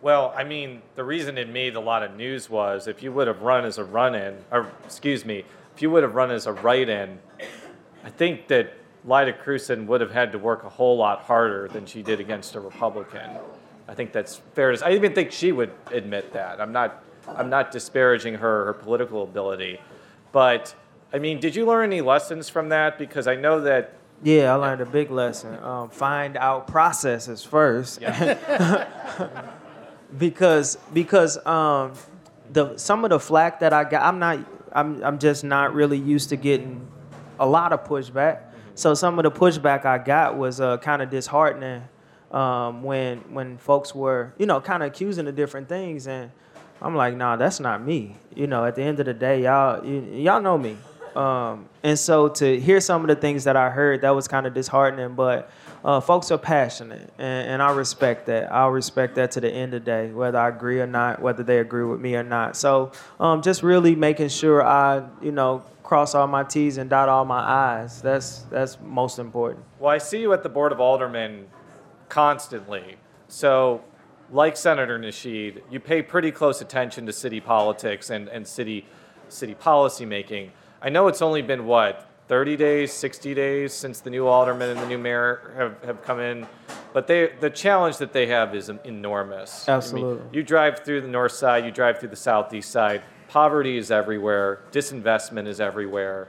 Well, 0.00 0.34
I 0.36 0.42
mean, 0.42 0.82
the 0.96 1.04
reason 1.04 1.38
it 1.38 1.48
made 1.48 1.76
a 1.76 1.80
lot 1.80 2.02
of 2.02 2.16
news 2.16 2.50
was 2.50 2.88
if 2.88 3.04
you 3.04 3.12
would 3.12 3.28
have 3.28 3.42
run 3.42 3.64
as 3.64 3.78
a 3.78 3.84
run-in, 3.84 4.36
or 4.50 4.68
excuse 4.84 5.24
me, 5.24 5.44
if 5.76 5.80
you 5.80 5.90
would 5.90 6.02
have 6.02 6.16
run 6.16 6.32
as 6.32 6.46
a 6.46 6.52
write-in, 6.52 7.20
I 8.04 8.10
think 8.10 8.48
that 8.48 8.72
Lyda 9.04 9.34
Krewson 9.34 9.86
would 9.86 10.00
have 10.00 10.10
had 10.10 10.32
to 10.32 10.38
work 10.38 10.64
a 10.64 10.68
whole 10.68 10.96
lot 10.96 11.20
harder 11.20 11.68
than 11.68 11.86
she 11.86 12.02
did 12.02 12.18
against 12.18 12.56
a 12.56 12.60
Republican. 12.60 13.30
I 13.86 13.94
think 13.94 14.12
that's 14.12 14.36
fair. 14.54 14.74
I 14.84 14.94
even 14.94 15.14
think 15.14 15.30
she 15.30 15.52
would 15.52 15.72
admit 15.92 16.32
that. 16.32 16.60
I'm 16.60 16.72
not, 16.72 17.04
I'm 17.28 17.50
not 17.50 17.70
disparaging 17.70 18.34
her 18.34 18.64
her 18.64 18.72
political 18.72 19.22
ability, 19.22 19.80
but 20.32 20.74
I 21.12 21.18
mean, 21.18 21.40
did 21.40 21.54
you 21.54 21.66
learn 21.66 21.84
any 21.92 22.00
lessons 22.00 22.48
from 22.48 22.70
that? 22.70 22.98
Because 22.98 23.26
I 23.26 23.36
know 23.36 23.60
that. 23.62 23.92
Yeah, 24.22 24.52
I 24.52 24.56
learned 24.56 24.80
a 24.80 24.86
big 24.86 25.10
lesson. 25.10 25.62
Um, 25.62 25.90
find 25.90 26.36
out 26.36 26.66
processes 26.66 27.44
first. 27.44 28.00
Yeah. 28.00 28.86
because 30.18 30.78
because 30.92 31.44
um, 31.46 31.92
the 32.50 32.76
some 32.76 33.04
of 33.04 33.10
the 33.10 33.20
flack 33.20 33.60
that 33.60 33.72
I 33.72 33.84
got, 33.84 34.02
I'm 34.02 34.18
not. 34.18 34.38
I'm 34.74 35.04
I'm 35.04 35.18
just 35.18 35.44
not 35.44 35.74
really 35.74 35.98
used 35.98 36.30
to 36.30 36.36
getting 36.36 36.86
a 37.38 37.46
lot 37.46 37.72
of 37.72 37.84
pushback. 37.84 38.40
So 38.74 38.94
some 38.94 39.18
of 39.18 39.24
the 39.24 39.30
pushback 39.30 39.84
I 39.84 39.98
got 39.98 40.38
was 40.38 40.60
uh, 40.60 40.78
kind 40.78 41.02
of 41.02 41.10
disheartening 41.10 41.82
um, 42.30 42.82
when 42.82 43.18
when 43.34 43.58
folks 43.58 43.94
were, 43.94 44.32
you 44.38 44.46
know, 44.46 44.60
kind 44.60 44.82
of 44.82 44.88
accusing 44.88 45.28
of 45.28 45.36
different 45.36 45.68
things, 45.68 46.06
and 46.06 46.30
I'm 46.80 46.96
like, 46.96 47.16
nah, 47.16 47.36
that's 47.36 47.60
not 47.60 47.84
me. 47.84 48.16
You 48.34 48.46
know, 48.46 48.64
at 48.64 48.76
the 48.76 48.82
end 48.82 48.98
of 49.00 49.06
the 49.06 49.14
day, 49.14 49.42
y'all 49.42 49.84
you, 49.84 50.00
y'all 50.14 50.40
know 50.40 50.56
me. 50.56 50.78
Um, 51.16 51.68
and 51.82 51.98
so 51.98 52.28
to 52.28 52.60
hear 52.60 52.80
some 52.80 53.02
of 53.02 53.08
the 53.08 53.16
things 53.16 53.44
that 53.44 53.56
I 53.56 53.70
heard, 53.70 54.02
that 54.02 54.10
was 54.10 54.28
kind 54.28 54.46
of 54.46 54.54
disheartening. 54.54 55.14
But 55.14 55.50
uh, 55.84 56.00
folks 56.00 56.30
are 56.30 56.38
passionate, 56.38 57.12
and, 57.18 57.50
and, 57.50 57.62
I 57.62 57.72
respect 57.72 58.26
that. 58.26 58.52
I'll 58.52 58.70
respect 58.70 59.16
that 59.16 59.32
to 59.32 59.40
the 59.40 59.50
end 59.50 59.74
of 59.74 59.84
the 59.84 59.90
day, 59.90 60.12
whether 60.12 60.38
I 60.38 60.48
agree 60.48 60.80
or 60.80 60.86
not, 60.86 61.20
whether 61.20 61.42
they 61.42 61.58
agree 61.58 61.84
with 61.84 62.00
me 62.00 62.14
or 62.14 62.22
not. 62.22 62.56
So 62.56 62.92
um, 63.18 63.42
just 63.42 63.64
really 63.64 63.96
making 63.96 64.28
sure 64.28 64.64
I, 64.64 65.04
you 65.20 65.32
know, 65.32 65.64
cross 65.82 66.14
all 66.14 66.26
my 66.28 66.44
T's 66.44 66.78
and 66.78 66.88
dot 66.88 67.08
all 67.08 67.24
my 67.24 67.40
I's. 67.82 68.00
That's 68.00 68.42
that's 68.42 68.78
most 68.80 69.18
important. 69.18 69.64
Well, 69.78 69.92
I 69.92 69.98
see 69.98 70.20
you 70.20 70.32
at 70.32 70.42
the 70.42 70.48
Board 70.48 70.72
of 70.72 70.78
Aldermen 70.78 71.46
constantly. 72.08 72.96
So, 73.28 73.82
like 74.30 74.56
Senator 74.56 74.98
Nasheed, 74.98 75.62
you 75.70 75.80
pay 75.80 76.00
pretty 76.00 76.30
close 76.30 76.60
attention 76.60 77.06
to 77.06 77.12
city 77.12 77.40
politics 77.40 78.08
and, 78.08 78.28
and 78.28 78.46
city 78.46 78.86
city 79.28 79.54
policy 79.54 80.06
making. 80.06 80.52
I 80.84 80.88
know 80.88 81.06
it's 81.06 81.22
only 81.22 81.42
been 81.42 81.64
what 81.64 82.08
30 82.26 82.56
days, 82.56 82.92
60 82.92 83.34
days 83.34 83.72
since 83.72 84.00
the 84.00 84.10
new 84.10 84.26
alderman 84.26 84.70
and 84.70 84.80
the 84.80 84.86
new 84.86 84.98
mayor 84.98 85.52
have, 85.56 85.82
have 85.84 86.02
come 86.02 86.18
in, 86.18 86.46
but 86.92 87.06
they 87.06 87.32
the 87.40 87.50
challenge 87.50 87.98
that 87.98 88.12
they 88.12 88.26
have 88.26 88.54
is 88.54 88.68
enormous. 88.84 89.68
Absolutely. 89.68 90.20
I 90.20 90.24
mean, 90.24 90.34
you 90.34 90.42
drive 90.42 90.80
through 90.80 91.02
the 91.02 91.08
north 91.08 91.32
side, 91.32 91.64
you 91.64 91.70
drive 91.70 92.00
through 92.00 92.08
the 92.08 92.16
southeast 92.16 92.70
side. 92.70 93.02
Poverty 93.28 93.78
is 93.78 93.90
everywhere. 93.92 94.60
Disinvestment 94.72 95.46
is 95.46 95.60
everywhere. 95.60 96.28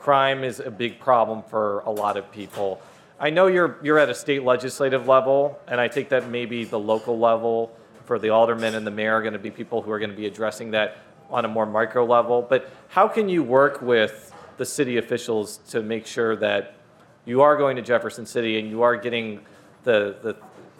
Crime 0.00 0.42
is 0.42 0.58
a 0.58 0.70
big 0.70 0.98
problem 0.98 1.44
for 1.44 1.80
a 1.80 1.90
lot 1.90 2.16
of 2.16 2.30
people. 2.32 2.82
I 3.20 3.30
know 3.30 3.46
you're 3.46 3.78
you're 3.84 4.00
at 4.00 4.10
a 4.10 4.14
state 4.16 4.42
legislative 4.42 5.06
level, 5.06 5.60
and 5.68 5.80
I 5.80 5.86
think 5.86 6.08
that 6.08 6.28
maybe 6.28 6.64
the 6.64 6.78
local 6.78 7.18
level 7.20 7.76
for 8.04 8.18
the 8.18 8.30
aldermen 8.30 8.74
and 8.74 8.84
the 8.84 8.90
mayor 8.90 9.14
are 9.14 9.22
going 9.22 9.32
to 9.32 9.38
be 9.38 9.50
people 9.50 9.80
who 9.80 9.92
are 9.92 10.00
going 10.00 10.10
to 10.10 10.16
be 10.16 10.26
addressing 10.26 10.72
that 10.72 10.96
on 11.32 11.44
a 11.44 11.48
more 11.48 11.66
micro 11.66 12.04
level. 12.04 12.42
But 12.42 12.70
how 12.88 13.08
can 13.08 13.28
you 13.28 13.42
work 13.42 13.82
with 13.82 14.32
the 14.58 14.66
city 14.66 14.98
officials 14.98 15.58
to 15.70 15.82
make 15.82 16.06
sure 16.06 16.36
that 16.36 16.76
you 17.24 17.40
are 17.40 17.56
going 17.56 17.76
to 17.76 17.82
Jefferson 17.82 18.26
City 18.26 18.58
and 18.58 18.68
you 18.68 18.82
are 18.82 18.96
getting 18.96 19.40
the 19.84 20.16
the 20.22 20.36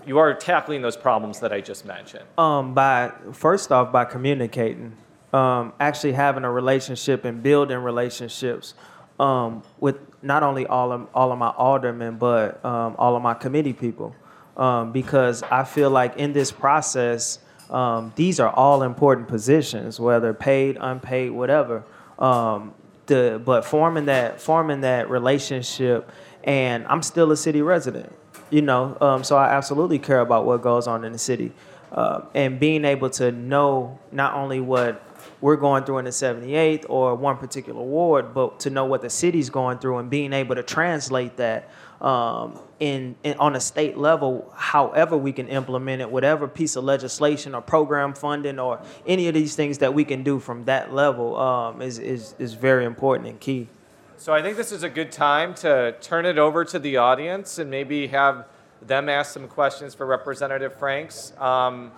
you 0.07 0.19
are 0.19 0.35
tackling 0.35 0.83
those 0.83 0.97
problems 0.97 1.41
that 1.41 1.53
I 1.53 1.61
just 1.61 1.85
mentioned? 1.85 2.25
Um, 2.37 2.75
by 2.75 3.13
first 3.33 3.73
off, 3.73 3.93
by 3.93 4.05
communicating, 4.05 4.97
um, 5.33 5.73
actually 5.81 6.13
having 6.13 6.45
a 6.45 6.51
relationship 6.51 7.25
and 7.25 7.43
building 7.43 7.79
relationships 7.79 8.75
um, 9.19 9.63
with 9.79 9.97
not 10.23 10.43
only 10.43 10.67
all 10.67 10.93
of 10.93 11.09
all 11.15 11.33
of 11.33 11.39
my 11.39 11.51
aldermen, 11.51 12.19
but 12.19 12.65
um, 12.65 12.95
all 12.99 13.17
of 13.17 13.23
my 13.23 13.35
committee 13.35 13.73
people, 13.73 14.15
um, 14.57 14.93
because 14.93 15.43
I 15.45 15.65
feel 15.65 15.91
like 15.91 16.17
in 16.17 16.33
this 16.33 16.51
process, 16.53 17.39
um, 17.73 18.13
these 18.17 18.39
are 18.39 18.51
all 18.51 18.83
important 18.83 19.29
positions, 19.29 19.99
whether 19.99 20.35
paid, 20.35 20.77
unpaid, 20.79 21.31
whatever. 21.31 21.85
Um, 22.19 22.75
the 23.07 23.41
but 23.45 23.65
forming 23.65 24.05
that 24.05 24.41
forming 24.41 24.83
that 24.83 25.11
relationship, 25.11 26.11
and 26.45 26.87
I'm 26.87 27.03
still 27.03 27.33
a 27.33 27.37
city 27.37 27.63
resident, 27.63 28.13
you 28.51 28.63
know, 28.63 28.97
um, 29.01 29.25
so 29.25 29.37
I 29.37 29.49
absolutely 29.55 29.99
care 29.99 30.21
about 30.21 30.45
what 30.45 30.63
goes 30.63 30.87
on 30.87 31.05
in 31.05 31.13
the 31.13 31.19
city, 31.19 31.53
uh, 31.91 32.21
and 32.35 32.61
being 32.61 32.85
able 32.85 33.11
to 33.11 33.33
know 33.33 33.99
not 34.13 34.35
only 34.35 34.61
what 34.61 35.03
we're 35.41 35.57
going 35.57 35.85
through 35.85 35.99
in 35.99 36.05
the 36.05 36.11
78th 36.11 36.87
or 36.89 37.15
one 37.17 37.37
particular 37.37 37.83
ward, 37.83 38.33
but 38.33 38.61
to 38.61 38.71
know 38.71 38.85
what 38.85 39.03
the 39.03 39.11
city's 39.11 39.51
going 39.51 39.79
through 39.79 39.99
and 39.99 40.09
being 40.09 40.33
able 40.33 40.55
to 40.55 40.63
translate 40.63 41.37
that 41.39 41.69
um, 42.03 42.59
in, 42.81 43.15
in, 43.23 43.35
on 43.39 43.55
a 43.55 43.61
state 43.61 43.97
level, 43.97 44.53
however 44.57 45.17
we 45.17 45.33
can 45.33 45.47
implement 45.47 46.03
it, 46.03 46.11
whatever 46.11 46.49
piece 46.49 46.75
of 46.75 46.83
legislation 46.83 47.55
or 47.55 47.63
program 47.63 48.13
funding 48.13 48.59
or 48.59 48.81
any 49.07 49.29
of 49.29 49.35
these 49.35 49.55
things 49.55 49.79
that 49.79 49.95
we 49.95 50.05
can 50.05 50.25
do 50.25 50.41
from 50.41 50.65
that 50.65 50.93
level 50.93 51.37
um, 51.39 51.81
is, 51.81 52.01
is, 52.01 52.35
is 52.41 52.55
very 52.55 52.85
important 52.85 53.29
and 53.29 53.39
key. 53.39 53.69
So 54.17 54.35
I 54.35 54.43
think 54.43 54.57
this 54.57 54.73
is 54.73 54.83
a 54.83 54.89
good 54.89 55.13
time 55.13 55.55
to 55.57 55.95
turn 56.01 56.27
it 56.27 56.39
over 56.39 56.65
to 56.65 56.79
the 56.79 56.97
audience 56.97 57.59
and 57.59 57.71
maybe 57.71 58.09
have 58.09 58.47
them 58.81 59.09
ask 59.09 59.33
some 59.33 59.47
questions 59.47 59.95
for 59.95 60.05
Representative 60.05 60.75
Franks. 60.75 61.33
Um, 61.39 61.93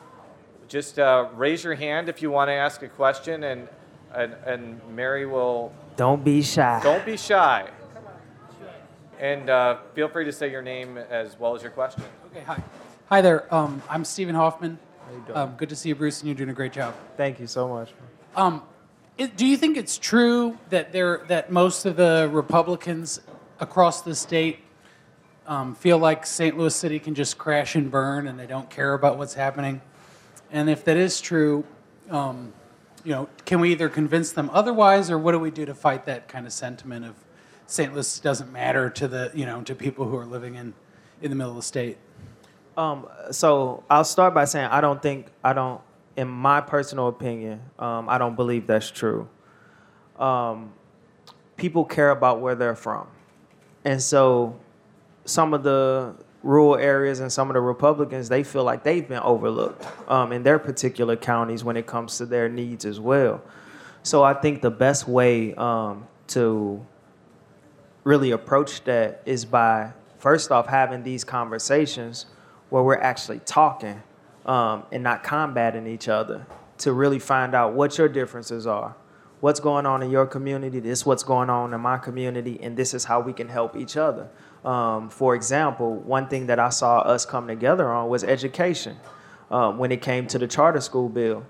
just 0.69 0.99
uh, 0.99 1.29
raise 1.35 1.65
your 1.65 1.75
hand 1.75 2.11
if 2.11 2.21
you 2.21 2.31
want 2.31 2.49
to 2.49 2.53
ask 2.53 2.83
a 2.83 2.89
question, 2.89 3.45
and, 3.45 3.69
and, 4.15 4.35
and 4.47 4.81
Mary 4.95 5.27
will. 5.27 5.73
Don't 5.97 6.25
be 6.25 6.43
shy. 6.43 6.81
Don't 6.83 7.05
be 7.05 7.17
shy. 7.17 7.69
And 9.21 9.49
uh, 9.49 9.79
feel 9.95 10.09
free 10.09 10.25
to 10.25 10.33
say 10.33 10.51
your 10.51 10.63
name 10.63 10.99
as 10.99 11.39
well 11.39 11.55
as 11.55 11.63
your 11.63 11.71
question. 11.71 12.03
Okay, 12.27 12.43
hi. 12.43 12.63
Hi 13.09 13.21
there. 13.21 13.53
Um, 13.55 13.83
I'm 13.89 14.05
Stephen 14.05 14.35
Hoffman. 14.35 14.79
How 15.07 15.13
you 15.13 15.25
doing? 15.27 15.39
Um, 15.39 15.55
good 15.57 15.69
to 15.69 15.77
see 15.77 15.91
you, 15.91 15.95
Bruce, 15.95 16.21
and 16.21 16.29
you're 16.29 16.35
doing 16.35 16.51
a 16.51 16.55
great 16.55 16.73
job. 16.73 16.95
Thank 17.17 17.39
you 17.39 17.47
so 17.47 17.69
much. 17.69 17.93
Um, 18.35 18.63
it, 19.17 19.37
do 19.37 19.47
you 19.47 19.57
think 19.57 19.77
it's 19.77 19.99
true 19.99 20.59
that 20.71 20.93
there 20.93 21.23
that 21.29 21.53
most 21.53 21.85
of 21.85 21.97
the 21.97 22.29
Republicans 22.33 23.21
across 23.61 24.03
the 24.03 24.15
state 24.15 24.59
um, 25.47 25.75
feel 25.75 25.99
like 25.99 26.27
St. 26.27 26.57
Louis 26.59 26.75
City 26.75 26.99
can 26.99 27.15
just 27.15 27.39
crash 27.39 27.75
and 27.77 27.91
burn, 27.91 28.27
and 28.27 28.39
they 28.39 28.47
don't 28.47 28.69
care 28.69 28.95
about 28.95 29.19
what's 29.19 29.35
happening? 29.35 29.81
And 30.51 30.69
if 30.69 30.85
that 30.85 30.97
is 30.97 31.21
true, 31.21 31.65
um, 32.11 32.53
you 33.05 33.13
know, 33.13 33.29
can 33.45 33.61
we 33.61 33.71
either 33.71 33.89
convince 33.89 34.33
them 34.33 34.51
otherwise, 34.53 35.11
or 35.11 35.19
what 35.19 35.33
do 35.33 35.39
we 35.39 35.51
do 35.51 35.65
to 35.67 35.75
fight 35.75 36.07
that 36.07 36.27
kind 36.27 36.47
of 36.47 36.53
sentiment 36.53 37.05
of 37.05 37.15
St. 37.75 37.93
Louis 37.93 38.21
doesn't 38.21 38.53
matter 38.53 38.89
to 38.89 39.09
the, 39.09 39.33
you 39.35 39.47
know, 39.47 39.61
to 39.63 39.75
people 39.75 40.07
who 40.07 40.17
are 40.17 40.25
living 40.25 40.55
in, 40.55 40.73
in 41.21 41.31
the 41.31 41.35
middle 41.35 41.51
of 41.51 41.57
the 41.57 41.63
state? 41.63 41.99
Um, 42.77 43.09
so 43.33 43.83
I'll 43.91 44.05
start 44.05 44.33
by 44.33 44.45
saying 44.45 44.67
I 44.67 44.81
don't 44.81 45.03
think 45.03 45.27
I 45.43 45.53
don't, 45.53 45.81
in 46.17 46.29
my 46.29 46.61
personal 46.61 47.09
opinion, 47.09 47.61
um, 47.81 48.09
I 48.09 48.17
don't 48.17 48.37
believe 48.37 48.69
that's 48.69 48.93
true. 48.93 49.29
Um, 50.21 50.73
people 51.57 51.85
care 51.85 52.11
about 52.11 52.41
where 52.41 52.55
they're 52.55 52.77
from, 52.77 53.09
and 53.85 54.01
so 54.01 54.57
some 55.25 55.53
of 55.53 55.65
the 55.65 56.15
rural 56.45 56.77
areas 56.77 57.19
and 57.19 57.33
some 57.33 57.51
of 57.51 57.55
the 57.55 57.61
Republicans, 57.61 58.29
they 58.29 58.45
feel 58.45 58.63
like 58.63 58.85
they've 58.85 59.09
been 59.09 59.23
overlooked 59.23 59.85
um, 60.09 60.31
in 60.31 60.45
their 60.45 60.61
particular 60.61 61.17
counties 61.17 61.65
when 61.65 61.77
it 61.77 61.87
comes 61.87 62.19
to 62.19 62.27
their 62.27 62.49
needs 62.49 62.85
as 62.85 63.01
well. 63.01 63.43
So 64.05 64.23
I 64.23 64.35
think 64.35 64.63
the 64.63 64.71
best 64.71 65.09
way 65.09 65.55
um, 65.55 66.07
to 66.29 66.87
really 68.05 68.31
approach 68.31 68.85
that 68.85 69.23
is 69.27 69.45
by 69.45 69.93
first 70.19 70.51
off 70.51 70.67
having 70.67 71.03
these 71.03 71.25
conversations 71.25 72.27
where 72.71 72.83
we're 72.83 73.01
actually 73.01 73.41
talking 73.41 74.03
um, 74.47 74.85
and 74.93 75.03
not 75.03 75.23
combating 75.23 75.87
each 75.87 76.09
other 76.09 76.47
to 76.79 76.93
really 76.93 77.19
find 77.19 77.55
out 77.55 77.75
what 77.75 77.97
your 77.99 78.09
differences 78.09 78.67
are 78.67 78.95
what's 79.41 79.61
going 79.61 79.87
on 79.87 80.03
in 80.03 80.11
your 80.11 80.27
community 80.27 80.81
this 80.81 81.01
is 81.01 81.07
what's 81.07 81.23
going 81.23 81.51
on 81.51 81.75
in 81.75 81.81
my 81.81 81.99
community 81.99 82.59
and 82.63 82.77
this 82.77 82.95
is 82.95 83.05
how 83.05 83.21
we 83.21 83.33
can 83.33 83.49
help 83.49 83.77
each 83.77 83.97
other 83.97 84.29
um, 84.65 85.11
for 85.11 85.35
example, 85.35 85.97
one 85.97 86.29
thing 86.29 86.47
that 86.47 86.59
I 86.59 86.71
saw 86.71 87.01
us 87.01 87.27
come 87.27 87.47
together 87.47 87.93
on 87.93 88.09
was 88.09 88.25
education. 88.25 88.97
Um, 89.51 89.79
when 89.79 89.93
it 89.93 90.01
came 90.01 90.27
to 90.29 90.39
the 90.39 90.47
charter 90.49 90.81
school 90.81 91.09
bill, 91.09 91.45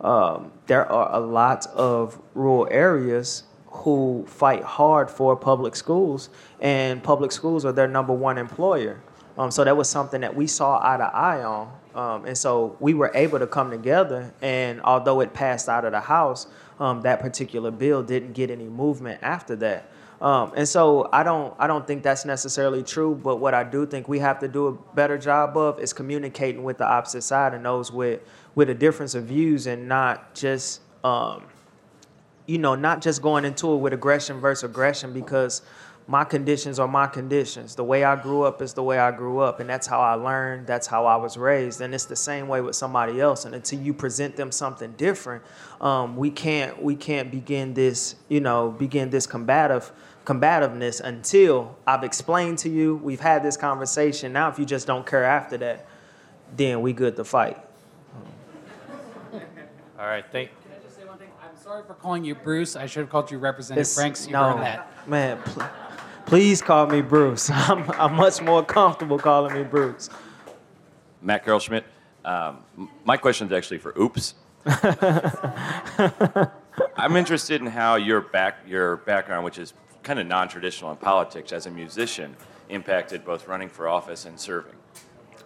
um, 0.00 0.52
there 0.66 0.90
are 0.90 1.14
a 1.14 1.18
lot 1.18 1.66
of 1.68 2.20
rural 2.34 2.68
areas 2.70 3.44
who 3.70 4.24
fight 4.26 4.62
hard 4.62 5.10
for 5.10 5.36
public 5.36 5.76
schools, 5.76 6.30
and 6.60 7.02
public 7.02 7.32
schools 7.32 7.64
are 7.64 7.72
their 7.72 7.88
number 7.88 8.12
one 8.12 8.38
employer. 8.38 9.00
Um, 9.36 9.50
so 9.50 9.62
that 9.64 9.76
was 9.76 9.88
something 9.88 10.20
that 10.22 10.34
we 10.34 10.46
saw 10.46 10.80
eye 10.82 10.96
to 10.96 11.04
eye 11.04 11.44
on. 11.44 11.72
Um, 11.94 12.24
and 12.24 12.36
so 12.36 12.76
we 12.80 12.94
were 12.94 13.10
able 13.14 13.38
to 13.38 13.46
come 13.46 13.70
together, 13.70 14.32
and 14.42 14.80
although 14.82 15.20
it 15.20 15.32
passed 15.32 15.68
out 15.68 15.84
of 15.84 15.92
the 15.92 16.00
House, 16.00 16.46
um, 16.80 17.02
that 17.02 17.20
particular 17.20 17.70
bill 17.70 18.02
didn't 18.02 18.32
get 18.32 18.50
any 18.50 18.68
movement 18.68 19.20
after 19.22 19.56
that. 19.56 19.90
Um, 20.20 20.52
and 20.56 20.68
so 20.68 21.08
I 21.12 21.22
don't 21.22 21.54
I 21.58 21.68
don't 21.68 21.86
think 21.86 22.02
that's 22.02 22.24
necessarily 22.24 22.82
true, 22.82 23.14
but 23.14 23.36
what 23.36 23.54
I 23.54 23.62
do 23.62 23.86
think 23.86 24.08
we 24.08 24.18
have 24.18 24.40
to 24.40 24.48
do 24.48 24.66
a 24.66 24.72
better 24.94 25.16
job 25.16 25.56
of 25.56 25.78
is 25.78 25.92
communicating 25.92 26.64
with 26.64 26.78
the 26.78 26.86
opposite 26.86 27.22
side 27.22 27.54
and 27.54 27.64
those 27.64 27.92
with 27.92 28.20
with 28.56 28.68
a 28.68 28.74
difference 28.74 29.14
of 29.14 29.24
views 29.24 29.68
and 29.68 29.88
not 29.88 30.34
just 30.34 30.80
um, 31.04 31.44
you 32.48 32.58
know 32.58 32.74
not 32.74 33.00
just 33.00 33.22
going 33.22 33.44
into 33.44 33.72
it 33.72 33.76
with 33.76 33.92
aggression 33.92 34.40
versus 34.40 34.64
aggression 34.64 35.12
because 35.12 35.62
my 36.08 36.24
conditions 36.24 36.78
are 36.78 36.88
my 36.88 37.06
conditions. 37.06 37.74
The 37.74 37.84
way 37.84 38.02
I 38.02 38.16
grew 38.16 38.42
up 38.42 38.62
is 38.62 38.72
the 38.72 38.82
way 38.82 38.98
I 38.98 39.10
grew 39.10 39.40
up, 39.40 39.60
and 39.60 39.68
that's 39.68 39.86
how 39.86 40.00
I 40.00 40.14
learned. 40.14 40.66
That's 40.66 40.86
how 40.86 41.04
I 41.04 41.16
was 41.16 41.36
raised, 41.36 41.82
and 41.82 41.94
it's 41.94 42.06
the 42.06 42.16
same 42.16 42.48
way 42.48 42.62
with 42.62 42.74
somebody 42.74 43.20
else. 43.20 43.44
And 43.44 43.54
until 43.54 43.78
you 43.80 43.92
present 43.92 44.34
them 44.34 44.50
something 44.50 44.92
different, 44.92 45.44
um, 45.82 46.16
we 46.16 46.30
can't 46.30 46.82
we 46.82 46.96
can't 46.96 47.30
begin 47.30 47.74
this 47.74 48.16
you 48.28 48.40
know 48.40 48.70
begin 48.70 49.10
this 49.10 49.26
combative 49.26 49.92
combativeness 50.28 51.00
until 51.00 51.74
I've 51.86 52.04
explained 52.04 52.58
to 52.58 52.68
you, 52.68 52.96
we've 52.96 53.18
had 53.20 53.42
this 53.42 53.56
conversation. 53.56 54.30
Now, 54.30 54.50
if 54.50 54.58
you 54.58 54.66
just 54.66 54.86
don't 54.86 55.06
care 55.06 55.24
after 55.24 55.56
that, 55.56 55.86
then 56.54 56.82
we 56.82 56.92
good 56.92 57.16
to 57.16 57.24
fight. 57.24 57.56
All 59.98 60.06
right, 60.06 60.24
thank. 60.30 60.50
Can 60.62 60.72
I 60.78 60.84
just 60.84 60.96
say 60.96 61.04
one 61.06 61.16
thing? 61.16 61.30
I'm 61.42 61.56
sorry 61.68 61.84
for 61.86 61.92
calling 61.92 62.24
you 62.24 62.34
Bruce. 62.34 62.76
I 62.76 62.86
should 62.86 63.00
have 63.00 63.10
called 63.10 63.30
you 63.30 63.36
Representative 63.36 63.92
Franks. 63.92 64.26
You 64.26 64.32
no, 64.32 64.56
that. 64.56 64.90
Man, 65.06 65.36
pl- 65.42 65.68
Please 66.24 66.62
call 66.62 66.86
me 66.86 67.02
Bruce. 67.02 67.50
I'm, 67.50 67.90
I'm 67.90 68.14
much 68.14 68.40
more 68.40 68.64
comfortable 68.64 69.18
calling 69.18 69.52
me 69.52 69.64
Bruce. 69.64 70.08
Matt 71.20 71.44
Carroll 71.44 71.60
Schmidt. 71.60 71.84
Um, 72.24 72.60
my 73.04 73.18
question 73.18 73.48
is 73.48 73.52
actually 73.52 73.76
for 73.76 73.92
Oops. 74.00 74.32
I'm 76.96 77.16
interested 77.16 77.60
in 77.60 77.66
how 77.66 77.96
your 77.96 78.22
back 78.22 78.60
your 78.66 78.96
background, 78.96 79.44
which 79.44 79.58
is 79.58 79.74
kind 80.02 80.18
of 80.18 80.26
non-traditional 80.26 80.90
in 80.92 80.96
politics 80.96 81.52
as 81.52 81.66
a 81.66 81.70
musician, 81.70 82.34
impacted 82.70 83.26
both 83.26 83.46
running 83.46 83.68
for 83.68 83.88
office 83.88 84.24
and 84.24 84.40
serving. 84.40 84.72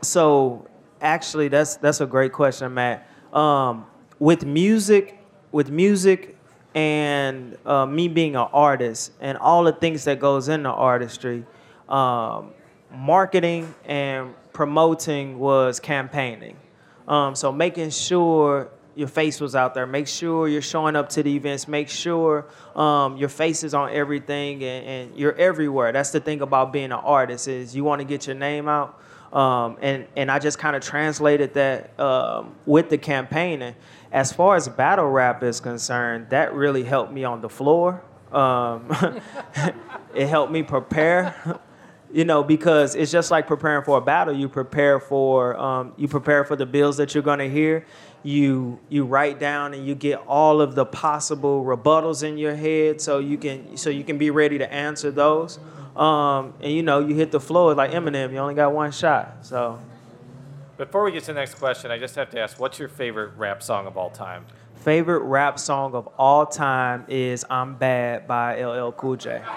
So 0.02 0.68
actually, 1.00 1.48
that's 1.48 1.78
that's 1.78 2.00
a 2.00 2.06
great 2.06 2.32
question, 2.32 2.72
Matt. 2.74 3.08
Um, 3.32 3.86
with 4.20 4.46
music, 4.46 5.18
with 5.52 5.70
music, 5.70 6.36
and 6.74 7.56
uh, 7.66 7.86
me 7.86 8.08
being 8.08 8.34
an 8.34 8.48
artist, 8.52 9.12
and 9.20 9.38
all 9.38 9.64
the 9.64 9.72
things 9.72 10.04
that 10.04 10.18
goes 10.18 10.48
into 10.48 10.70
artistry, 10.70 11.44
um, 11.88 12.50
marketing 12.90 13.74
and 13.84 14.34
promoting 14.52 15.38
was 15.38 15.78
campaigning. 15.78 16.56
Um, 17.06 17.34
so 17.34 17.52
making 17.52 17.90
sure 17.90 18.70
your 18.94 19.08
face 19.08 19.40
was 19.40 19.54
out 19.54 19.74
there. 19.74 19.86
Make 19.86 20.06
sure 20.06 20.48
you're 20.48 20.60
showing 20.60 20.96
up 20.96 21.08
to 21.10 21.22
the 21.22 21.34
events. 21.34 21.66
Make 21.66 21.88
sure 21.88 22.46
um, 22.76 23.16
your 23.16 23.28
face 23.28 23.64
is 23.64 23.74
on 23.74 23.90
everything 23.90 24.62
and, 24.62 24.86
and, 24.86 25.18
you're 25.18 25.34
everywhere. 25.36 25.92
That's 25.92 26.10
the 26.10 26.20
thing 26.20 26.42
about 26.42 26.72
being 26.72 26.86
an 26.86 26.92
artist 26.92 27.48
is 27.48 27.74
you 27.74 27.84
want 27.84 28.00
to 28.00 28.04
get 28.04 28.26
your 28.26 28.36
name 28.36 28.68
out. 28.68 29.00
Um, 29.32 29.78
and 29.80 30.06
and 30.14 30.30
I 30.30 30.38
just 30.38 30.58
kind 30.58 30.76
of 30.76 30.82
translated 30.82 31.54
that 31.54 31.98
um, 31.98 32.54
with 32.66 32.90
the 32.90 32.98
campaigning. 32.98 33.74
As 34.12 34.30
far 34.30 34.56
as 34.56 34.68
battle 34.68 35.08
rap 35.08 35.42
is 35.42 35.58
concerned, 35.58 36.28
that 36.30 36.52
really 36.52 36.84
helped 36.84 37.12
me 37.12 37.24
on 37.24 37.40
the 37.40 37.48
floor. 37.48 38.02
Um, 38.30 38.90
it 40.14 40.26
helped 40.26 40.52
me 40.52 40.62
prepare 40.62 41.60
you 42.12 42.24
know 42.24 42.42
because 42.42 42.94
it's 42.94 43.10
just 43.10 43.30
like 43.30 43.46
preparing 43.46 43.84
for 43.84 43.98
a 43.98 44.00
battle 44.00 44.34
you 44.34 44.48
prepare 44.48 45.00
for 45.00 45.56
um, 45.58 45.92
you 45.96 46.06
prepare 46.06 46.44
for 46.44 46.56
the 46.56 46.66
bills 46.66 46.96
that 46.98 47.14
you're 47.14 47.22
going 47.22 47.38
to 47.38 47.48
hear 47.48 47.84
you 48.22 48.78
you 48.88 49.04
write 49.04 49.40
down 49.40 49.74
and 49.74 49.86
you 49.86 49.94
get 49.94 50.18
all 50.26 50.60
of 50.60 50.74
the 50.74 50.84
possible 50.84 51.64
rebuttals 51.64 52.22
in 52.22 52.38
your 52.38 52.54
head 52.54 53.00
so 53.00 53.18
you 53.18 53.36
can 53.36 53.76
so 53.76 53.90
you 53.90 54.04
can 54.04 54.18
be 54.18 54.30
ready 54.30 54.58
to 54.58 54.72
answer 54.72 55.10
those 55.10 55.58
um, 55.96 56.54
and 56.60 56.72
you 56.72 56.82
know 56.82 57.00
you 57.00 57.14
hit 57.14 57.30
the 57.30 57.40
floor 57.40 57.74
like 57.74 57.90
eminem 57.92 58.32
you 58.32 58.38
only 58.38 58.54
got 58.54 58.72
one 58.72 58.90
shot 58.90 59.36
so 59.42 59.78
before 60.78 61.04
we 61.04 61.12
get 61.12 61.20
to 61.20 61.28
the 61.28 61.34
next 61.34 61.54
question 61.54 61.90
i 61.90 61.98
just 61.98 62.14
have 62.14 62.30
to 62.30 62.40
ask 62.40 62.58
what's 62.58 62.78
your 62.78 62.88
favorite 62.88 63.32
rap 63.36 63.62
song 63.62 63.86
of 63.86 63.96
all 63.96 64.10
time 64.10 64.44
favorite 64.76 65.20
rap 65.20 65.58
song 65.58 65.94
of 65.94 66.06
all 66.18 66.46
time 66.46 67.04
is 67.08 67.44
i'm 67.50 67.74
bad 67.74 68.26
by 68.26 68.62
ll 68.62 68.92
cool 68.92 69.16
j 69.16 69.42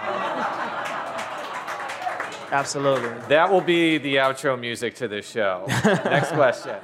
Absolutely. 2.52 3.10
That 3.28 3.52
will 3.52 3.60
be 3.60 3.98
the 3.98 4.16
outro 4.16 4.58
music 4.58 4.96
to 4.96 5.08
this 5.08 5.30
show. 5.30 5.66
Next 6.06 6.32
question. 6.32 6.76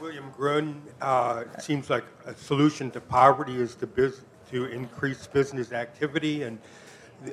William 0.00 0.32
Gruen, 0.36 0.80
uh, 1.00 1.44
seems 1.60 1.90
like 1.90 2.04
a 2.26 2.34
solution 2.34 2.90
to 2.92 3.00
poverty 3.00 3.60
is 3.60 3.74
to, 3.76 3.86
biz- 3.86 4.22
to 4.50 4.64
increase 4.66 5.26
business 5.26 5.72
activity, 5.72 6.42
and 6.42 6.58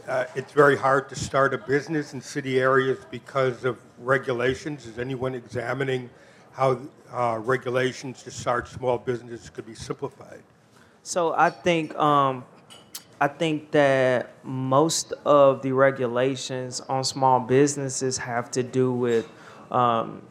uh, 0.08 0.26
it's 0.36 0.52
very 0.52 0.76
hard 0.76 1.10
to 1.10 1.16
start 1.16 1.54
a 1.54 1.58
business 1.58 2.14
in 2.14 2.22
city 2.22 2.60
areas 2.60 3.00
because 3.10 3.64
of 3.64 3.80
regulations. 4.00 4.86
Is 4.86 5.00
anyone 5.00 5.34
examining 5.34 6.10
how 6.52 6.80
uh, 7.12 7.40
regulations 7.42 8.24
to 8.24 8.32
start 8.32 8.68
small 8.68 8.98
businesses 8.98 9.50
could 9.50 9.66
be 9.66 9.76
simplified? 9.76 10.44
So 11.04 11.34
I 11.34 11.50
think 11.50 11.96
um, 11.96 12.44
I 13.20 13.28
think 13.28 13.72
that 13.72 14.34
most 14.44 15.14
of 15.26 15.62
the 15.62 15.72
regulations 15.72 16.82
on 16.82 17.04
small 17.04 17.40
businesses 17.40 18.18
have 18.18 18.52
to 18.52 18.64
do 18.64 18.92
with 18.92 19.30
um, 19.72 20.22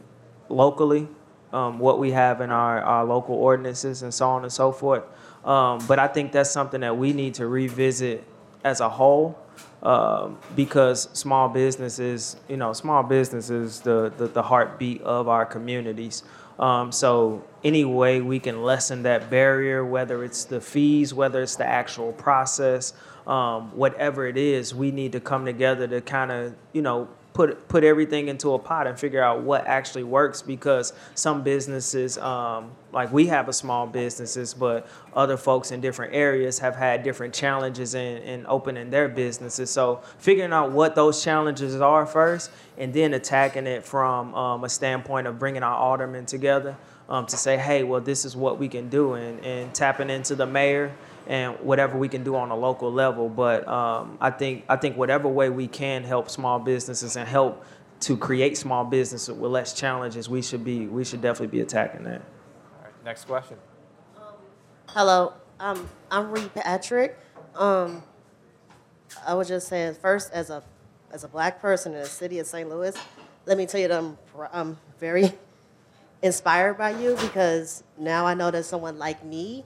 locally, 0.49 1.09
um, 1.53 1.79
what 1.79 1.99
we 1.99 2.11
have 2.13 2.41
in 2.41 2.51
our, 2.51 2.81
our 2.83 3.05
local 3.05 3.35
ordinances 3.37 4.03
and 4.03 4.13
so 4.13 4.29
on 4.29 4.43
and 4.43 4.53
so 4.53 4.71
forth. 4.71 5.03
Um, 5.45 5.85
but 5.89 5.99
I 5.99 6.09
think 6.09 6.33
that's 6.33 6.51
something 6.51 6.81
that 6.83 6.97
we 6.97 7.13
need 7.13 7.35
to 7.35 7.47
revisit 7.47 8.25
as 8.63 8.81
a 8.81 8.89
whole 8.89 9.39
um, 9.83 10.39
because 10.55 11.09
small 11.13 11.49
businesses, 11.49 12.37
you 12.49 12.57
know, 12.57 12.73
small 12.73 13.03
businesses, 13.03 13.81
the, 13.81 14.13
the, 14.17 14.27
the 14.29 14.43
heartbeat 14.43 15.03
of 15.03 15.29
our 15.29 15.47
communities. 15.47 16.23
Um, 16.59 16.91
so 16.91 17.45
any 17.63 17.85
way 17.85 18.21
we 18.21 18.39
can 18.39 18.63
lessen 18.63 19.03
that 19.03 19.29
barrier, 19.31 19.85
whether 19.85 20.25
it's 20.25 20.45
the 20.45 20.61
fees, 20.61 21.13
whether 21.13 21.43
it's 21.43 21.57
the 21.57 21.67
actual 21.67 22.13
process, 22.13 22.95
um, 23.27 23.77
whatever 23.77 24.27
it 24.27 24.37
is, 24.39 24.75
we 24.75 24.91
need 24.91 25.13
to 25.13 25.21
come 25.21 25.45
together 25.45 25.87
to 25.87 26.01
kind 26.01 26.31
of, 26.31 26.55
you 26.73 26.83
know, 26.83 27.09
put 27.37 27.69
put 27.69 27.85
everything 27.85 28.29
into 28.29 28.55
a 28.55 28.59
pot 28.59 28.87
and 28.87 28.99
figure 28.99 29.23
out 29.23 29.43
what 29.43 29.67
actually 29.67 30.03
works 30.03 30.41
because 30.41 30.95
some 31.15 31.43
businesses 31.43 32.17
um, 32.17 32.71
like 32.95 33.13
we 33.13 33.27
have 33.27 33.47
a 33.51 33.53
small 33.53 33.87
businesses 33.87 34.55
but 34.55 34.89
other 35.15 35.37
folks 35.37 35.71
in 35.71 35.79
different 35.83 36.15
areas 36.15 36.59
have 36.59 36.75
had 36.75 37.03
different 37.03 37.35
challenges 37.35 37.95
in, 37.95 38.17
in 38.23 38.47
opening 38.49 38.89
their 38.89 39.07
businesses. 39.07 39.69
So 39.69 40.01
figuring 40.17 40.55
out 40.55 40.73
what 40.73 40.95
those 40.95 41.23
challenges 41.23 41.79
are 41.79 42.07
first 42.07 42.51
and 42.79 42.95
then 42.95 43.13
attacking 43.13 43.67
it 43.67 43.85
from 43.85 44.35
um, 44.35 44.65
a 44.65 44.69
standpoint 44.71 45.27
of 45.27 45.39
bringing 45.39 45.63
our 45.63 45.77
aldermen 45.77 46.25
together 46.25 46.75
um, 47.11 47.27
to 47.27 47.37
say 47.37 47.59
hey 47.59 47.83
well 47.83 48.01
this 48.01 48.25
is 48.25 48.35
what 48.35 48.59
we 48.59 48.67
can 48.67 48.89
do 48.89 49.13
and, 49.13 49.45
and 49.45 49.75
tapping 49.75 50.09
into 50.09 50.35
the 50.35 50.47
mayor 50.47 50.91
and 51.27 51.59
whatever 51.61 51.99
we 51.99 52.09
can 52.09 52.23
do 52.23 52.37
on 52.37 52.51
a 52.51 52.57
local 52.57 52.93
level. 52.93 53.29
But 53.29 53.67
um, 53.67 54.19
I 54.21 54.31
think 54.31 54.65
I 54.69 54.77
think 54.77 54.97
whatever 54.97 55.29
way 55.29 55.51
we 55.51 55.67
can 55.67 56.05
help 56.05 56.31
small 56.31 56.59
businesses 56.59 57.17
and 57.17 57.29
help 57.29 57.65
to 58.01 58.17
create 58.17 58.57
small 58.57 58.85
businesses 58.85 59.35
with 59.35 59.51
less 59.51 59.73
challenges, 59.73 60.29
we 60.29 60.43
should 60.43 60.65
be 60.65 60.87
we 60.87 61.05
should 61.05 61.21
definitely 61.21 61.59
be 61.59 61.61
attacking 61.61 62.05
that. 62.05 62.21
All 62.21 62.85
right, 62.85 62.93
next 63.05 63.25
question. 63.25 63.57
Um, 64.17 64.23
hello, 64.89 65.33
um, 65.61 65.89
I'm 66.11 66.31
Reed 66.31 66.53
Patrick. 66.55 67.19
Um, 67.55 68.03
I 69.27 69.35
was 69.35 69.49
just 69.49 69.69
saying 69.69 69.95
first 69.95 70.33
as 70.33 70.51
a 70.51 70.63
as 71.13 71.25
a 71.25 71.29
black 71.29 71.61
person 71.61 71.95
in 71.95 72.01
the 72.01 72.07
city 72.07 72.39
of 72.39 72.47
St. 72.47 72.69
Louis, 72.69 72.95
let 73.47 73.57
me 73.57 73.65
tell 73.65 73.81
you 73.81 73.89
that 73.89 73.99
I'm, 73.99 74.19
I'm 74.53 74.77
very 74.99 75.33
inspired 76.23 76.75
by 76.75 76.91
you 76.91 77.17
because 77.21 77.85
now 77.97 78.27
I 78.27 78.35
know 78.35 78.51
that 78.51 78.65
someone 78.65 78.99
like 78.99 79.25
me 79.25 79.65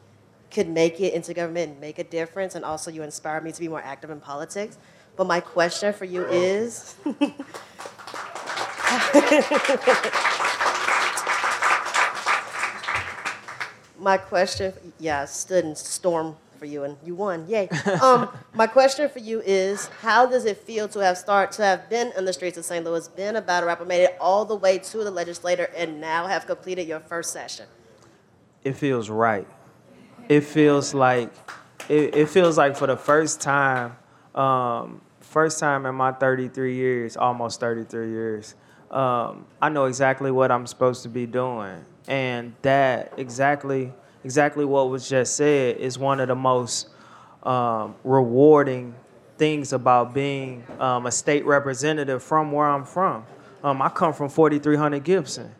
could 0.50 0.68
make 0.68 1.00
it 1.00 1.14
into 1.14 1.32
government 1.32 1.72
and 1.72 1.80
make 1.80 1.98
a 1.98 2.04
difference, 2.04 2.54
and 2.54 2.64
also 2.64 2.90
you 2.90 3.02
inspire 3.02 3.40
me 3.40 3.52
to 3.52 3.60
be 3.60 3.68
more 3.68 3.82
active 3.82 4.10
in 4.10 4.20
politics. 4.20 4.78
But 5.16 5.26
my 5.26 5.40
question 5.40 5.92
for 5.92 6.04
you 6.04 6.24
is 6.26 6.94
my 13.98 14.16
question, 14.16 14.72
yeah, 14.98 15.22
I 15.22 15.24
stood 15.26 15.64
in 15.64 15.76
storm 15.76 16.36
for 16.58 16.66
you 16.66 16.84
and 16.84 16.96
you 17.04 17.14
won, 17.14 17.46
yay. 17.48 17.68
Um, 18.02 18.28
my 18.54 18.66
question 18.66 19.08
for 19.08 19.18
you 19.18 19.40
is, 19.44 19.88
how 20.00 20.26
does 20.26 20.44
it 20.44 20.58
feel 20.58 20.88
to 20.88 20.98
have 21.00 21.18
start 21.18 21.52
to 21.52 21.62
have 21.64 21.88
been 21.88 22.12
in 22.16 22.24
the 22.24 22.32
streets 22.32 22.58
of 22.58 22.64
St. 22.64 22.84
Louis, 22.84 23.08
been 23.08 23.36
about 23.36 23.42
a 23.42 23.46
battle 23.46 23.66
rapper, 23.68 23.84
made 23.84 24.04
it 24.04 24.16
all 24.20 24.44
the 24.44 24.56
way 24.56 24.78
to 24.78 25.04
the 25.04 25.10
legislator, 25.10 25.70
and 25.76 26.00
now 26.00 26.26
have 26.26 26.46
completed 26.46 26.86
your 26.86 27.00
first 27.00 27.32
session? 27.32 27.66
It 28.62 28.74
feels 28.74 29.08
right 29.08 29.46
it 30.30 30.44
feels 30.44 30.94
like 30.94 31.32
it, 31.88 32.14
it 32.14 32.28
feels 32.28 32.56
like 32.56 32.76
for 32.76 32.86
the 32.86 32.96
first 32.96 33.40
time, 33.40 33.96
um, 34.34 35.00
first 35.20 35.58
time 35.58 35.84
in 35.86 35.94
my 35.96 36.12
33 36.12 36.76
years, 36.76 37.16
almost 37.16 37.58
33 37.58 38.10
years, 38.10 38.54
um, 38.92 39.44
I 39.60 39.68
know 39.70 39.86
exactly 39.86 40.30
what 40.30 40.52
I'm 40.52 40.68
supposed 40.68 41.02
to 41.02 41.08
be 41.08 41.26
doing, 41.26 41.84
and 42.06 42.54
that 42.62 43.12
exactly 43.16 43.92
exactly 44.22 44.64
what 44.64 44.88
was 44.88 45.08
just 45.08 45.34
said 45.34 45.78
is 45.78 45.98
one 45.98 46.20
of 46.20 46.28
the 46.28 46.36
most 46.36 46.90
um, 47.42 47.96
rewarding 48.04 48.94
things 49.36 49.72
about 49.72 50.14
being 50.14 50.64
um, 50.78 51.06
a 51.06 51.10
state 51.10 51.44
representative 51.44 52.22
from 52.22 52.52
where 52.52 52.68
I'm 52.68 52.84
from. 52.84 53.24
Um, 53.64 53.82
I 53.82 53.88
come 53.88 54.12
from 54.12 54.28
4300 54.28 55.02
Gibson, 55.02 55.50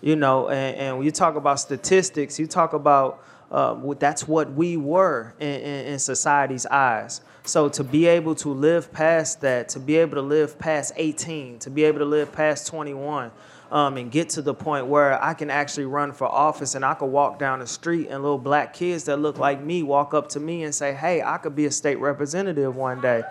you 0.00 0.14
know, 0.14 0.50
and, 0.50 0.76
and 0.76 0.96
when 0.98 1.04
you 1.04 1.10
talk 1.10 1.34
about 1.34 1.58
statistics, 1.58 2.38
you 2.38 2.46
talk 2.46 2.74
about 2.74 3.24
uh, 3.50 3.94
that's 3.98 4.28
what 4.28 4.52
we 4.52 4.76
were 4.76 5.34
in, 5.40 5.60
in, 5.60 5.86
in, 5.86 5.98
society's 5.98 6.66
eyes. 6.66 7.20
So 7.44 7.68
to 7.70 7.82
be 7.82 8.06
able 8.06 8.34
to 8.36 8.50
live 8.50 8.92
past 8.92 9.40
that, 9.40 9.68
to 9.70 9.80
be 9.80 9.96
able 9.96 10.14
to 10.16 10.22
live 10.22 10.58
past 10.58 10.92
18, 10.96 11.58
to 11.60 11.70
be 11.70 11.84
able 11.84 11.98
to 11.98 12.04
live 12.04 12.32
past 12.32 12.68
21, 12.68 13.32
um, 13.72 13.96
and 13.96 14.10
get 14.10 14.28
to 14.30 14.42
the 14.42 14.54
point 14.54 14.86
where 14.86 15.22
I 15.22 15.34
can 15.34 15.50
actually 15.50 15.86
run 15.86 16.12
for 16.12 16.26
office 16.26 16.74
and 16.74 16.84
I 16.84 16.94
could 16.94 17.06
walk 17.06 17.38
down 17.38 17.60
the 17.60 17.66
street 17.66 18.08
and 18.08 18.22
little 18.22 18.38
black 18.38 18.72
kids 18.72 19.04
that 19.04 19.18
look 19.18 19.38
like 19.38 19.62
me 19.62 19.82
walk 19.82 20.12
up 20.12 20.28
to 20.30 20.40
me 20.40 20.64
and 20.64 20.74
say, 20.74 20.92
"Hey, 20.92 21.22
I 21.22 21.38
could 21.38 21.54
be 21.54 21.66
a 21.66 21.70
state 21.70 22.00
representative 22.00 22.74
one 22.74 23.00
day." 23.00 23.22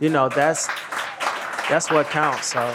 You 0.00 0.08
know, 0.08 0.28
that's 0.28 0.68
that's 1.68 1.90
what 1.90 2.08
counts. 2.08 2.52
So 2.52 2.74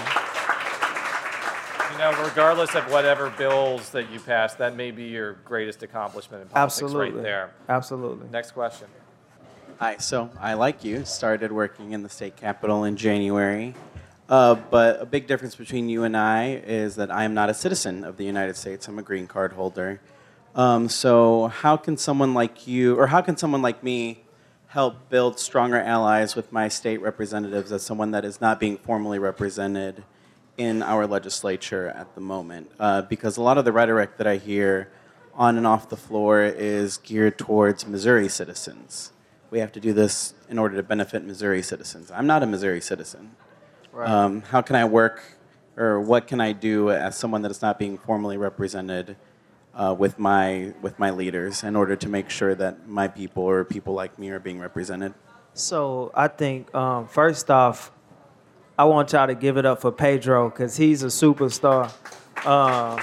you 1.98 2.04
know, 2.04 2.24
regardless 2.24 2.76
of 2.76 2.91
whatever 2.91 3.32
bills 3.32 3.89
that 3.89 4.12
you 4.12 4.20
pass, 4.20 4.54
that 4.56 4.76
may 4.76 4.91
be 4.91 5.06
your 5.06 5.34
greatest 5.45 5.82
accomplishment 5.82 6.43
in 6.43 6.50
politics 6.50 6.84
Absolutely. 6.84 7.12
right 7.12 7.24
there. 7.24 7.52
Absolutely. 7.68 8.30
Next 8.30 8.52
question. 8.52 8.88
Hi. 9.80 9.98
So 9.98 10.30
I, 10.39 10.54
like 10.54 10.84
you, 10.84 11.06
started 11.06 11.52
working 11.52 11.93
in 11.93 12.04
the 12.04 12.10
state 12.10 12.36
capitol 12.36 12.84
in 12.84 12.98
January. 12.98 13.74
Uh, 14.30 14.56
but 14.56 15.02
a 15.02 15.06
big 15.08 15.26
difference 15.26 15.56
between 15.56 15.89
you 15.89 16.04
and 16.04 16.16
I 16.16 16.62
is 16.66 16.98
that 16.98 17.10
I 17.10 17.24
am 17.24 17.34
not 17.34 17.50
a 17.50 17.54
citizen 17.54 18.04
of 18.04 18.18
the 18.18 18.26
United 18.26 18.58
States. 18.58 18.88
I'm 18.88 19.00
a 19.00 19.04
green 19.04 19.26
card 19.26 19.54
holder. 19.54 20.00
Um, 20.54 20.89
so 20.89 21.48
how 21.48 21.78
can 21.78 21.98
someone 21.98 22.36
like 22.36 22.68
you, 22.68 22.95
or 23.00 23.08
how 23.08 23.22
can 23.22 23.38
someone 23.38 23.64
like 23.64 23.84
me, 23.84 24.24
help 24.68 25.10
build 25.10 25.39
stronger 25.39 25.82
allies 25.82 26.36
with 26.36 26.52
my 26.52 26.68
state 26.68 27.02
representatives 27.02 27.72
as 27.72 27.82
someone 27.82 28.12
that 28.12 28.24
is 28.24 28.39
not 28.39 28.60
being 28.60 28.78
formally 28.78 29.18
represented 29.18 30.04
in 30.58 30.84
our 30.84 31.08
legislature 31.08 31.89
at 31.89 32.14
the 32.16 32.22
moment? 32.22 32.72
Uh, 32.80 33.03
because 33.03 33.38
a 33.38 33.41
lot 33.41 33.58
of 33.58 33.66
the 33.66 33.72
rhetoric 33.72 34.18
that 34.18 34.28
I 34.28 34.38
hear 34.38 34.91
on 35.34 35.55
and 35.55 35.68
off 35.68 35.88
the 35.88 35.97
floor 35.97 36.41
is 36.43 36.97
geared 36.97 37.38
towards 37.38 37.88
Missouri 37.88 38.28
citizens. 38.28 39.12
We 39.51 39.60
have 39.60 39.72
to 39.74 39.80
do 39.80 39.93
this 39.93 40.34
in 40.49 40.58
order 40.58 40.76
to 40.76 40.84
benefit 40.84 41.24
Missouri 41.24 41.62
citizens. 41.62 42.12
I'm 42.12 42.28
not 42.28 42.43
a 42.43 42.47
Missouri 42.47 42.82
citizen. 42.82 43.36
Right. 43.93 44.10
Um, 44.10 44.41
how 44.41 44.62
can 44.62 44.76
I 44.76 44.86
work, 44.86 45.22
or 45.78 46.01
what 46.01 46.28
can 46.28 46.41
I 46.41 46.51
do 46.51 46.91
as 46.91 47.18
someone 47.18 47.43
that 47.43 47.51
is 47.51 47.62
not 47.62 47.80
being 47.80 47.97
formally 47.97 48.38
represented 48.38 49.16
uh, 49.74 49.95
with 49.97 50.20
my 50.20 50.74
with 50.82 50.99
my 50.99 51.12
leaders 51.12 51.64
in 51.64 51.76
order 51.76 51.95
to 51.95 52.10
make 52.10 52.30
sure 52.30 52.55
that 52.55 52.88
my 52.88 53.08
people 53.08 53.43
or 53.43 53.64
people 53.64 53.93
like 53.93 54.18
me 54.20 54.30
are 54.30 54.39
being 54.39 54.60
represented? 54.60 55.14
So 55.53 56.12
I 56.14 56.28
think 56.28 56.74
um, 56.76 57.08
first 57.08 57.49
off, 57.49 57.91
I 58.80 58.84
want 58.84 59.11
y'all 59.13 59.25
to 59.25 59.34
give 59.34 59.57
it 59.57 59.65
up 59.65 59.82
for 59.82 59.91
Pedro 59.91 60.51
because 60.51 60.78
he's 60.78 61.01
a 61.01 61.07
superstar. 61.07 61.91
Um, 62.45 62.99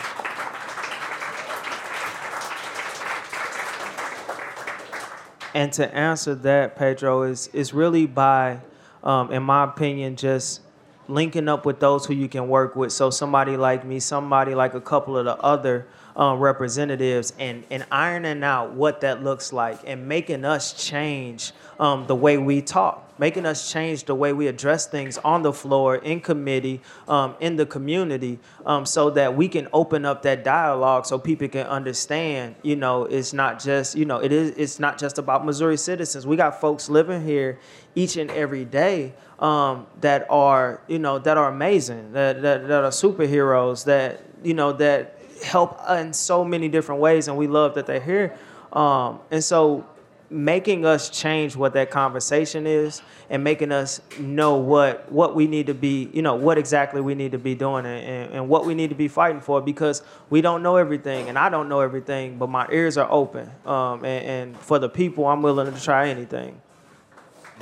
and 5.53 5.73
to 5.73 5.93
answer 5.93 6.37
that, 6.37 6.77
Pedro 6.77 7.25
is 7.25 7.49
is 7.49 7.75
really 7.75 8.07
by, 8.07 8.61
um, 9.03 9.33
in 9.33 9.43
my 9.43 9.65
opinion, 9.65 10.15
just 10.15 10.61
linking 11.09 11.49
up 11.49 11.67
with 11.67 11.81
those 11.81 12.07
who 12.07 12.15
you 12.15 12.29
can 12.29 12.47
work 12.47 12.77
with. 12.77 12.93
So 12.93 13.11
somebody 13.11 13.57
like 13.57 13.85
me, 13.85 13.99
somebody 13.99 14.55
like 14.55 14.75
a 14.75 14.81
couple 14.81 15.19
of 15.19 15.25
the 15.25 15.37
other 15.39 15.89
um, 16.15 16.39
representatives, 16.39 17.33
and 17.37 17.65
and 17.69 17.85
ironing 17.91 18.45
out 18.45 18.75
what 18.75 19.01
that 19.01 19.25
looks 19.25 19.53
like, 19.53 19.81
and 19.85 20.07
making 20.07 20.45
us 20.45 20.73
change 20.73 21.51
um, 21.85 22.07
the 22.07 22.15
way 22.15 22.39
we 22.39 22.63
talk, 22.63 23.13
making 23.19 23.45
us 23.45 23.71
change 23.71 24.05
the 24.05 24.15
way 24.15 24.33
we 24.33 24.47
address 24.47 24.87
things 24.87 25.19
on 25.19 25.43
the 25.43 25.53
floor, 25.53 25.97
in 25.97 26.19
committee, 26.19 26.81
um, 27.09 27.35
in 27.41 27.57
the 27.57 27.67
community, 27.67 28.39
um, 28.65 28.87
so 28.87 29.11
that 29.11 29.37
we 29.37 29.49
can 29.49 29.69
open 29.71 30.07
up 30.07 30.23
that 30.23 30.45
dialogue, 30.45 31.05
so 31.05 31.19
people 31.19 31.47
can 31.47 31.67
understand. 31.67 32.55
You 32.63 32.77
know, 32.77 33.05
it's 33.05 33.35
not 33.35 33.63
just 33.63 33.97
you 33.97 34.07
know 34.07 34.17
it 34.17 34.33
is 34.33 34.51
it's 34.57 34.81
not 34.81 34.97
just 34.97 35.19
about 35.19 35.45
Missouri 35.45 35.77
citizens. 35.77 36.27
We 36.27 36.37
got 36.37 36.59
folks 36.59 36.89
living 36.89 37.23
here 37.23 37.59
each 37.95 38.17
and 38.17 38.31
every 38.31 38.65
day 38.65 39.13
um, 39.39 39.87
that 40.01 40.27
are 40.31 40.81
you 40.89 40.99
know 40.99 41.19
that 41.19 41.37
are 41.37 41.51
amazing, 41.51 42.13
that, 42.13 42.41
that 42.41 42.67
that 42.67 42.83
are 42.83 42.91
superheroes, 42.91 43.85
that 43.85 44.23
you 44.43 44.55
know 44.55 44.73
that 44.73 45.21
help 45.45 45.79
in 45.91 46.15
so 46.15 46.47
many 46.47 46.71
different 46.71 47.03
ways, 47.03 47.29
and 47.29 47.37
we 47.37 47.47
love 47.47 47.75
that 47.75 47.85
they're 47.85 48.01
here. 48.01 48.35
Um, 48.73 49.21
and 49.31 49.45
so 49.45 49.87
making 50.35 50.85
us 50.85 51.09
change 51.09 51.57
what 51.57 51.73
that 51.75 51.91
conversation 51.91 52.67
is 52.67 53.03
and 53.31 53.43
making 53.45 53.71
us 53.73 54.01
know 54.19 54.57
what 54.57 55.11
what 55.11 55.35
we 55.35 55.47
need 55.47 55.67
to 55.67 55.75
be 55.75 56.11
you 56.13 56.23
know 56.23 56.35
what 56.35 56.59
exactly 56.59 57.01
we 57.01 57.15
need 57.15 57.33
to 57.33 57.39
be 57.39 57.55
doing 57.55 57.87
and, 57.87 58.33
and, 58.33 58.49
what 58.49 58.67
we 58.67 58.75
need 58.75 58.91
to 58.91 58.97
be 58.97 59.09
fighting 59.09 59.41
for 59.41 59.61
because 59.61 60.03
we 60.31 60.41
don't 60.41 60.63
know 60.63 60.77
everything 60.77 61.29
and 61.29 61.39
i 61.39 61.49
don't 61.49 61.69
know 61.69 61.81
everything 61.81 62.37
but 62.37 62.49
my 62.49 62.67
ears 62.73 62.99
are 62.99 63.11
open 63.11 63.51
um, 63.65 64.05
and, 64.05 64.27
and 64.27 64.57
for 64.59 64.79
the 64.79 64.89
people 64.89 65.27
i'm 65.27 65.41
willing 65.41 65.73
to 65.73 65.81
try 65.81 66.09
anything 66.09 66.61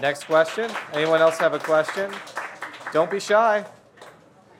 Next 0.01 0.25
question. 0.25 0.71
Anyone 0.93 1.21
else 1.21 1.39
have 1.39 1.53
a 1.53 1.59
question? 1.59 2.11
Don't 2.93 3.11
be 3.11 3.21
shy. 3.21 3.65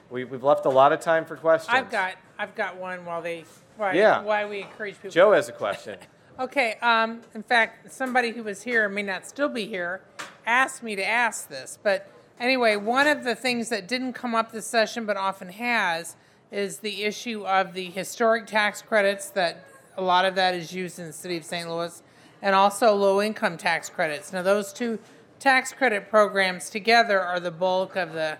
We, 0.09 0.25
we've 0.25 0.43
left 0.43 0.65
a 0.65 0.69
lot 0.69 0.93
of 0.93 0.99
time 0.99 1.25
for 1.25 1.35
questions. 1.35 1.73
I've 1.73 1.89
got 1.89 2.15
I've 2.37 2.55
got 2.55 2.77
one 2.77 3.05
while 3.05 3.21
they 3.21 3.45
why, 3.77 3.93
Yeah. 3.93 4.21
why 4.21 4.45
we 4.45 4.61
encourage 4.61 4.95
people. 4.95 5.09
Jo 5.09 5.31
has 5.31 5.49
a 5.49 5.51
question. 5.51 5.97
Okay. 6.39 6.75
Um, 6.81 7.21
in 7.35 7.43
fact, 7.43 7.91
somebody 7.91 8.31
who 8.31 8.43
was 8.43 8.63
here 8.63 8.89
may 8.89 9.03
not 9.03 9.27
still 9.27 9.49
be 9.49 9.65
here 9.65 10.01
asked 10.45 10.81
me 10.81 10.95
to 10.95 11.05
ask 11.05 11.47
this. 11.47 11.77
But 11.81 12.09
anyway, 12.39 12.75
one 12.75 13.07
of 13.07 13.23
the 13.23 13.35
things 13.35 13.69
that 13.69 13.87
didn't 13.87 14.13
come 14.13 14.33
up 14.33 14.51
this 14.51 14.65
session 14.65 15.05
but 15.05 15.15
often 15.15 15.49
has 15.49 16.15
is 16.51 16.79
the 16.79 17.03
issue 17.03 17.45
of 17.45 17.73
the 17.73 17.85
historic 17.85 18.47
tax 18.47 18.81
credits 18.81 19.29
that 19.31 19.65
a 19.95 20.01
lot 20.01 20.25
of 20.25 20.35
that 20.35 20.55
is 20.55 20.73
used 20.73 20.99
in 20.99 21.05
the 21.07 21.13
city 21.13 21.37
of 21.37 21.43
St. 21.43 21.69
Louis 21.69 22.01
and 22.41 22.55
also 22.55 22.95
low 22.95 23.21
income 23.21 23.57
tax 23.57 23.89
credits. 23.89 24.33
Now, 24.33 24.41
those 24.41 24.73
two 24.73 24.99
tax 25.39 25.71
credit 25.71 26.09
programs 26.09 26.69
together 26.69 27.21
are 27.21 27.39
the 27.39 27.51
bulk 27.51 27.95
of 27.95 28.13
the 28.13 28.37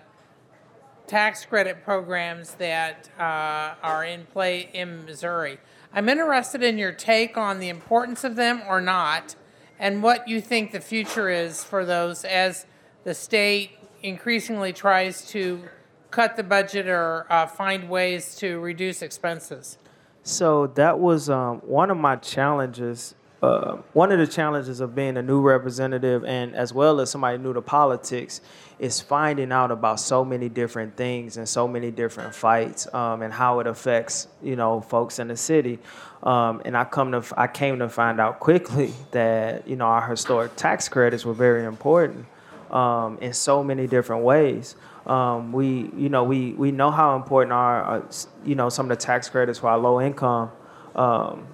tax 1.06 1.44
credit 1.44 1.84
programs 1.84 2.54
that 2.54 3.08
uh, 3.18 3.74
are 3.82 4.04
in 4.04 4.24
play 4.26 4.68
in 4.72 5.04
Missouri. 5.04 5.58
I'm 5.96 6.08
interested 6.08 6.64
in 6.64 6.76
your 6.76 6.90
take 6.90 7.36
on 7.36 7.60
the 7.60 7.68
importance 7.68 8.24
of 8.24 8.34
them 8.34 8.62
or 8.66 8.80
not, 8.80 9.36
and 9.78 10.02
what 10.02 10.26
you 10.26 10.40
think 10.40 10.72
the 10.72 10.80
future 10.80 11.28
is 11.28 11.62
for 11.62 11.84
those 11.84 12.24
as 12.24 12.66
the 13.04 13.14
state 13.14 13.78
increasingly 14.02 14.72
tries 14.72 15.24
to 15.28 15.62
cut 16.10 16.36
the 16.36 16.42
budget 16.42 16.88
or 16.88 17.26
uh, 17.30 17.46
find 17.46 17.88
ways 17.88 18.34
to 18.36 18.58
reduce 18.58 19.02
expenses. 19.02 19.78
So 20.24 20.66
that 20.74 20.98
was 20.98 21.30
um, 21.30 21.58
one 21.58 21.92
of 21.92 21.96
my 21.96 22.16
challenges. 22.16 23.14
Uh, 23.44 23.76
one 23.92 24.10
of 24.10 24.18
the 24.18 24.26
challenges 24.26 24.80
of 24.80 24.94
being 24.94 25.18
a 25.18 25.22
new 25.22 25.38
representative 25.38 26.24
and 26.24 26.54
as 26.56 26.72
well 26.72 26.98
as 26.98 27.10
somebody 27.10 27.36
new 27.36 27.52
to 27.52 27.60
politics 27.60 28.40
is 28.78 29.02
finding 29.02 29.52
out 29.52 29.70
about 29.70 30.00
so 30.00 30.24
many 30.24 30.48
different 30.48 30.96
things 30.96 31.36
and 31.36 31.46
so 31.46 31.68
many 31.68 31.90
different 31.90 32.34
fights 32.34 32.92
um, 32.94 33.20
and 33.20 33.34
how 33.34 33.60
it 33.60 33.66
affects 33.66 34.28
you 34.42 34.56
know 34.56 34.80
folks 34.80 35.18
in 35.18 35.28
the 35.28 35.36
city. 35.36 35.78
Um, 36.22 36.62
and 36.64 36.74
I 36.74 36.84
come 36.84 37.12
to 37.12 37.22
I 37.36 37.46
came 37.46 37.80
to 37.80 37.88
find 37.90 38.18
out 38.18 38.40
quickly 38.40 38.94
that 39.10 39.68
you 39.68 39.76
know 39.76 39.84
our 39.84 40.08
historic 40.08 40.56
tax 40.56 40.88
credits 40.88 41.26
were 41.26 41.34
very 41.34 41.66
important 41.66 42.24
um, 42.70 43.18
in 43.18 43.34
so 43.34 43.62
many 43.62 43.86
different 43.86 44.24
ways. 44.24 44.74
Um, 45.06 45.52
we, 45.52 45.90
you 45.94 46.08
know, 46.08 46.24
we, 46.24 46.54
we 46.54 46.72
know 46.72 46.90
how 46.90 47.14
important 47.14 47.52
our, 47.52 47.96
uh, 47.96 48.12
you 48.42 48.54
know, 48.54 48.70
some 48.70 48.90
of 48.90 48.98
the 48.98 49.04
tax 49.04 49.28
credits 49.28 49.58
for 49.58 49.68
our 49.68 49.76
low 49.76 50.00
income 50.00 50.50
um, 50.94 51.46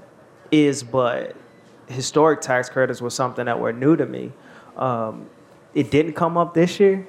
is, 0.52 0.84
but 0.84 1.34
historic 1.90 2.40
tax 2.40 2.68
credits 2.68 3.00
was 3.00 3.14
something 3.14 3.46
that 3.46 3.58
were 3.58 3.72
new 3.72 3.96
to 3.96 4.06
me. 4.06 4.32
Um, 4.76 5.28
it 5.74 5.90
didn't 5.90 6.14
come 6.14 6.36
up 6.36 6.54
this 6.54 6.80
year, 6.80 7.06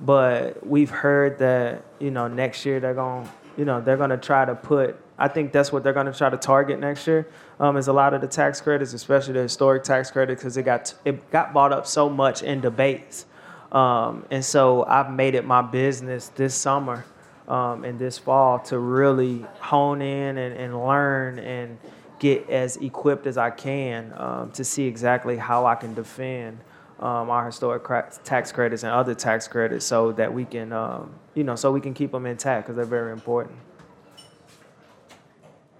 but 0.00 0.66
we've 0.66 0.90
heard 0.90 1.38
that, 1.38 1.84
you 1.98 2.10
know, 2.10 2.28
next 2.28 2.64
year 2.64 2.80
they're 2.80 2.94
going, 2.94 3.28
you 3.56 3.64
know, 3.64 3.80
they're 3.80 3.96
going 3.96 4.10
to 4.10 4.16
try 4.16 4.44
to 4.44 4.54
put. 4.54 4.96
I 5.18 5.28
think 5.28 5.52
that's 5.52 5.72
what 5.72 5.82
they're 5.82 5.92
going 5.92 6.06
to 6.06 6.16
try 6.16 6.30
to 6.30 6.36
target 6.36 6.78
next 6.78 7.06
year. 7.06 7.28
Um, 7.58 7.76
is 7.76 7.88
a 7.88 7.92
lot 7.92 8.14
of 8.14 8.20
the 8.20 8.28
tax 8.28 8.60
credits, 8.60 8.92
especially 8.92 9.34
the 9.34 9.42
historic 9.42 9.82
tax 9.82 10.10
credits, 10.10 10.40
because 10.40 10.56
it 10.56 10.62
got 10.62 10.94
it 11.04 11.30
got 11.30 11.52
bought 11.52 11.72
up 11.72 11.86
so 11.86 12.08
much 12.08 12.42
in 12.42 12.60
debates. 12.60 13.26
Um, 13.72 14.24
and 14.30 14.44
so 14.44 14.84
I've 14.84 15.10
made 15.10 15.34
it 15.34 15.44
my 15.44 15.60
business 15.60 16.28
this 16.28 16.54
summer 16.54 17.04
um, 17.48 17.84
and 17.84 17.98
this 17.98 18.16
fall 18.16 18.60
to 18.60 18.78
really 18.78 19.44
hone 19.60 20.00
in 20.00 20.38
and, 20.38 20.54
and 20.56 20.86
learn 20.86 21.38
and 21.38 21.78
get 22.18 22.48
as 22.50 22.76
equipped 22.78 23.26
as 23.26 23.38
I 23.38 23.50
can 23.50 24.12
um, 24.16 24.50
to 24.52 24.64
see 24.64 24.84
exactly 24.86 25.36
how 25.36 25.66
I 25.66 25.74
can 25.74 25.94
defend 25.94 26.58
um, 26.98 27.30
our 27.30 27.46
historic 27.46 27.84
cra- 27.84 28.12
tax 28.24 28.50
credits 28.50 28.82
and 28.82 28.92
other 28.92 29.14
tax 29.14 29.46
credits 29.46 29.84
so 29.84 30.12
that 30.12 30.32
we 30.32 30.44
can, 30.44 30.72
um, 30.72 31.14
you 31.34 31.44
know, 31.44 31.54
so 31.54 31.70
we 31.70 31.80
can 31.80 31.94
keep 31.94 32.10
them 32.12 32.26
intact 32.26 32.66
because 32.66 32.76
they're 32.76 32.84
very 32.84 33.12
important. 33.12 33.56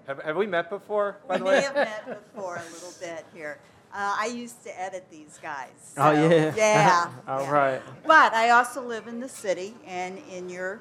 Have, 0.06 0.22
have 0.22 0.36
we 0.36 0.46
met 0.46 0.70
before, 0.70 1.18
by 1.26 1.34
We 1.34 1.38
the 1.40 1.44
may 1.44 1.50
way? 1.50 1.60
have 1.62 1.74
met 1.74 2.32
before 2.34 2.56
a 2.56 2.72
little 2.72 2.92
bit 3.00 3.26
here. 3.34 3.58
Uh, 3.92 4.16
I 4.18 4.26
used 4.26 4.62
to 4.64 4.80
edit 4.80 5.06
these 5.10 5.38
guys. 5.42 5.94
Oh, 5.96 6.14
so, 6.14 6.28
yeah. 6.28 6.54
Yeah. 6.54 7.10
All 7.28 7.50
right. 7.50 7.82
But 8.06 8.32
I 8.34 8.50
also 8.50 8.82
live 8.82 9.06
in 9.08 9.18
the 9.20 9.28
city 9.28 9.74
and 9.86 10.18
in 10.30 10.48
your 10.48 10.80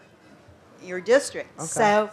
your 0.83 1.01
district. 1.01 1.57
Okay. 1.57 1.67
So 1.67 2.09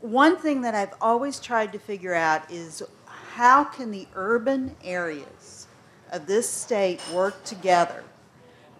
one 0.00 0.36
thing 0.36 0.62
that 0.62 0.74
I've 0.74 0.94
always 1.00 1.38
tried 1.40 1.72
to 1.72 1.78
figure 1.78 2.14
out 2.14 2.50
is 2.50 2.82
how 3.06 3.64
can 3.64 3.90
the 3.90 4.06
urban 4.14 4.74
areas 4.82 5.66
of 6.10 6.26
this 6.26 6.48
state 6.48 7.00
work 7.12 7.44
together? 7.44 8.02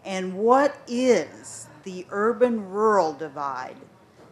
And 0.05 0.35
what 0.35 0.77
is 0.87 1.69
the 1.85 2.07
urban 2.11 2.71
rural 2.71 3.13
divide 3.13 3.77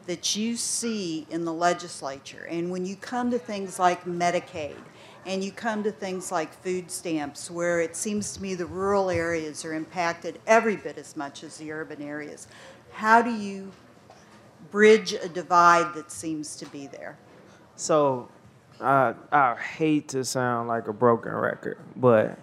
that 0.06 0.34
you 0.34 0.56
see 0.56 1.26
in 1.30 1.44
the 1.44 1.52
legislature? 1.52 2.46
And 2.50 2.70
when 2.70 2.86
you 2.86 2.96
come 2.96 3.30
to 3.30 3.38
things 3.38 3.78
like 3.78 4.04
Medicaid 4.04 4.76
and 5.26 5.44
you 5.44 5.52
come 5.52 5.82
to 5.82 5.92
things 5.92 6.32
like 6.32 6.52
food 6.62 6.90
stamps 6.90 7.50
where 7.50 7.80
it 7.80 7.94
seems 7.94 8.32
to 8.32 8.42
me 8.42 8.54
the 8.54 8.66
rural 8.66 9.10
areas 9.10 9.64
are 9.64 9.74
impacted 9.74 10.40
every 10.46 10.76
bit 10.76 10.96
as 10.96 11.16
much 11.16 11.44
as 11.44 11.58
the 11.58 11.70
urban 11.70 12.00
areas 12.00 12.48
how 12.92 13.20
do 13.20 13.30
you 13.30 13.70
bridge 14.70 15.12
a 15.14 15.28
divide 15.28 15.94
that 15.94 16.10
seems 16.10 16.56
to 16.56 16.66
be 16.66 16.86
there 16.88 17.18
So, 17.76 18.28
uh, 18.80 19.14
I 19.32 19.56
hate 19.56 20.08
to 20.08 20.24
sound 20.24 20.68
like 20.68 20.88
a 20.88 20.92
broken 20.92 21.32
record, 21.32 21.78
but 21.96 22.38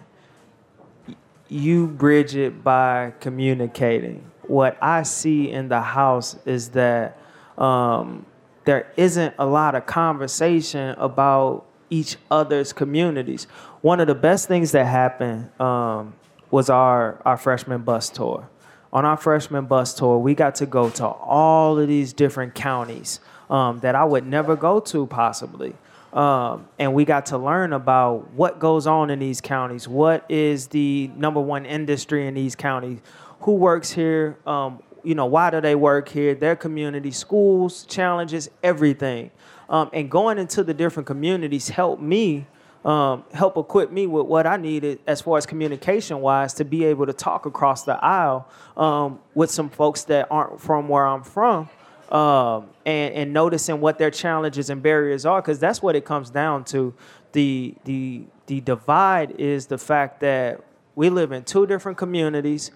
you 1.48 1.86
bridge 1.86 2.36
it 2.36 2.62
by 2.64 3.12
communicating. 3.20 4.30
What 4.42 4.76
I 4.82 5.02
see 5.04 5.50
in 5.50 5.68
the 5.68 5.80
house 5.80 6.36
is 6.46 6.70
that 6.70 7.18
um, 7.58 8.26
there 8.64 8.92
isn't 8.96 9.34
a 9.38 9.46
lot 9.46 9.74
of 9.74 9.86
conversation 9.86 10.94
about 10.98 11.64
each 11.90 12.16
other's 12.30 12.72
communities. 12.72 13.44
One 13.80 14.00
of 14.00 14.08
the 14.08 14.14
best 14.14 14.48
things 14.48 14.72
that 14.72 14.86
happened 14.86 15.50
um, 15.60 16.14
was 16.50 16.68
our, 16.70 17.20
our 17.24 17.36
freshman 17.36 17.82
bus 17.82 18.10
tour. 18.10 18.48
On 18.96 19.04
our 19.04 19.18
freshman 19.18 19.66
bus 19.66 19.92
tour, 19.92 20.16
we 20.16 20.34
got 20.34 20.54
to 20.54 20.64
go 20.64 20.88
to 20.88 21.06
all 21.06 21.78
of 21.78 21.86
these 21.86 22.14
different 22.14 22.54
counties 22.54 23.20
um, 23.50 23.78
that 23.80 23.94
I 23.94 24.02
would 24.02 24.26
never 24.26 24.56
go 24.56 24.80
to 24.80 25.06
possibly. 25.06 25.74
Um, 26.14 26.66
and 26.78 26.94
we 26.94 27.04
got 27.04 27.26
to 27.26 27.36
learn 27.36 27.74
about 27.74 28.32
what 28.32 28.58
goes 28.58 28.86
on 28.86 29.10
in 29.10 29.18
these 29.18 29.42
counties. 29.42 29.86
What 29.86 30.24
is 30.30 30.68
the 30.68 31.10
number 31.14 31.42
one 31.42 31.66
industry 31.66 32.26
in 32.26 32.32
these 32.32 32.56
counties? 32.56 33.00
Who 33.40 33.56
works 33.56 33.92
here? 33.92 34.38
Um, 34.46 34.82
you 35.04 35.14
know, 35.14 35.26
why 35.26 35.50
do 35.50 35.60
they 35.60 35.74
work 35.74 36.08
here? 36.08 36.34
Their 36.34 36.56
community, 36.56 37.10
schools, 37.10 37.84
challenges, 37.84 38.48
everything. 38.62 39.30
Um, 39.68 39.90
and 39.92 40.10
going 40.10 40.38
into 40.38 40.64
the 40.64 40.72
different 40.72 41.06
communities 41.06 41.68
helped 41.68 42.00
me 42.00 42.46
um, 42.86 43.24
help 43.34 43.56
equip 43.56 43.90
me 43.90 44.06
with 44.06 44.26
what 44.26 44.46
I 44.46 44.56
needed 44.56 45.00
as 45.08 45.20
far 45.20 45.36
as 45.36 45.44
communication 45.44 46.20
wise 46.20 46.54
to 46.54 46.64
be 46.64 46.84
able 46.84 47.06
to 47.06 47.12
talk 47.12 47.44
across 47.44 47.82
the 47.82 48.02
aisle 48.02 48.48
um, 48.76 49.18
with 49.34 49.50
some 49.50 49.68
folks 49.68 50.04
that 50.04 50.28
aren't 50.30 50.60
from 50.60 50.88
where 50.88 51.04
I'm 51.04 51.24
from 51.24 51.68
um, 52.12 52.70
and, 52.86 53.12
and 53.14 53.32
noticing 53.32 53.80
what 53.80 53.98
their 53.98 54.12
challenges 54.12 54.70
and 54.70 54.84
barriers 54.84 55.26
are, 55.26 55.42
because 55.42 55.58
that's 55.58 55.82
what 55.82 55.96
it 55.96 56.04
comes 56.04 56.30
down 56.30 56.64
to. 56.66 56.94
The, 57.32 57.74
the, 57.84 58.22
the 58.46 58.60
divide 58.60 59.32
is 59.32 59.66
the 59.66 59.78
fact 59.78 60.20
that 60.20 60.62
we 60.94 61.10
live 61.10 61.32
in 61.32 61.42
two 61.42 61.66
different 61.66 61.98
communities 61.98 62.70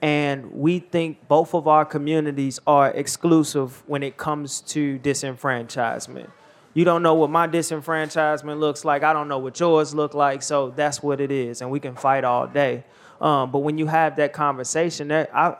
and 0.00 0.52
we 0.52 0.78
think 0.78 1.26
both 1.28 1.54
of 1.54 1.66
our 1.66 1.84
communities 1.84 2.60
are 2.66 2.90
exclusive 2.92 3.82
when 3.86 4.04
it 4.04 4.16
comes 4.16 4.60
to 4.62 4.98
disenfranchisement. 5.00 6.30
You 6.72 6.84
don't 6.84 7.02
know 7.02 7.14
what 7.14 7.30
my 7.30 7.48
disenfranchisement 7.48 8.60
looks 8.60 8.84
like. 8.84 9.02
I 9.02 9.12
don't 9.12 9.28
know 9.28 9.38
what 9.38 9.58
yours 9.58 9.94
look 9.94 10.14
like. 10.14 10.42
So 10.42 10.70
that's 10.70 11.02
what 11.02 11.20
it 11.20 11.32
is, 11.32 11.62
and 11.62 11.70
we 11.70 11.80
can 11.80 11.96
fight 11.96 12.24
all 12.24 12.46
day. 12.46 12.84
Um, 13.20 13.50
but 13.50 13.58
when 13.58 13.76
you 13.76 13.86
have 13.86 14.16
that 14.16 14.32
conversation, 14.32 15.08
that 15.08 15.34
I, 15.34 15.56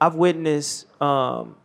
I've 0.00 0.14
witnessed 0.14 0.86
um, 1.02 1.56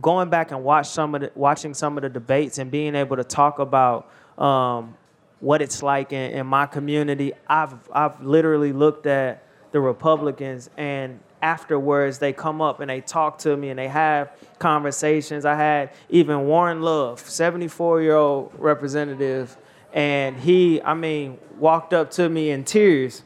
going 0.00 0.30
back 0.30 0.50
and 0.50 0.62
watch 0.64 0.88
some 0.88 1.14
of 1.14 1.22
the, 1.22 1.32
watching 1.34 1.74
some 1.74 1.98
of 1.98 2.02
the 2.02 2.08
debates 2.08 2.58
and 2.58 2.70
being 2.70 2.94
able 2.94 3.16
to 3.16 3.24
talk 3.24 3.58
about 3.58 4.10
um, 4.38 4.94
what 5.40 5.60
it's 5.60 5.82
like 5.82 6.12
in, 6.12 6.30
in 6.32 6.46
my 6.46 6.66
community. 6.66 7.32
I've 7.48 7.74
I've 7.92 8.22
literally 8.22 8.72
looked 8.72 9.06
at 9.06 9.44
the 9.72 9.80
Republicans 9.80 10.70
and 10.76 11.18
afterwards 11.42 12.18
they 12.18 12.32
come 12.32 12.62
up 12.62 12.80
and 12.80 12.88
they 12.88 13.00
talk 13.00 13.38
to 13.38 13.56
me 13.56 13.70
and 13.70 13.78
they 13.78 13.88
have 13.88 14.30
conversations. 14.58 15.44
I 15.44 15.56
had 15.56 15.90
even 16.08 16.46
Warren 16.46 16.80
Love, 16.80 17.20
74 17.20 18.02
year 18.02 18.14
old 18.14 18.52
representative, 18.56 19.56
and 19.92 20.38
he, 20.38 20.80
I 20.80 20.94
mean, 20.94 21.38
walked 21.58 21.92
up 21.92 22.10
to 22.12 22.28
me 22.28 22.50
in 22.50 22.64
tears 22.64 23.22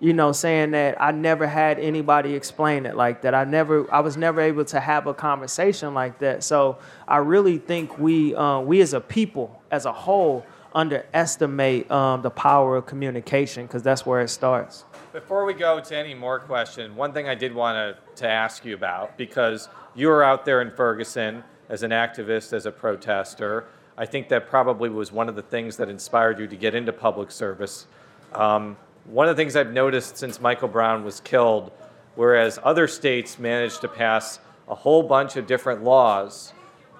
you 0.00 0.12
know, 0.12 0.32
saying 0.32 0.70
that 0.72 1.00
I 1.00 1.10
never 1.10 1.46
had 1.46 1.78
anybody 1.78 2.34
explain 2.34 2.86
it 2.86 2.96
like 2.96 3.22
that. 3.22 3.34
I 3.34 3.44
never, 3.44 3.92
I 3.92 4.00
was 4.00 4.16
never 4.16 4.40
able 4.40 4.64
to 4.66 4.78
have 4.78 5.06
a 5.06 5.14
conversation 5.14 5.92
like 5.92 6.18
that. 6.20 6.44
So 6.44 6.78
I 7.06 7.18
really 7.18 7.58
think 7.58 7.98
we, 7.98 8.34
uh, 8.34 8.60
we 8.60 8.80
as 8.80 8.92
a 8.92 9.00
people, 9.00 9.60
as 9.70 9.86
a 9.86 9.92
whole, 9.92 10.46
underestimate 10.72 11.90
um, 11.90 12.22
the 12.22 12.30
power 12.30 12.76
of 12.76 12.86
communication 12.86 13.66
because 13.66 13.82
that's 13.82 14.06
where 14.06 14.20
it 14.20 14.28
starts. 14.28 14.84
Before 15.18 15.44
we 15.44 15.52
go 15.52 15.80
to 15.80 15.96
any 15.96 16.14
more 16.14 16.38
question, 16.38 16.94
one 16.94 17.12
thing 17.12 17.28
I 17.28 17.34
did 17.34 17.52
want 17.52 17.74
to, 17.76 18.22
to 18.22 18.28
ask 18.28 18.64
you 18.64 18.74
about 18.74 19.18
because 19.18 19.68
you 19.96 20.06
were 20.06 20.22
out 20.22 20.44
there 20.44 20.62
in 20.62 20.70
Ferguson 20.70 21.42
as 21.68 21.82
an 21.82 21.90
activist, 21.90 22.52
as 22.52 22.66
a 22.66 22.70
protester. 22.70 23.64
I 23.96 24.06
think 24.06 24.28
that 24.28 24.46
probably 24.46 24.88
was 24.88 25.10
one 25.10 25.28
of 25.28 25.34
the 25.34 25.42
things 25.42 25.76
that 25.78 25.88
inspired 25.88 26.38
you 26.38 26.46
to 26.46 26.54
get 26.54 26.76
into 26.76 26.92
public 26.92 27.32
service. 27.32 27.88
Um, 28.32 28.76
one 29.06 29.28
of 29.28 29.36
the 29.36 29.42
things 29.42 29.56
I've 29.56 29.72
noticed 29.72 30.16
since 30.16 30.40
Michael 30.40 30.68
Brown 30.68 31.02
was 31.02 31.18
killed, 31.18 31.72
whereas 32.14 32.60
other 32.62 32.86
states 32.86 33.40
managed 33.40 33.80
to 33.80 33.88
pass 33.88 34.38
a 34.68 34.74
whole 34.76 35.02
bunch 35.02 35.34
of 35.34 35.48
different 35.48 35.82
laws 35.82 36.52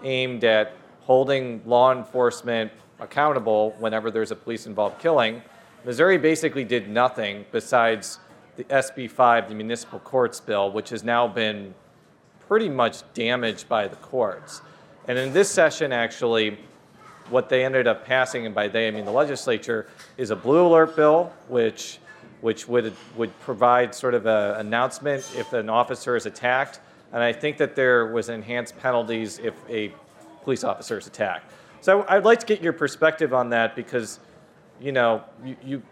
aimed 0.03 0.43
at 0.43 0.73
holding 1.03 1.63
law 1.65 1.93
enforcement 1.93 2.73
accountable 2.99 3.77
whenever 3.79 4.11
there's 4.11 4.33
a 4.33 4.37
police 4.37 4.67
involved 4.67 4.99
killing, 4.99 5.41
Missouri 5.85 6.19
basically 6.19 6.65
did 6.65 6.89
nothing 6.89 7.45
besides 7.53 8.19
the 8.57 8.65
SB 8.65 9.11
5, 9.11 9.49
the 9.49 9.55
municipal 9.55 9.99
courts 10.01 10.41
bill, 10.41 10.71
which 10.73 10.91
has 10.91 11.05
now 11.05 11.29
been 11.29 11.75
pretty 12.49 12.69
much 12.69 13.03
damaged 13.15 13.69
by 13.69 13.87
the 13.87 13.97
courts. 13.97 14.63
And 15.07 15.19
in 15.19 15.33
this 15.33 15.51
session, 15.51 15.93
actually, 15.93 16.59
what 17.31 17.49
they 17.49 17.65
ended 17.65 17.87
up 17.87 18.05
passing, 18.05 18.47
and 18.47 18.55
by 18.55 18.69
they 18.69 18.89
I 18.89 18.91
mean 18.91 19.05
the 19.05 19.13
legislature, 19.13 19.87
is 20.17 20.31
a 20.31 20.37
blue 20.37 20.67
alert 20.67 20.97
bill, 20.97 21.33
which 21.49 21.99
which 22.41 22.69
would 22.69 22.93
would 23.17 23.39
provide 23.41 23.95
sort 23.95 24.15
of 24.15 24.27
an 24.27 24.61
announcement 24.67 25.29
if 25.37 25.53
an 25.53 25.69
officer 25.69 26.17
is 26.17 26.27
attacked, 26.27 26.81
and 27.13 27.23
I 27.23 27.33
think 27.33 27.57
that 27.59 27.75
there 27.75 28.07
was 28.07 28.29
enhanced 28.29 28.79
penalties 28.79 29.39
if 29.39 29.55
a 29.69 29.93
police 30.43 30.65
officer 30.65 30.99
is 30.99 31.07
attacked. 31.07 31.53
So 31.81 32.05
I'd 32.09 32.25
like 32.25 32.41
to 32.41 32.47
get 32.47 32.63
your 32.63 32.73
perspective 32.73 33.33
on 33.33 33.51
that 33.51 33.77
because, 33.77 34.21
you 34.81 34.93
know, 34.93 35.25
you, 35.45 35.57
you 35.65 35.83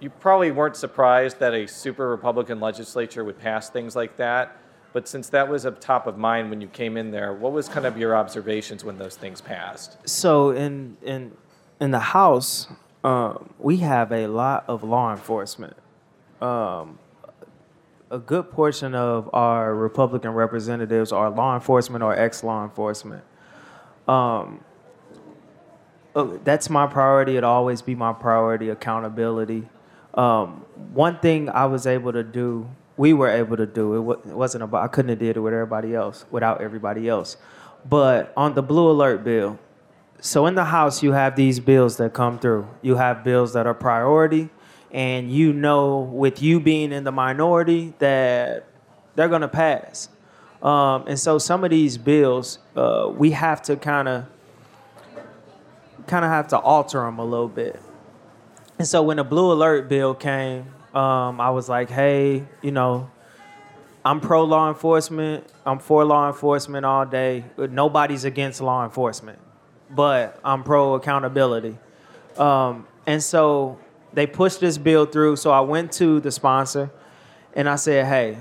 you 0.00 0.10
probably 0.10 0.50
weren't 0.50 0.76
surprised 0.76 1.40
that 1.40 1.54
a 1.54 1.66
super 1.66 2.08
Republican 2.08 2.60
legislature 2.60 3.24
would 3.24 3.38
pass 3.38 3.68
things 3.68 3.96
like 3.96 4.16
that. 4.16 4.56
But 4.92 5.08
since 5.08 5.28
that 5.30 5.48
was 5.48 5.64
a 5.64 5.72
top 5.72 6.06
of 6.06 6.16
mind 6.16 6.50
when 6.50 6.60
you 6.60 6.68
came 6.68 6.96
in 6.96 7.10
there, 7.10 7.32
what 7.32 7.52
was 7.52 7.68
kind 7.68 7.84
of 7.84 7.98
your 7.98 8.16
observations 8.16 8.84
when 8.84 8.96
those 8.96 9.16
things 9.16 9.40
passed? 9.40 9.98
So 10.08 10.50
in 10.50 10.96
in 11.02 11.32
in 11.80 11.90
the 11.90 11.98
House, 11.98 12.68
um, 13.04 13.54
we 13.58 13.78
have 13.78 14.12
a 14.12 14.26
lot 14.26 14.64
of 14.68 14.82
law 14.82 15.10
enforcement. 15.10 15.76
Um, 16.40 16.98
a 18.10 18.18
good 18.18 18.50
portion 18.50 18.94
of 18.94 19.28
our 19.34 19.74
Republican 19.74 20.30
representatives 20.30 21.12
are 21.12 21.28
law 21.28 21.54
enforcement 21.54 22.02
or 22.02 22.18
ex-law 22.18 22.64
enforcement. 22.64 23.22
Um, 24.06 24.64
that's 26.14 26.68
my 26.70 26.86
priority. 26.86 27.36
It'll 27.36 27.50
always 27.50 27.82
be 27.82 27.94
my 27.94 28.12
priority. 28.12 28.70
Accountability. 28.70 29.68
Um, 30.14 30.64
one 30.92 31.18
thing 31.20 31.48
I 31.48 31.66
was 31.66 31.86
able 31.86 32.12
to 32.12 32.22
do 32.22 32.68
we 32.98 33.12
were 33.12 33.28
able 33.30 33.56
to 33.56 33.64
do. 33.64 34.10
It, 34.10 34.28
it 34.28 34.34
wasn't 34.34 34.64
about 34.64 34.84
I 34.84 34.88
couldn't 34.88 35.08
have 35.10 35.20
did 35.20 35.36
it 35.36 35.40
with 35.40 35.54
everybody 35.54 35.94
else 35.94 36.26
without 36.30 36.60
everybody 36.60 37.08
else. 37.08 37.38
But 37.88 38.32
on 38.36 38.54
the 38.54 38.62
blue 38.62 38.90
alert 38.90 39.24
bill, 39.24 39.58
so 40.20 40.46
in 40.46 40.56
the 40.56 40.64
House 40.64 41.02
you 41.02 41.12
have 41.12 41.36
these 41.36 41.60
bills 41.60 41.96
that 41.96 42.12
come 42.12 42.38
through. 42.38 42.68
You 42.82 42.96
have 42.96 43.24
bills 43.24 43.54
that 43.54 43.66
are 43.66 43.74
priority, 43.74 44.50
and 44.90 45.30
you 45.30 45.52
know 45.52 46.00
with 46.00 46.42
you 46.42 46.60
being 46.60 46.92
in 46.92 47.04
the 47.04 47.12
minority 47.12 47.94
that 48.00 48.66
they're 49.14 49.28
gonna 49.28 49.48
pass. 49.48 50.08
Um, 50.60 51.04
and 51.06 51.18
so 51.18 51.38
some 51.38 51.62
of 51.62 51.70
these 51.70 51.96
bills, 51.96 52.58
uh, 52.74 53.12
we 53.16 53.30
have 53.30 53.62
to 53.62 53.76
kind 53.76 54.08
of 54.08 54.24
kind 56.08 56.24
of 56.24 56.30
have 56.30 56.48
to 56.48 56.58
alter 56.58 57.00
them 57.00 57.18
a 57.18 57.24
little 57.24 57.48
bit. 57.48 57.80
And 58.78 58.86
so 58.86 59.02
when 59.02 59.16
the 59.16 59.24
blue 59.24 59.52
alert 59.52 59.88
bill 59.88 60.14
came, 60.14 60.66
um, 60.94 61.40
I 61.40 61.50
was 61.50 61.68
like, 61.68 61.90
hey, 61.90 62.44
you 62.62 62.70
know, 62.70 63.10
I'm 64.04 64.20
pro 64.20 64.44
law 64.44 64.68
enforcement. 64.68 65.44
I'm 65.66 65.78
for 65.78 66.04
law 66.04 66.28
enforcement 66.28 66.86
all 66.86 67.04
day. 67.04 67.44
Nobody's 67.56 68.24
against 68.24 68.60
law 68.60 68.84
enforcement, 68.84 69.38
but 69.90 70.38
I'm 70.44 70.62
pro 70.64 70.94
accountability. 70.94 71.76
Um, 72.38 72.86
and 73.06 73.22
so 73.22 73.78
they 74.12 74.26
pushed 74.26 74.60
this 74.60 74.78
bill 74.78 75.06
through. 75.06 75.36
So 75.36 75.50
I 75.50 75.60
went 75.60 75.92
to 75.94 76.20
the 76.20 76.30
sponsor 76.30 76.90
and 77.54 77.68
I 77.68 77.76
said, 77.76 78.06
hey, 78.06 78.38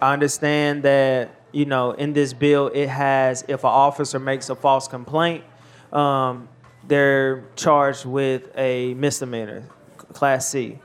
I 0.00 0.12
understand 0.12 0.82
that, 0.82 1.30
you 1.52 1.66
know, 1.66 1.92
in 1.92 2.12
this 2.12 2.32
bill, 2.32 2.68
it 2.68 2.88
has 2.88 3.44
if 3.46 3.62
an 3.62 3.70
officer 3.70 4.18
makes 4.18 4.50
a 4.50 4.54
false 4.54 4.88
complaint, 4.88 5.44
um, 5.92 6.48
they're 6.86 7.44
charged 7.56 8.04
with 8.04 8.50
a 8.56 8.94
misdemeanor, 8.94 9.68
class 10.12 10.48
C. 10.48 10.78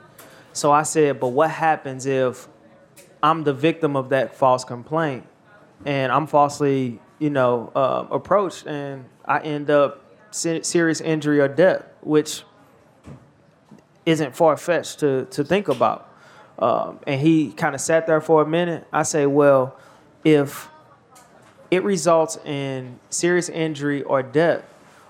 So 0.52 0.72
I 0.72 0.82
said, 0.82 1.20
but 1.20 1.28
what 1.28 1.50
happens 1.50 2.06
if 2.06 2.48
I'm 3.22 3.44
the 3.44 3.52
victim 3.52 3.96
of 3.96 4.08
that 4.10 4.34
false 4.34 4.64
complaint 4.64 5.26
and 5.84 6.10
I'm 6.10 6.26
falsely, 6.26 7.00
you 7.18 7.30
know, 7.30 7.70
uh, 7.74 8.06
approached 8.10 8.66
and 8.66 9.04
I 9.24 9.40
end 9.40 9.70
up 9.70 10.04
serious 10.32 11.00
injury 11.00 11.40
or 11.40 11.48
death, 11.48 11.84
which 12.00 12.44
isn't 14.06 14.34
far 14.34 14.56
fetched 14.56 15.00
to, 15.00 15.26
to 15.26 15.44
think 15.44 15.68
about. 15.68 16.08
Um, 16.58 17.00
and 17.06 17.20
he 17.20 17.52
kind 17.52 17.74
of 17.74 17.80
sat 17.80 18.06
there 18.06 18.20
for 18.20 18.42
a 18.42 18.46
minute. 18.46 18.86
I 18.92 19.02
say, 19.02 19.26
well, 19.26 19.76
if 20.24 20.68
it 21.70 21.82
results 21.84 22.36
in 22.44 22.98
serious 23.08 23.48
injury 23.48 24.02
or 24.02 24.22
death, 24.22 24.64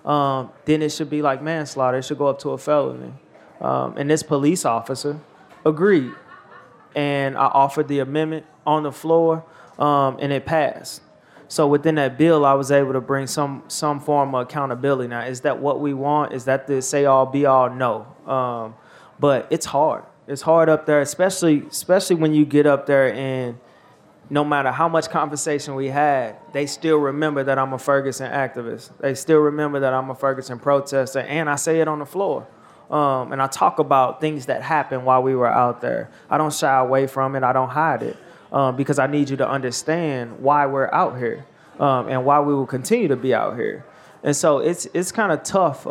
um, 0.04 0.50
then 0.64 0.82
it 0.82 0.90
should 0.92 1.10
be 1.10 1.22
like 1.22 1.42
manslaughter. 1.42 1.98
It 1.98 2.04
should 2.04 2.18
go 2.18 2.26
up 2.26 2.38
to 2.40 2.50
a 2.50 2.58
felony. 2.58 3.12
Um, 3.60 3.96
and 3.96 4.10
this 4.10 4.22
police 4.22 4.64
officer 4.64 5.20
agreed. 5.64 6.12
and 6.94 7.36
I 7.36 7.46
offered 7.46 7.88
the 7.88 8.00
amendment 8.00 8.46
on 8.66 8.82
the 8.82 8.92
floor, 8.92 9.44
um, 9.78 10.18
and 10.20 10.32
it 10.32 10.44
passed. 10.46 11.02
So 11.48 11.66
within 11.66 11.96
that 11.96 12.16
bill, 12.16 12.44
I 12.44 12.54
was 12.54 12.70
able 12.70 12.92
to 12.92 13.00
bring 13.00 13.26
some 13.26 13.64
some 13.68 14.00
form 14.00 14.34
of 14.34 14.42
accountability. 14.46 15.08
Now, 15.08 15.22
is 15.22 15.40
that 15.42 15.58
what 15.60 15.80
we 15.80 15.94
want? 15.94 16.32
Is 16.32 16.44
that 16.44 16.66
the 16.66 16.80
say 16.80 17.04
all 17.06 17.26
be 17.26 17.44
all? 17.46 17.70
No, 17.70 18.06
um, 18.26 18.74
but 19.18 19.46
it's 19.50 19.66
hard. 19.66 20.04
It's 20.28 20.42
hard 20.42 20.68
up 20.68 20.86
there, 20.86 21.00
especially 21.00 21.64
especially 21.68 22.16
when 22.16 22.34
you 22.34 22.44
get 22.44 22.66
up 22.66 22.86
there 22.86 23.12
and 23.12 23.58
no 24.30 24.44
matter 24.44 24.70
how 24.70 24.88
much 24.88 25.10
conversation 25.10 25.74
we 25.74 25.88
had, 25.88 26.36
they 26.52 26.64
still 26.64 26.98
remember 26.98 27.42
that 27.42 27.58
I'm 27.58 27.72
a 27.72 27.78
Ferguson 27.78 28.30
activist. 28.30 28.90
They 28.98 29.14
still 29.14 29.40
remember 29.40 29.80
that 29.80 29.92
I'm 29.92 30.08
a 30.08 30.14
Ferguson 30.14 30.60
protester, 30.60 31.18
and 31.20 31.50
I 31.50 31.56
say 31.56 31.80
it 31.80 31.88
on 31.88 31.98
the 31.98 32.06
floor. 32.06 32.46
Um, 32.90 33.32
and 33.32 33.42
I 33.42 33.48
talk 33.48 33.78
about 33.78 34.20
things 34.20 34.46
that 34.46 34.62
happened 34.62 35.04
while 35.04 35.22
we 35.22 35.34
were 35.34 35.52
out 35.52 35.80
there. 35.80 36.10
I 36.28 36.38
don't 36.38 36.52
shy 36.52 36.78
away 36.78 37.06
from 37.06 37.36
it. 37.36 37.42
I 37.42 37.52
don't 37.52 37.68
hide 37.68 38.02
it 38.02 38.16
um, 38.52 38.76
because 38.76 38.98
I 38.98 39.06
need 39.06 39.30
you 39.30 39.36
to 39.38 39.48
understand 39.48 40.40
why 40.40 40.66
we're 40.66 40.90
out 40.92 41.18
here 41.18 41.44
um, 41.78 42.08
and 42.08 42.24
why 42.24 42.40
we 42.40 42.54
will 42.54 42.66
continue 42.66 43.08
to 43.08 43.16
be 43.16 43.34
out 43.34 43.56
here. 43.56 43.84
And 44.22 44.36
so 44.36 44.58
it's 44.58 44.86
it's 44.92 45.12
kind 45.12 45.32
of 45.32 45.42
tough. 45.42 45.86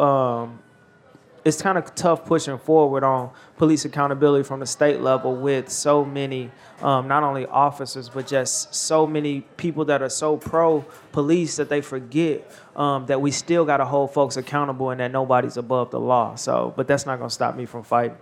It's 1.50 1.64
kind 1.64 1.80
of 1.80 1.96
tough 1.96 2.26
pushing 2.26 2.60
forward 2.60 3.04
on 3.04 3.32
police 3.58 3.84
accountability 3.84 4.44
from 4.44 4.60
the 4.60 4.68
state 4.68 5.02
level 5.02 5.36
with 5.36 5.70
so 5.70 6.06
many, 6.06 6.52
um, 6.84 7.08
not 7.08 7.24
only 7.24 7.48
officers, 7.48 8.08
but 8.08 8.28
just 8.28 8.76
so 8.76 9.08
many 9.08 9.42
people 9.58 9.86
that 9.86 10.04
are 10.04 10.10
so 10.10 10.38
pro 10.38 10.86
police 11.12 11.56
that 11.56 11.68
they 11.68 11.82
forget 11.82 12.48
um, 12.76 13.08
that 13.08 13.20
we 13.20 13.32
still 13.32 13.66
got 13.66 13.78
to 13.78 13.86
hold 13.86 14.14
folks 14.14 14.38
accountable 14.38 14.92
and 14.92 15.00
that 15.00 15.12
nobody's 15.12 15.58
above 15.58 15.90
the 15.90 16.00
law. 16.00 16.36
So, 16.36 16.72
but 16.78 16.88
that's 16.88 17.08
not 17.08 17.18
going 17.18 17.30
to 17.30 17.34
stop 17.34 17.56
me 17.56 17.66
from 17.66 17.82
fighting. 17.82 18.18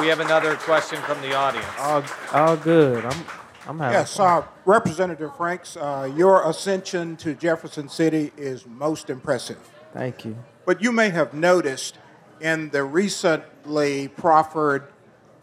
We 0.00 0.06
have 0.06 0.20
another 0.20 0.56
question 0.56 0.98
from 1.02 1.20
the 1.20 1.34
audience. 1.34 1.66
All, 1.78 2.02
all 2.32 2.56
good. 2.56 3.04
I'm, 3.04 3.24
I'm 3.66 3.78
having 3.78 3.92
Yes, 3.92 4.18
uh, 4.18 4.44
Representative 4.64 5.36
Franks, 5.36 5.76
uh, 5.76 6.10
your 6.16 6.48
ascension 6.48 7.16
to 7.16 7.34
Jefferson 7.34 7.88
City 7.88 8.32
is 8.36 8.66
most 8.66 9.08
impressive. 9.08 9.58
Thank 9.92 10.24
you. 10.24 10.36
But 10.66 10.82
you 10.82 10.90
may 10.90 11.10
have 11.10 11.32
noticed 11.32 11.98
in 12.40 12.70
the 12.70 12.82
recently 12.82 14.08
proffered 14.08 14.88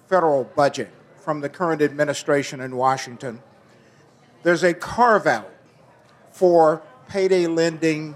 federal 0.07 0.43
budget 0.43 0.89
from 1.15 1.39
the 1.39 1.49
current 1.49 1.82
administration 1.82 2.59
in 2.59 2.76
Washington, 2.76 3.41
there's 4.43 4.63
a 4.63 4.74
carve 4.74 5.28
out 5.28 5.51
for 6.32 6.82
payday 7.07 7.47
lending 7.47 8.15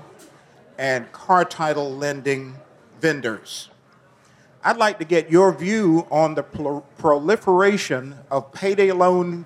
and 0.78 1.10
car 1.12 1.45
title 1.45 1.91
lending 1.91 2.56
vendors. 2.99 3.70
I'd 4.64 4.78
like 4.78 4.99
to 4.99 5.06
get 5.06 5.30
your 5.30 5.54
view 5.54 6.08
on 6.10 6.36
the 6.36 6.43
prol- 6.43 6.84
proliferation 6.97 8.16
of 8.32 8.51
payday 8.54 8.91
loan 8.91 9.45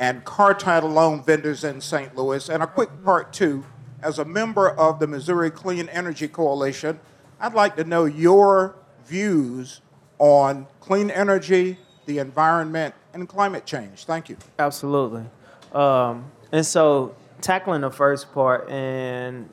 and 0.00 0.24
car 0.24 0.54
title 0.54 0.88
loan 0.88 1.22
vendors 1.22 1.62
in 1.62 1.80
St. 1.80 2.16
Louis. 2.16 2.48
And 2.48 2.62
a 2.62 2.66
quick 2.66 2.88
part 3.04 3.32
two 3.32 3.64
as 4.02 4.18
a 4.18 4.24
member 4.24 4.70
of 4.70 4.98
the 4.98 5.06
Missouri 5.06 5.50
Clean 5.50 5.88
Energy 5.90 6.26
Coalition, 6.26 6.98
I'd 7.38 7.52
like 7.52 7.76
to 7.76 7.84
know 7.84 8.06
your 8.06 8.76
views 9.06 9.82
on 10.18 10.66
clean 10.80 11.10
energy, 11.10 11.78
the 12.06 12.18
environment, 12.18 12.94
and 13.12 13.28
climate 13.28 13.66
change. 13.66 14.06
Thank 14.06 14.30
you. 14.30 14.38
Absolutely. 14.58 15.24
Um, 15.72 16.30
and 16.50 16.64
so, 16.64 17.14
tackling 17.42 17.82
the 17.82 17.90
first 17.90 18.32
part, 18.32 18.70
and 18.70 19.50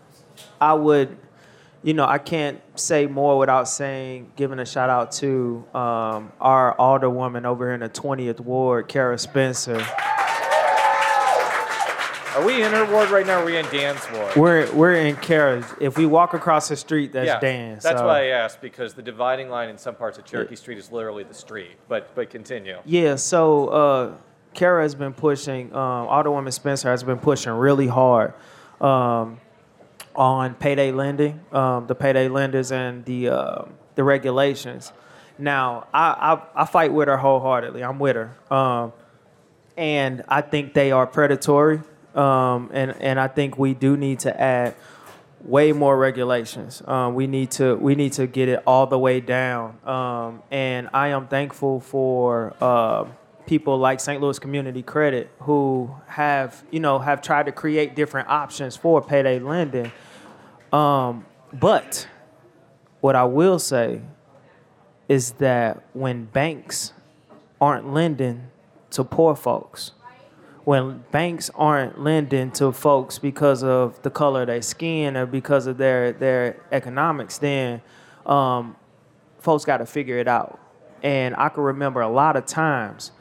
I 0.62 0.74
would, 0.74 1.18
you 1.84 1.94
know, 1.94 2.06
I 2.06 2.20
can't 2.20 2.62
say 2.80 3.06
more 3.06 3.38
without 3.38 3.68
saying, 3.68 4.32
giving 4.38 4.60
a 4.60 4.66
shout 4.66 4.90
out 4.90 5.12
to 5.14 5.66
um, 5.74 6.32
our 6.40 6.76
alderwoman 6.78 7.46
over 7.46 7.66
here 7.66 7.74
in 7.74 7.82
the 7.82 7.90
20th 7.90 8.40
Ward, 8.40 8.88
Cara 8.88 9.18
Spencer. 9.18 9.86
Are 12.38 12.46
we 12.46 12.62
in 12.62 12.72
her 12.72 12.86
ward 12.94 13.10
right 13.10 13.26
now? 13.26 13.40
Or 13.40 13.42
are 13.42 13.46
we 13.46 13.58
in 13.58 13.66
Dan's 13.72 14.00
ward? 14.12 14.36
We're 14.36 14.72
we're 14.72 14.94
in 14.94 15.16
Cara's. 15.16 15.66
If 15.82 15.98
we 15.98 16.06
walk 16.06 16.36
across 16.36 16.70
the 16.70 16.76
street, 16.76 17.12
that's 17.12 17.26
yeah, 17.26 17.40
Dan. 17.40 17.80
That's 17.82 18.00
so- 18.00 18.06
why 18.06 18.26
I 18.26 18.28
asked 18.28 18.62
because 18.62 18.94
the 18.94 19.02
dividing 19.02 19.50
line 19.50 19.70
in 19.70 19.78
some 19.80 19.96
parts 19.96 20.20
of 20.20 20.26
Cherokee 20.26 20.56
Street 20.56 20.78
is 20.78 20.92
literally 20.92 21.24
the 21.24 21.34
street. 21.34 21.78
But 21.88 22.14
but 22.14 22.30
continue. 22.30 22.78
Yeah, 22.86 23.16
so 23.16 23.70
uh, 23.70 24.16
Cara 24.54 24.84
has 24.84 24.94
been 24.94 25.14
pushing, 25.14 25.74
um, 25.74 26.08
Alderwoman 26.08 26.54
Spencer 26.54 26.92
has 26.92 27.04
been 27.04 27.18
pushing 27.18 27.54
really 27.54 27.88
hard 27.88 28.36
um, 28.82 29.40
on 30.16 30.54
payday 30.54 30.92
lending, 30.92 31.40
um, 31.52 31.88
the 31.88 31.96
payday 31.96 32.28
lenders 32.28 32.72
and 32.72 33.04
the 33.06 33.30
uh, 33.30 33.62
the 33.96 34.04
regulations. 34.04 34.94
Now, 35.40 35.88
I, 35.92 36.38
I 36.56 36.62
I 36.62 36.66
fight 36.66 36.94
with 36.94 37.08
her 37.08 37.18
wholeheartedly. 37.18 37.84
I'm 37.84 37.98
with 37.98 38.16
her, 38.16 38.56
um, 38.56 38.94
and 39.76 40.24
I 40.28 40.42
think 40.42 40.76
they 40.76 40.92
are 40.92 41.08
predatory, 41.08 41.82
um, 42.18 42.70
and 42.74 42.96
and 43.00 43.20
I 43.20 43.28
think 43.28 43.58
we 43.58 43.74
do 43.74 43.96
need 43.96 44.20
to 44.20 44.42
add 44.42 44.76
way 45.42 45.72
more 45.72 45.98
regulations. 45.98 46.82
Um, 46.86 47.16
we 47.16 47.28
need 47.28 47.52
to 47.52 47.76
we 47.76 47.96
need 47.96 48.14
to 48.14 48.28
get 48.28 48.50
it 48.50 48.64
all 48.66 48.88
the 48.88 49.00
way 49.00 49.20
down. 49.20 49.78
Um, 49.88 50.42
and 50.52 50.90
I 50.94 51.10
am 51.10 51.28
thankful 51.28 51.80
for 51.80 52.56
uh, 52.60 53.06
people 53.46 53.78
like 53.78 54.00
St. 54.00 54.22
Louis 54.22 54.40
Community 54.40 54.82
Credit 54.82 55.32
who 55.42 55.94
have 56.08 56.64
you 56.72 56.80
know 56.80 57.00
have 57.00 57.22
tried 57.22 57.46
to 57.46 57.52
create 57.52 57.96
different 57.96 58.30
options 58.30 58.76
for 58.76 59.02
payday 59.02 59.40
lending. 59.40 59.92
Um, 60.74 61.26
but 61.54 62.08
what 63.00 63.16
I 63.16 63.24
will 63.24 63.60
say 63.60 64.02
is 65.08 65.34
that 65.34 65.84
when 65.94 66.26
banks 66.26 66.92
aren't 67.62 67.94
lending 67.94 68.50
to 68.92 69.04
poor 69.04 69.36
folks, 69.36 69.92
when 70.68 71.02
banks 71.12 71.50
aren't 71.56 71.98
lending 71.98 72.52
to 72.52 72.74
folks 72.74 73.18
because 73.20 73.64
of 73.64 74.02
the 74.02 74.10
color 74.10 74.42
of 74.42 74.48
their 74.48 74.62
skin 74.62 75.16
or 75.16 75.26
because 75.26 75.66
of 75.66 75.78
their 75.78 76.12
their 76.12 76.62
economics, 76.74 77.38
then 77.38 77.82
um, 78.26 78.76
folks 79.40 79.64
got 79.64 79.78
to 79.78 79.86
figure 79.86 80.18
it 80.18 80.28
out. 80.28 80.60
And 81.02 81.38
I 81.38 81.48
can 81.48 81.64
remember 81.64 82.02
a 82.02 82.10
lot 82.10 82.36
of 82.36 82.46
times 82.46 83.12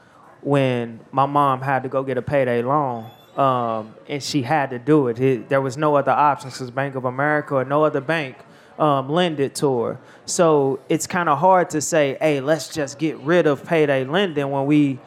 when 0.40 0.98
my 1.12 1.24
mom 1.24 1.60
had 1.62 1.84
to 1.84 1.88
go 1.88 2.02
get 2.02 2.18
a 2.18 2.22
payday 2.22 2.62
loan, 2.62 3.08
um, 3.36 3.94
and 4.08 4.20
she 4.20 4.42
had 4.42 4.70
to 4.70 4.80
do 4.80 5.06
it. 5.06 5.20
it 5.20 5.48
there 5.48 5.60
was 5.60 5.76
no 5.76 5.94
other 5.94 6.10
options 6.10 6.54
because 6.54 6.72
Bank 6.72 6.96
of 6.96 7.04
America 7.04 7.54
or 7.54 7.64
no 7.64 7.84
other 7.84 8.00
bank 8.00 8.38
um, 8.76 9.08
lend 9.08 9.38
it 9.38 9.54
to 9.54 9.82
her. 9.82 10.00
So 10.24 10.80
it's 10.88 11.06
kind 11.06 11.28
of 11.28 11.38
hard 11.38 11.70
to 11.70 11.80
say, 11.80 12.16
hey, 12.20 12.40
let's 12.40 12.68
just 12.74 12.98
get 12.98 13.16
rid 13.18 13.46
of 13.46 13.64
payday 13.64 14.04
lending 14.04 14.50
when 14.50 14.66
we 14.66 14.98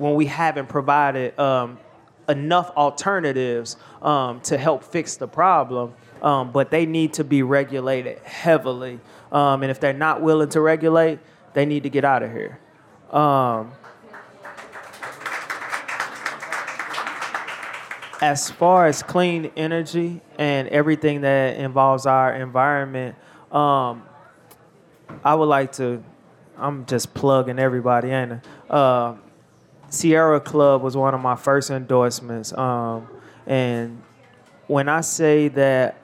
when 0.00 0.14
we 0.14 0.24
haven't 0.24 0.66
provided 0.68 1.38
um, 1.38 1.78
enough 2.26 2.70
alternatives 2.74 3.76
um, 4.00 4.40
to 4.40 4.56
help 4.56 4.82
fix 4.82 5.16
the 5.16 5.28
problem. 5.28 5.92
Um, 6.22 6.52
but 6.52 6.70
they 6.70 6.86
need 6.86 7.14
to 7.14 7.24
be 7.24 7.42
regulated 7.42 8.18
heavily. 8.20 8.98
Um, 9.30 9.62
and 9.62 9.70
if 9.70 9.78
they're 9.78 9.92
not 9.92 10.22
willing 10.22 10.48
to 10.50 10.60
regulate, 10.60 11.18
they 11.52 11.66
need 11.66 11.82
to 11.82 11.90
get 11.90 12.04
out 12.04 12.22
of 12.22 12.30
here. 12.30 12.58
Um, 13.10 13.72
as 18.22 18.50
far 18.50 18.86
as 18.86 19.02
clean 19.02 19.50
energy 19.56 20.20
and 20.38 20.68
everything 20.68 21.22
that 21.22 21.56
involves 21.56 22.06
our 22.06 22.34
environment, 22.34 23.16
um, 23.52 24.02
I 25.22 25.34
would 25.34 25.46
like 25.46 25.72
to. 25.72 26.02
I'm 26.56 26.86
just 26.86 27.12
plugging 27.14 27.58
everybody 27.58 28.10
in. 28.10 28.42
Uh, 28.68 29.16
Sierra 29.90 30.40
Club 30.40 30.82
was 30.82 30.96
one 30.96 31.14
of 31.14 31.20
my 31.20 31.36
first 31.36 31.70
endorsements, 31.70 32.52
um, 32.52 33.08
and 33.46 34.02
when 34.68 34.88
I 34.88 35.00
say 35.00 35.48
that, 35.48 36.00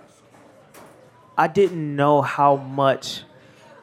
I 1.38 1.46
didn't 1.46 1.94
know 1.94 2.20
how 2.20 2.56
much 2.56 3.22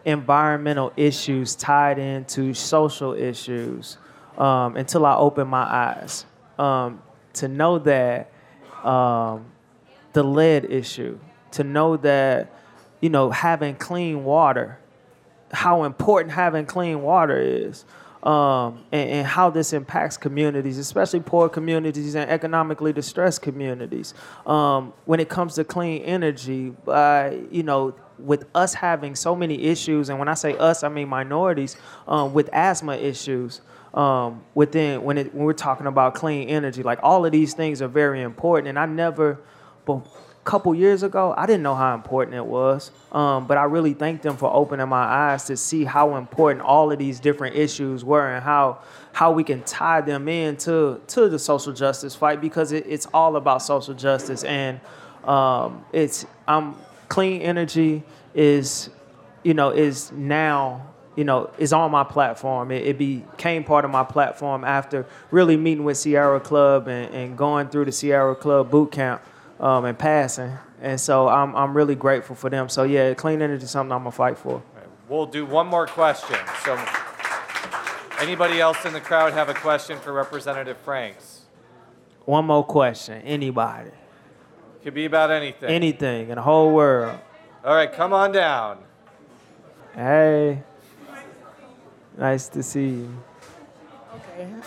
environmental 0.03 0.91
issues 0.97 1.55
tied 1.55 1.99
into 1.99 2.53
social 2.53 3.13
issues 3.13 3.97
um, 4.37 4.75
until 4.75 5.05
I 5.05 5.15
opened 5.15 5.49
my 5.49 5.63
eyes. 5.63 6.25
Um, 6.59 7.01
to 7.33 7.47
know 7.47 7.79
that 7.79 8.29
um, 8.83 9.45
the 10.11 10.23
lead 10.23 10.65
issue, 10.65 11.17
to 11.51 11.63
know 11.63 11.97
that 11.97 12.51
you 12.99 13.09
know 13.09 13.29
having 13.29 13.75
clean 13.75 14.23
water, 14.23 14.79
how 15.51 15.83
important 15.83 16.33
having 16.33 16.65
clean 16.65 17.01
water 17.01 17.39
is, 17.39 17.85
um, 18.23 18.85
and, 18.91 19.09
and 19.09 19.27
how 19.27 19.49
this 19.49 19.73
impacts 19.73 20.15
communities, 20.17 20.77
especially 20.77 21.19
poor 21.19 21.49
communities 21.49 22.15
and 22.15 22.29
economically 22.29 22.93
distressed 22.93 23.41
communities. 23.41 24.13
Um, 24.47 24.93
when 25.05 25.19
it 25.19 25.29
comes 25.29 25.55
to 25.55 25.63
clean 25.63 26.01
energy, 26.03 26.73
uh, 26.87 27.31
you 27.51 27.63
know, 27.63 27.93
with 28.17 28.45
us 28.55 28.73
having 28.73 29.15
so 29.15 29.35
many 29.35 29.63
issues, 29.63 30.09
and 30.09 30.19
when 30.19 30.29
I 30.29 30.35
say 30.35 30.57
us, 30.57 30.83
I 30.83 30.89
mean 30.89 31.09
minorities, 31.09 31.75
um, 32.07 32.33
with 32.33 32.49
asthma 32.53 32.95
issues. 32.95 33.61
Um, 33.93 34.43
within 34.55 35.03
when 35.03 35.19
it 35.19 35.35
when 35.35 35.45
we're 35.45 35.53
talking 35.53 35.85
about 35.85 36.15
clean 36.15 36.49
energy, 36.49 36.81
like 36.81 36.97
all 37.03 37.27
of 37.27 37.31
these 37.31 37.53
things 37.53 37.79
are 37.79 37.87
very 37.87 38.23
important, 38.23 38.69
and 38.69 38.79
I 38.79 38.87
never, 38.87 39.39
couple 40.43 40.75
years 40.75 41.03
ago, 41.03 41.33
I 41.37 41.45
didn't 41.45 41.63
know 41.63 41.75
how 41.75 41.95
important 41.95 42.35
it 42.35 42.45
was. 42.45 42.91
Um, 43.11 43.47
but 43.47 43.57
I 43.57 43.63
really 43.63 43.93
thank 43.93 44.21
them 44.21 44.37
for 44.37 44.53
opening 44.53 44.87
my 44.89 45.03
eyes 45.03 45.45
to 45.45 45.57
see 45.57 45.83
how 45.83 46.15
important 46.17 46.61
all 46.61 46.91
of 46.91 46.99
these 46.99 47.19
different 47.19 47.55
issues 47.55 48.03
were 48.03 48.27
and 48.27 48.43
how 48.43 48.79
how 49.13 49.31
we 49.31 49.43
can 49.43 49.61
tie 49.63 50.01
them 50.01 50.27
into 50.27 50.99
to 51.07 51.29
the 51.29 51.37
social 51.37 51.71
justice 51.71 52.15
fight 52.15 52.41
because 52.41 52.71
it, 52.71 52.85
it's 52.87 53.05
all 53.13 53.35
about 53.35 53.61
social 53.61 53.93
justice 53.93 54.43
and 54.43 54.79
um, 55.23 55.85
it's 55.93 56.25
um, 56.47 56.79
clean 57.09 57.41
energy 57.41 58.03
is 58.33 58.89
you 59.43 59.53
know 59.53 59.69
is 59.69 60.11
now 60.11 60.93
you 61.15 61.23
know 61.23 61.51
is 61.57 61.71
on 61.71 61.91
my 61.91 62.03
platform. 62.03 62.71
It, 62.71 62.87
it 62.87 62.97
became 62.97 63.63
part 63.63 63.85
of 63.85 63.91
my 63.91 64.03
platform 64.03 64.63
after 64.63 65.05
really 65.31 65.55
meeting 65.57 65.83
with 65.83 65.97
Sierra 65.97 66.39
Club 66.39 66.87
and, 66.87 67.13
and 67.13 67.37
going 67.37 67.69
through 67.69 67.85
the 67.85 67.91
Sierra 67.91 68.35
Club 68.35 68.71
boot 68.71 68.91
camp 68.91 69.21
um, 69.63 69.85
and 69.85 69.97
passing. 69.97 70.51
And 70.81 70.99
so 70.99 71.29
I'm, 71.29 71.55
I'm 71.55 71.75
really 71.75 71.95
grateful 71.95 72.35
for 72.35 72.49
them. 72.49 72.67
So 72.67 72.83
yeah, 72.83 73.13
clean 73.13 73.41
energy 73.41 73.63
is 73.63 73.71
something 73.71 73.93
I'm 73.93 74.01
gonna 74.01 74.11
fight 74.11 74.37
for. 74.37 74.61
We'll 75.07 75.25
do 75.25 75.45
one 75.45 75.67
more 75.67 75.87
question. 75.87 76.37
So, 76.63 76.77
anybody 78.19 78.59
else 78.59 78.85
in 78.85 78.93
the 78.93 79.01
crowd 79.01 79.33
have 79.33 79.49
a 79.49 79.53
question 79.53 79.99
for 79.99 80.11
Representative 80.11 80.77
Franks? 80.77 81.41
One 82.25 82.45
more 82.45 82.65
question. 82.65 83.21
Anybody? 83.21 83.91
Could 84.83 84.93
be 84.93 85.05
about 85.05 85.31
anything. 85.31 85.69
Anything 85.69 86.29
in 86.29 86.35
the 86.35 86.41
whole 86.41 86.73
world. 86.73 87.17
All 87.63 87.73
right, 87.73 87.91
come 87.91 88.11
on 88.11 88.31
down. 88.31 88.79
Hey. 89.95 90.63
Nice 92.17 92.47
to 92.49 92.63
see 92.63 92.89
you. 92.89 93.23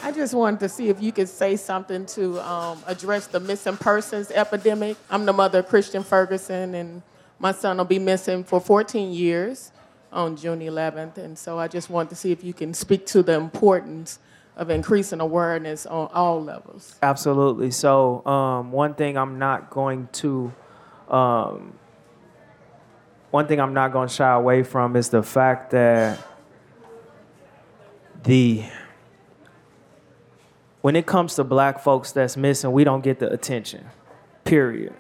I 0.03 0.12
just 0.12 0.35
wanted 0.35 0.61
to 0.61 0.68
see 0.68 0.89
if 0.89 1.03
you 1.03 1.12
could 1.12 1.29
say 1.29 1.57
something 1.57 2.07
to 2.07 2.41
um, 2.41 2.83
address 2.87 3.27
the 3.27 3.41
missing 3.41 3.77
persons 3.77 4.31
epidemic. 4.31 4.97
I'm 5.11 5.27
the 5.27 5.33
mother 5.33 5.61
of 5.61 5.68
Christian 5.68 6.03
Ferguson, 6.03 6.74
and 6.74 7.03
my 7.39 7.53
son 7.53 7.79
will 7.79 7.85
be 7.85 7.99
missing 7.99 8.45
for 8.45 8.61
14 8.61 9.12
years 9.12 9.72
on 10.12 10.37
June 10.37 10.61
11th. 10.61 11.18
And 11.18 11.39
so 11.39 11.59
I 11.59 11.68
just 11.68 11.91
wanted 11.91 12.11
to 12.11 12.16
see 12.16 12.33
if 12.33 12.43
you 12.43 12.53
can 12.53 12.74
speak 12.74 13.07
to 13.07 13.22
the 13.22 13.35
importance 13.35 14.18
of 14.57 14.70
increasing 14.70 15.20
awareness 15.20 15.85
on 15.87 16.09
all 16.12 16.43
levels. 16.43 16.97
Absolutely. 17.03 17.70
So, 17.70 18.27
um, 18.27 18.72
one 18.72 18.95
thing 18.95 19.18
I'm 19.18 19.39
not 19.39 19.68
going 19.68 20.09
to, 20.12 20.53
um, 21.11 21.74
one 23.31 23.47
thing 23.47 23.61
I'm 23.61 23.74
not 23.74 23.93
going 23.93 24.09
to 24.09 24.14
shy 24.14 24.33
away 24.33 24.62
from 24.62 24.97
is 24.97 25.11
the 25.11 25.22
fact 25.22 25.72
that 25.72 26.18
the 28.24 28.64
when 30.87 30.95
it 30.95 31.05
comes 31.05 31.34
to 31.34 31.43
black 31.43 31.80
folks 31.80 32.12
that's 32.12 32.37
missing, 32.37 32.70
we 32.70 32.84
don't 32.84 33.03
get 33.03 33.18
the 33.18 33.28
attention. 33.28 33.84
Period. 34.45 34.95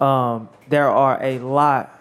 Um, 0.00 0.48
there 0.68 0.88
are 0.88 1.20
a 1.20 1.40
lot 1.40 2.00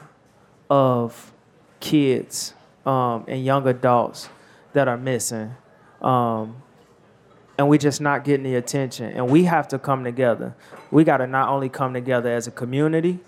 of 0.70 1.34
kids 1.80 2.54
um, 2.86 3.26
and 3.28 3.44
young 3.44 3.68
adults 3.68 4.30
that 4.74 4.88
are 4.88 4.96
missing. 4.96 5.56
Um, 6.04 6.62
and 7.58 7.68
we're 7.68 7.80
just 7.80 8.00
not 8.00 8.26
getting 8.26 8.44
the 8.44 8.54
attention. 8.58 9.12
And 9.12 9.28
we 9.28 9.46
have 9.46 9.68
to 9.70 9.80
come 9.80 10.04
together. 10.04 10.56
We 10.92 11.04
got 11.04 11.18
to 11.18 11.26
not 11.26 11.50
only 11.50 11.70
come 11.70 11.96
together 11.96 12.32
as 12.32 12.46
a 12.46 12.52
community. 12.52 13.22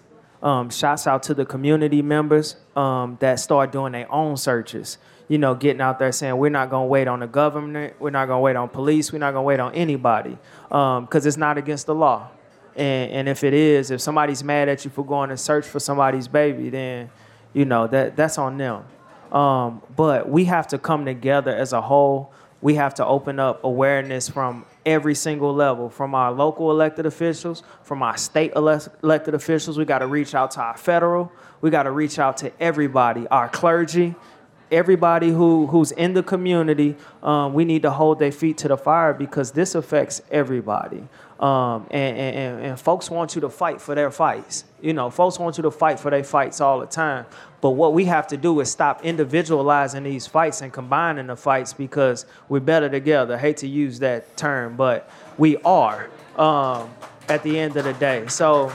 Um, 0.43 0.69
shouts 0.69 1.07
out 1.07 1.23
to 1.23 1.33
the 1.33 1.43
community 1.43 2.03
members 2.03 2.55
um, 2.75 3.17
that 3.19 3.39
start 3.39 3.71
doing 3.71 3.93
their 3.93 4.11
own 4.11 4.37
searches. 4.37 4.99
You 5.27 5.37
know, 5.37 5.55
getting 5.55 5.81
out 5.81 5.97
there 5.97 6.11
saying 6.11 6.37
we're 6.37 6.49
not 6.49 6.69
gonna 6.69 6.85
wait 6.85 7.07
on 7.07 7.19
the 7.19 7.27
government, 7.27 7.95
we're 7.99 8.11
not 8.11 8.27
gonna 8.27 8.41
wait 8.41 8.55
on 8.55 8.69
police, 8.69 9.11
we're 9.11 9.19
not 9.19 9.31
gonna 9.31 9.43
wait 9.43 9.59
on 9.59 9.73
anybody, 9.73 10.37
because 10.67 10.99
um, 10.99 11.07
it's 11.27 11.37
not 11.37 11.57
against 11.57 11.87
the 11.87 11.95
law. 11.95 12.29
And, 12.75 13.11
and 13.11 13.29
if 13.29 13.43
it 13.43 13.53
is, 13.53 13.89
if 13.89 14.01
somebody's 14.01 14.43
mad 14.43 14.69
at 14.69 14.85
you 14.85 14.91
for 14.91 15.05
going 15.05 15.29
to 15.29 15.37
search 15.37 15.65
for 15.65 15.79
somebody's 15.79 16.27
baby, 16.27 16.69
then 16.69 17.09
you 17.53 17.65
know 17.65 17.87
that 17.87 18.15
that's 18.15 18.37
on 18.37 18.57
them. 18.57 18.83
Um, 19.31 19.81
but 19.95 20.29
we 20.29 20.45
have 20.45 20.67
to 20.67 20.77
come 20.77 21.05
together 21.05 21.55
as 21.55 21.73
a 21.73 21.81
whole 21.81 22.31
we 22.65 22.73
have 22.73 22.95
to 22.95 23.05
open 23.05 23.39
up 23.39 23.63
awareness 23.63 24.27
from 24.27 24.65
every 24.87 25.13
single 25.13 25.53
level 25.53 25.87
from 25.87 26.15
our 26.15 26.31
local 26.31 26.71
elected 26.71 27.05
officials, 27.05 27.61
from 27.83 28.01
our 28.01 28.17
state 28.17 28.53
elected 28.55 29.35
officials. 29.35 29.77
We 29.77 29.85
got 29.85 29.99
to 29.99 30.07
reach 30.07 30.33
out 30.33 30.49
to 30.51 30.61
our 30.61 30.75
federal. 30.75 31.31
We 31.61 31.69
got 31.69 31.83
to 31.83 31.91
reach 31.91 32.17
out 32.17 32.37
to 32.37 32.51
everybody, 32.59 33.27
our 33.27 33.49
clergy, 33.49 34.15
everybody 34.71 35.29
who, 35.29 35.67
who's 35.67 35.91
in 35.91 36.13
the 36.13 36.23
community. 36.23 36.95
Um, 37.23 37.53
we 37.53 37.65
need 37.65 37.83
to 37.83 37.91
hold 37.91 38.19
their 38.19 38.31
feet 38.31 38.57
to 38.59 38.67
the 38.67 38.77
fire 38.77 39.13
because 39.13 39.51
this 39.51 39.75
affects 39.75 40.21
everybody. 40.31 41.07
Um, 41.39 41.85
and, 41.91 42.17
and, 42.17 42.65
and 42.65 42.79
folks 42.79 43.09
want 43.09 43.35
you 43.35 43.41
to 43.41 43.49
fight 43.49 43.81
for 43.81 43.93
their 43.93 44.09
fights. 44.09 44.63
You 44.81 44.93
know, 44.93 45.09
folks 45.09 45.37
want 45.37 45.57
you 45.57 45.63
to 45.63 45.71
fight 45.71 45.99
for 45.99 46.09
their 46.09 46.23
fights 46.23 46.61
all 46.61 46.79
the 46.79 46.85
time. 46.85 47.25
But 47.59 47.71
what 47.71 47.93
we 47.93 48.05
have 48.05 48.27
to 48.27 48.37
do 48.37 48.59
is 48.61 48.71
stop 48.71 49.03
individualizing 49.03 50.03
these 50.03 50.27
fights 50.27 50.61
and 50.61 50.71
combining 50.71 51.27
the 51.27 51.35
fights 51.35 51.73
because 51.73 52.25
we're 52.47 52.59
better 52.61 52.87
together. 52.87 53.35
I 53.35 53.37
hate 53.37 53.57
to 53.57 53.67
use 53.67 53.99
that 53.99 54.37
term, 54.37 54.77
but 54.77 55.09
we 55.37 55.57
are 55.57 56.09
um, 56.37 56.89
at 57.27 57.43
the 57.43 57.59
end 57.59 57.75
of 57.75 57.83
the 57.83 57.93
day. 57.93 58.27
So, 58.27 58.71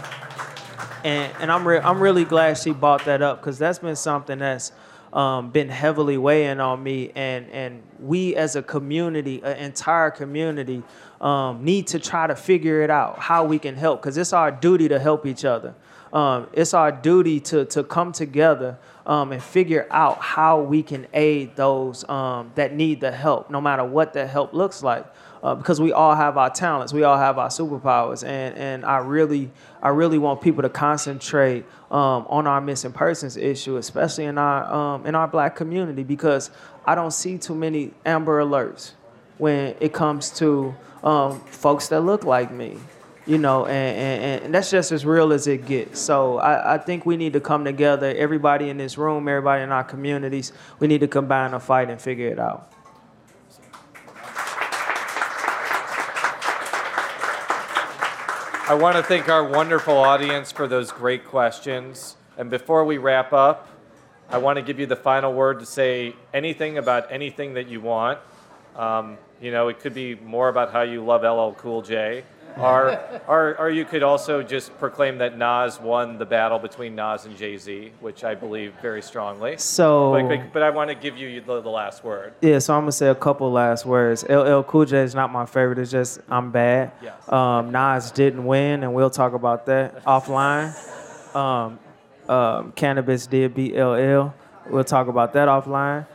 and, 1.03 1.33
and 1.41 1.51
I'm, 1.51 1.67
re- 1.67 1.79
I'm 1.79 2.01
really 2.01 2.25
glad 2.25 2.59
she 2.59 2.73
brought 2.73 3.05
that 3.07 3.23
up 3.23 3.41
because 3.41 3.59
that's 3.59 3.79
been 3.79 3.97
something 3.97 4.41
that's 4.41 4.73
um, 5.13 5.51
been 5.51 5.69
heavily 5.69 6.17
weighing 6.17 6.61
on 6.61 6.83
me. 6.83 7.13
And, 7.15 7.49
and 7.51 7.83
we 7.99 8.37
as 8.37 8.57
a 8.57 8.63
community, 8.63 9.41
an 9.43 9.57
entire 9.57 10.11
community, 10.11 10.83
um, 11.21 11.65
need 11.65 11.87
to 11.89 11.99
try 11.99 12.27
to 12.27 12.35
figure 12.35 12.83
it 12.83 12.91
out 12.91 13.19
how 13.19 13.45
we 13.45 13.59
can 13.59 13.77
help 13.77 14.01
because 14.01 14.17
it's 14.17 14.33
our 14.33 14.51
duty 14.51 14.89
to 14.89 14.99
help 14.99 15.27
each 15.27 15.45
other. 15.45 15.75
Um, 16.13 16.49
it's 16.53 16.75
our 16.75 16.91
duty 16.91 17.39
to, 17.41 17.65
to 17.67 17.85
come 17.85 18.13
together 18.13 18.79
um, 19.07 19.33
and 19.33 19.43
figure 19.43 19.87
out 19.91 20.21
how 20.21 20.61
we 20.61 20.83
can 20.83 21.07
aid 21.15 21.55
those 21.57 22.09
um, 22.09 22.51
that 22.57 22.75
need 22.75 23.01
the 23.01 23.13
help, 23.13 23.51
no 23.51 23.61
matter 23.61 23.85
what 23.85 24.13
the 24.13 24.27
help 24.27 24.53
looks 24.53 24.83
like. 24.83 25.07
Uh, 25.43 25.55
because 25.55 25.81
we 25.81 25.91
all 25.91 26.15
have 26.15 26.37
our 26.37 26.51
talents, 26.51 26.93
we 26.93 27.03
all 27.03 27.17
have 27.17 27.39
our 27.39 27.49
superpowers, 27.49 28.23
and, 28.23 28.55
and 28.59 28.85
I 28.85 28.99
really 28.99 29.51
I 29.83 29.89
really 29.89 30.19
want 30.19 30.43
people 30.43 30.63
to 30.63 30.69
concentrate 30.69 31.65
um, 31.91 32.27
on 32.29 32.47
our 32.47 32.61
missing 32.61 32.93
persons 32.93 33.39
issue, 33.39 33.79
especially 33.79 34.27
in 34.27 34.37
our 34.37 34.71
um, 34.71 35.07
in 35.07 35.15
our 35.15 35.27
black 35.27 35.57
community, 35.57 36.03
because 36.03 36.51
I 36.85 36.95
don't 36.95 37.13
see 37.13 37.39
too 37.39 37.55
many 37.55 37.93
Amber 38.05 38.43
Alerts 38.43 38.93
when 39.39 39.75
it 39.81 39.95
comes 39.95 40.31
to 40.31 40.75
um, 41.03 41.41
folks 41.41 41.89
that 41.89 42.03
look 42.03 42.25
like 42.25 42.53
me, 42.53 42.77
you 43.27 43.39
know, 43.39 43.65
and, 43.65 44.23
and, 44.23 44.45
and, 44.45 44.55
that's 44.55 44.71
just 44.71 44.93
as 44.93 45.07
real 45.07 45.33
as 45.33 45.47
it 45.47 45.65
gets. 45.65 45.99
So 45.99 46.39
I, 46.39 46.75
I 46.75 46.79
think 46.79 47.07
we 47.07 47.17
need 47.17 47.33
to 47.33 47.41
come 47.41 47.65
together, 47.65 48.15
everybody 48.15 48.69
in 48.69 48.77
this 48.77 48.99
room, 48.99 49.27
everybody 49.29 49.63
in 49.63 49.73
our 49.73 49.85
communities, 49.85 50.53
we 50.79 50.89
need 50.89 51.01
to 51.01 51.09
combine 51.09 51.55
a 51.55 51.61
fight 51.61 51.89
and 51.89 51.99
figure 51.99 52.29
it 52.29 52.39
out. 52.39 52.71
I 58.71 58.75
want 58.75 58.97
to 58.97 59.03
thank 59.03 59.29
our 59.29 59.43
wonderful 59.43 59.97
audience 59.99 60.53
for 60.53 60.69
those 60.69 60.93
great 60.93 61.25
questions. 61.25 62.15
And 62.39 62.49
before 62.49 62.85
we 62.85 62.99
wrap 62.99 63.33
up, 63.33 63.67
I 64.29 64.39
want 64.39 64.59
to 64.59 64.63
give 64.63 64.79
you 64.79 64.87
the 64.87 64.95
final 64.95 65.33
word 65.33 65.59
to 65.59 65.67
say 65.67 66.15
anything 66.33 66.79
about 66.79 67.11
anything 67.11 67.55
that 67.55 67.67
you 67.67 67.81
want. 67.81 68.21
Um, 68.77 69.19
you 69.43 69.51
know, 69.51 69.67
it 69.67 69.81
could 69.81 69.93
be 69.93 70.15
more 70.15 70.49
about 70.49 70.71
how 70.71 70.83
you 70.83 71.05
love 71.05 71.23
LL 71.23 71.53
Cool 71.59 71.83
J. 71.83 72.23
Or, 72.61 73.21
or, 73.27 73.59
or 73.59 73.71
you 73.71 73.85
could 73.85 74.03
also 74.03 74.43
just 74.43 74.77
proclaim 74.79 75.19
that 75.19 75.37
Nas 75.37 75.81
won 75.81 76.19
the 76.19 76.27
battle 76.27 76.59
between 76.59 76.95
Nas 76.95 77.25
and 77.25 77.37
Jay 77.37 77.57
Z, 77.57 77.93
which 78.01 78.25
I 78.25 78.35
believe 78.35 78.75
very 78.83 79.03
strongly. 79.03 79.57
So, 79.57 80.13
but, 80.13 80.29
but, 80.29 80.53
but 80.53 80.63
I 80.63 80.71
want 80.71 80.91
to 80.91 80.95
give 80.95 81.17
you 81.17 81.41
the, 81.41 81.61
the, 81.61 81.71
last 81.71 82.05
word. 82.05 82.35
Yeah, 82.41 82.59
so 82.59 82.75
I'm 82.75 82.83
gonna 82.83 82.93
say 82.93 83.09
a 83.09 83.15
couple 83.15 83.51
last 83.51 83.87
words. 83.87 84.25
LL 84.29 84.63
Cool 84.63 84.85
J 84.85 84.99
is 85.03 85.15
not 85.15 85.33
my 85.33 85.47
favorite. 85.47 85.79
It's 85.79 85.91
just 85.91 86.21
I'm 86.29 86.51
bad. 86.51 86.93
Yes. 87.03 87.31
Um, 87.33 87.71
Nas 87.71 88.11
didn't 88.11 88.45
win, 88.45 88.83
and 88.83 88.95
we'll 88.95 89.11
talk 89.11 89.33
about 89.33 89.67
that 89.67 90.05
offline. 90.05 90.75
Um, 91.35 91.79
um, 92.29 92.73
Canibus 92.73 93.29
did 93.29 93.55
beat 93.55 93.77
LL. 93.77 94.35
We'll 94.69 94.85
talk 94.85 95.09
about 95.09 95.33
that 95.33 95.49
offline. 95.49 96.07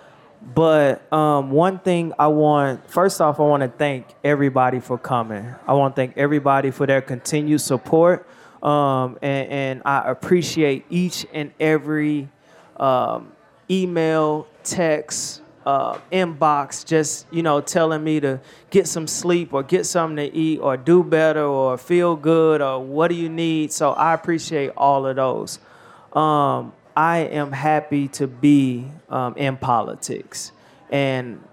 But 0.45 1.11
um, 1.11 1.49
one 1.49 1.79
thing 1.79 2.13
I 2.19 2.27
want, 2.27 2.87
first 2.89 3.19
off, 3.19 3.39
I 3.39 3.43
want 3.43 3.61
to 3.61 3.69
thank 3.69 4.05
everybody 4.23 4.79
for 4.79 4.97
coming. 4.97 5.55
I 5.67 5.73
want 5.73 5.95
to 5.95 6.01
thank 6.01 6.17
everybody 6.17 6.69
for 6.69 6.85
their 6.85 7.01
continued 7.01 7.61
support. 7.61 8.27
Um, 8.61 9.17
and, 9.21 9.49
and, 9.49 9.81
I 9.85 10.09
appreciate 10.09 10.85
each 10.89 11.25
and 11.33 11.51
every 11.59 12.29
um, 12.77 13.31
email, 13.69 14.47
text, 14.63 15.41
uh, 15.65 15.99
inbox, 16.11 16.83
just 16.85 17.27
you 17.31 17.43
know, 17.43 17.61
telling 17.61 18.03
me 18.03 18.19
to 18.21 18.39
get 18.71 18.87
some 18.87 19.05
sleep 19.05 19.53
or 19.53 19.61
get 19.61 19.85
something 19.85 20.17
to 20.17 20.35
eat 20.35 20.59
or 20.59 20.77
do 20.77 21.03
better 21.03 21.43
or 21.43 21.77
feel 21.77 22.15
good 22.15 22.61
or 22.61 22.83
what 22.83 23.09
do 23.09 23.15
you 23.15 23.29
need. 23.29 23.71
So 23.71 23.91
I 23.91 24.13
appreciate 24.13 24.71
all 24.77 25.05
of 25.05 25.15
those. 25.15 25.59
Um, 26.13 26.73
I 26.95 27.19
am 27.19 27.51
happy 27.51 28.07
to 28.09 28.27
be 28.27 28.89
um, 29.09 29.35
in 29.35 29.57
politics. 29.57 30.51
And 30.89 31.43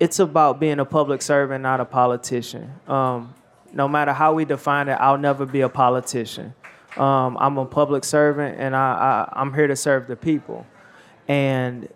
it's 0.00 0.18
about 0.18 0.60
being 0.60 0.78
a 0.78 0.84
public 0.84 1.22
servant, 1.22 1.62
not 1.62 1.80
a 1.80 1.84
politician. 1.84 2.72
Um, 2.86 3.34
no 3.72 3.88
matter 3.88 4.12
how 4.12 4.32
we 4.32 4.44
define 4.44 4.88
it, 4.88 4.94
I'll 5.00 5.18
never 5.18 5.44
be 5.44 5.60
a 5.60 5.68
politician. 5.68 6.54
Um, 6.96 7.36
I'm 7.38 7.58
a 7.58 7.66
public 7.66 8.04
servant, 8.04 8.58
and 8.58 8.74
I, 8.74 9.28
I 9.34 9.40
I'm 9.40 9.52
here 9.52 9.66
to 9.66 9.76
serve 9.76 10.06
the 10.06 10.16
people. 10.16 10.66
And 11.26 11.88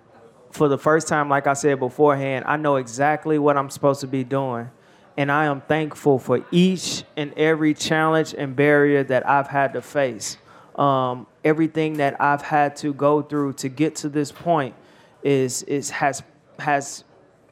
for 0.51 0.69
the 0.69 0.77
first 0.77 1.09
time, 1.09 1.31
like 1.31 1.47
I 1.47 1.55
said 1.55 1.79
beforehand, 1.79 2.45
I 2.47 2.57
know 2.57 2.77
exactly 2.77 3.39
what 3.39 3.57
I'm 3.57 3.71
supposed 3.71 4.01
to 4.03 4.07
be 4.07 4.23
doing. 4.23 4.71
And 5.17 5.31
I 5.31 5.47
am 5.47 5.61
thankful 5.63 6.19
for 6.19 6.45
each 6.51 7.05
and 7.17 7.33
every 7.35 7.75
challenge 7.75 8.35
and 8.37 8.55
barrier 8.57 9.03
that 9.05 9.29
I've 9.29 9.49
had 9.49 9.75
to 9.75 9.83
face. 9.83 10.37
Um, 10.77 11.27
everything 11.45 11.95
that 11.95 12.21
I've 12.21 12.43
had 12.43 12.77
to 12.77 12.95
go 12.95 13.23
through 13.23 13.55
to 13.55 13.69
get 13.69 13.97
to 13.97 14.09
this 14.09 14.33
point 14.33 14.75
is, 15.23 15.63
is 15.65 15.91
has 15.91 16.23
has 16.59 17.05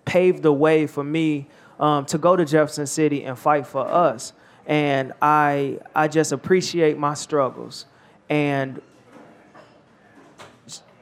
paved 0.04 0.42
the 0.42 0.52
way 0.52 0.86
for 0.86 1.04
me 1.04 1.48
um, 1.78 2.06
to 2.06 2.18
go 2.18 2.36
to 2.36 2.44
Jefferson 2.44 2.86
City 2.86 3.24
and 3.24 3.38
fight 3.38 3.66
for 3.66 3.86
us. 3.86 4.32
And 4.66 5.12
I 5.20 5.78
I 5.94 6.08
just 6.08 6.32
appreciate 6.32 6.98
my 6.98 7.14
struggles. 7.14 7.86
And 8.28 8.80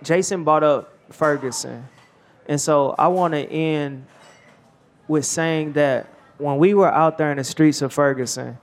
Jason 0.03 0.45
brought 0.45 0.65
up 0.65 0.93
Ferguson. 1.11 1.87
And 2.47 2.61
so 2.61 2.95
I 2.99 3.09
want 3.09 3.35
to 3.35 3.41
end 3.41 4.07
with 5.07 5.25
saying 5.25 5.73
that 5.75 6.07
when 6.39 6.57
we 6.59 6.73
were 6.73 6.93
out 6.93 7.19
there 7.19 7.31
in 7.31 7.37
the 7.37 7.45
streets 7.45 7.83
of 7.83 7.93
Ferguson, 7.93 8.57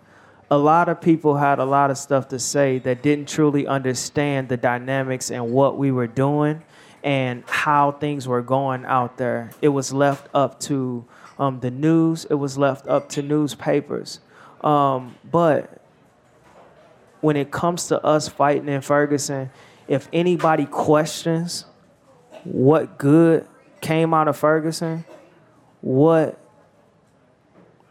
a 0.49 0.57
lot 0.57 0.89
of 0.89 1.01
people 1.01 1.37
had 1.37 1.59
a 1.59 1.65
lot 1.65 1.89
of 1.89 1.97
stuff 1.97 2.27
to 2.29 2.39
say 2.39 2.77
that 2.79 3.01
didn't 3.01 3.27
truly 3.27 3.65
understand 3.65 4.49
the 4.49 4.57
dynamics 4.57 5.31
and 5.31 5.51
what 5.51 5.77
we 5.77 5.91
were 5.91 6.07
doing 6.07 6.61
and 7.03 7.43
how 7.47 7.91
things 7.91 8.27
were 8.27 8.41
going 8.41 8.85
out 8.85 9.17
there. 9.17 9.51
It 9.61 9.69
was 9.69 9.91
left 9.93 10.27
up 10.33 10.59
to 10.61 11.05
um, 11.37 11.59
the 11.59 11.71
news, 11.71 12.25
it 12.25 12.35
was 12.35 12.57
left 12.57 12.87
up 12.87 13.09
to 13.09 13.21
newspapers. 13.21 14.19
Um, 14.61 15.15
but 15.29 15.81
when 17.21 17.35
it 17.35 17.51
comes 17.51 17.87
to 17.87 18.03
us 18.03 18.27
fighting 18.27 18.69
in 18.69 18.81
Ferguson, 18.81 19.49
if 19.87 20.07
anybody 20.13 20.65
questions 20.65 21.65
what 22.43 22.97
good 22.97 23.47
came 23.81 24.13
out 24.13 24.27
of 24.27 24.37
Ferguson, 24.37 25.05
what 25.81 26.39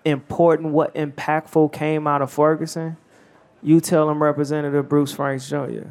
important, 0.05 0.73
what 0.73 0.95
impactful 0.95 1.73
came 1.73 2.07
out 2.07 2.23
of 2.23 2.31
Ferguson, 2.31 2.97
you 3.63 3.81
tell 3.81 4.07
them 4.07 4.23
Representative 4.23 4.89
Bruce 4.89 5.13
Franks 5.13 5.49
Jr. 5.49 5.89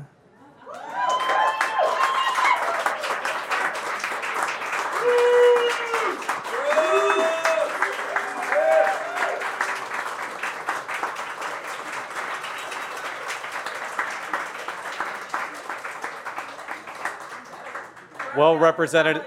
Well, 18.35 18.57
Representative. 18.57 19.25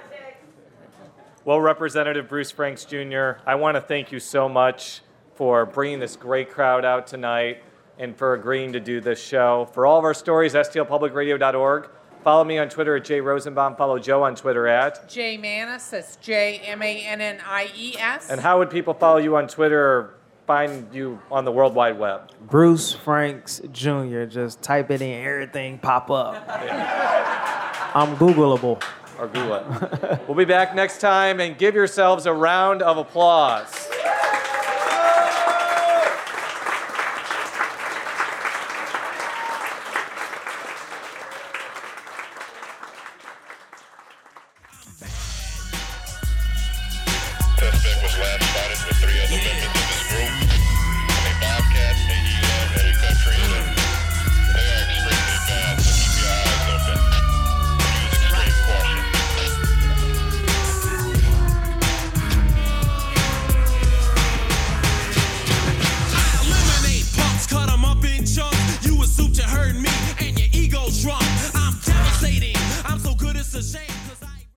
Well, 1.46 1.60
Representative 1.60 2.28
Bruce 2.28 2.50
Franks 2.50 2.84
Jr., 2.84 3.34
I 3.46 3.54
want 3.54 3.76
to 3.76 3.80
thank 3.80 4.10
you 4.10 4.18
so 4.18 4.48
much 4.48 5.02
for 5.36 5.64
bringing 5.64 6.00
this 6.00 6.16
great 6.16 6.50
crowd 6.50 6.84
out 6.84 7.06
tonight 7.06 7.62
and 8.00 8.16
for 8.16 8.34
agreeing 8.34 8.72
to 8.72 8.80
do 8.80 9.00
this 9.00 9.22
show. 9.22 9.68
For 9.72 9.86
all 9.86 9.96
of 9.96 10.02
our 10.02 10.12
stories, 10.12 10.54
stlpublicradio.org. 10.54 11.88
Follow 12.24 12.42
me 12.42 12.58
on 12.58 12.68
Twitter 12.68 12.96
at 12.96 13.04
J 13.04 13.20
Rosenbaum. 13.20 13.76
Follow 13.76 14.00
Jo 14.00 14.24
on 14.24 14.34
Twitter 14.34 14.66
at. 14.66 15.08
J 15.08 15.36
Mannies, 15.36 15.88
that's 15.88 16.16
J 16.16 16.60
M 16.64 16.82
A 16.82 17.06
N 17.06 17.20
N 17.20 17.38
I 17.46 17.70
E 17.76 17.94
S. 17.96 18.28
And 18.28 18.40
how 18.40 18.58
would 18.58 18.68
people 18.68 18.92
follow 18.92 19.18
you 19.18 19.36
on 19.36 19.46
Twitter 19.46 19.80
or 19.80 20.14
find 20.48 20.92
you 20.92 21.20
on 21.30 21.44
the 21.44 21.52
World 21.52 21.76
Wide 21.76 21.96
Web? 21.96 22.32
Bruce 22.40 22.92
Franks 22.92 23.62
Jr. 23.70 24.24
Just 24.24 24.62
type 24.62 24.90
it 24.90 25.00
in, 25.00 25.24
everything 25.24 25.78
pop 25.78 26.10
up. 26.10 26.44
I'm 27.94 28.16
Googleable. 28.16 28.82
Or 29.18 29.28
Google 29.28 29.54
it. 29.56 30.20
we'll 30.28 30.36
be 30.36 30.44
back 30.44 30.74
next 30.74 31.00
time 31.00 31.40
and 31.40 31.56
give 31.56 31.74
yourselves 31.74 32.26
a 32.26 32.32
round 32.32 32.82
of 32.82 32.98
applause. 32.98 33.88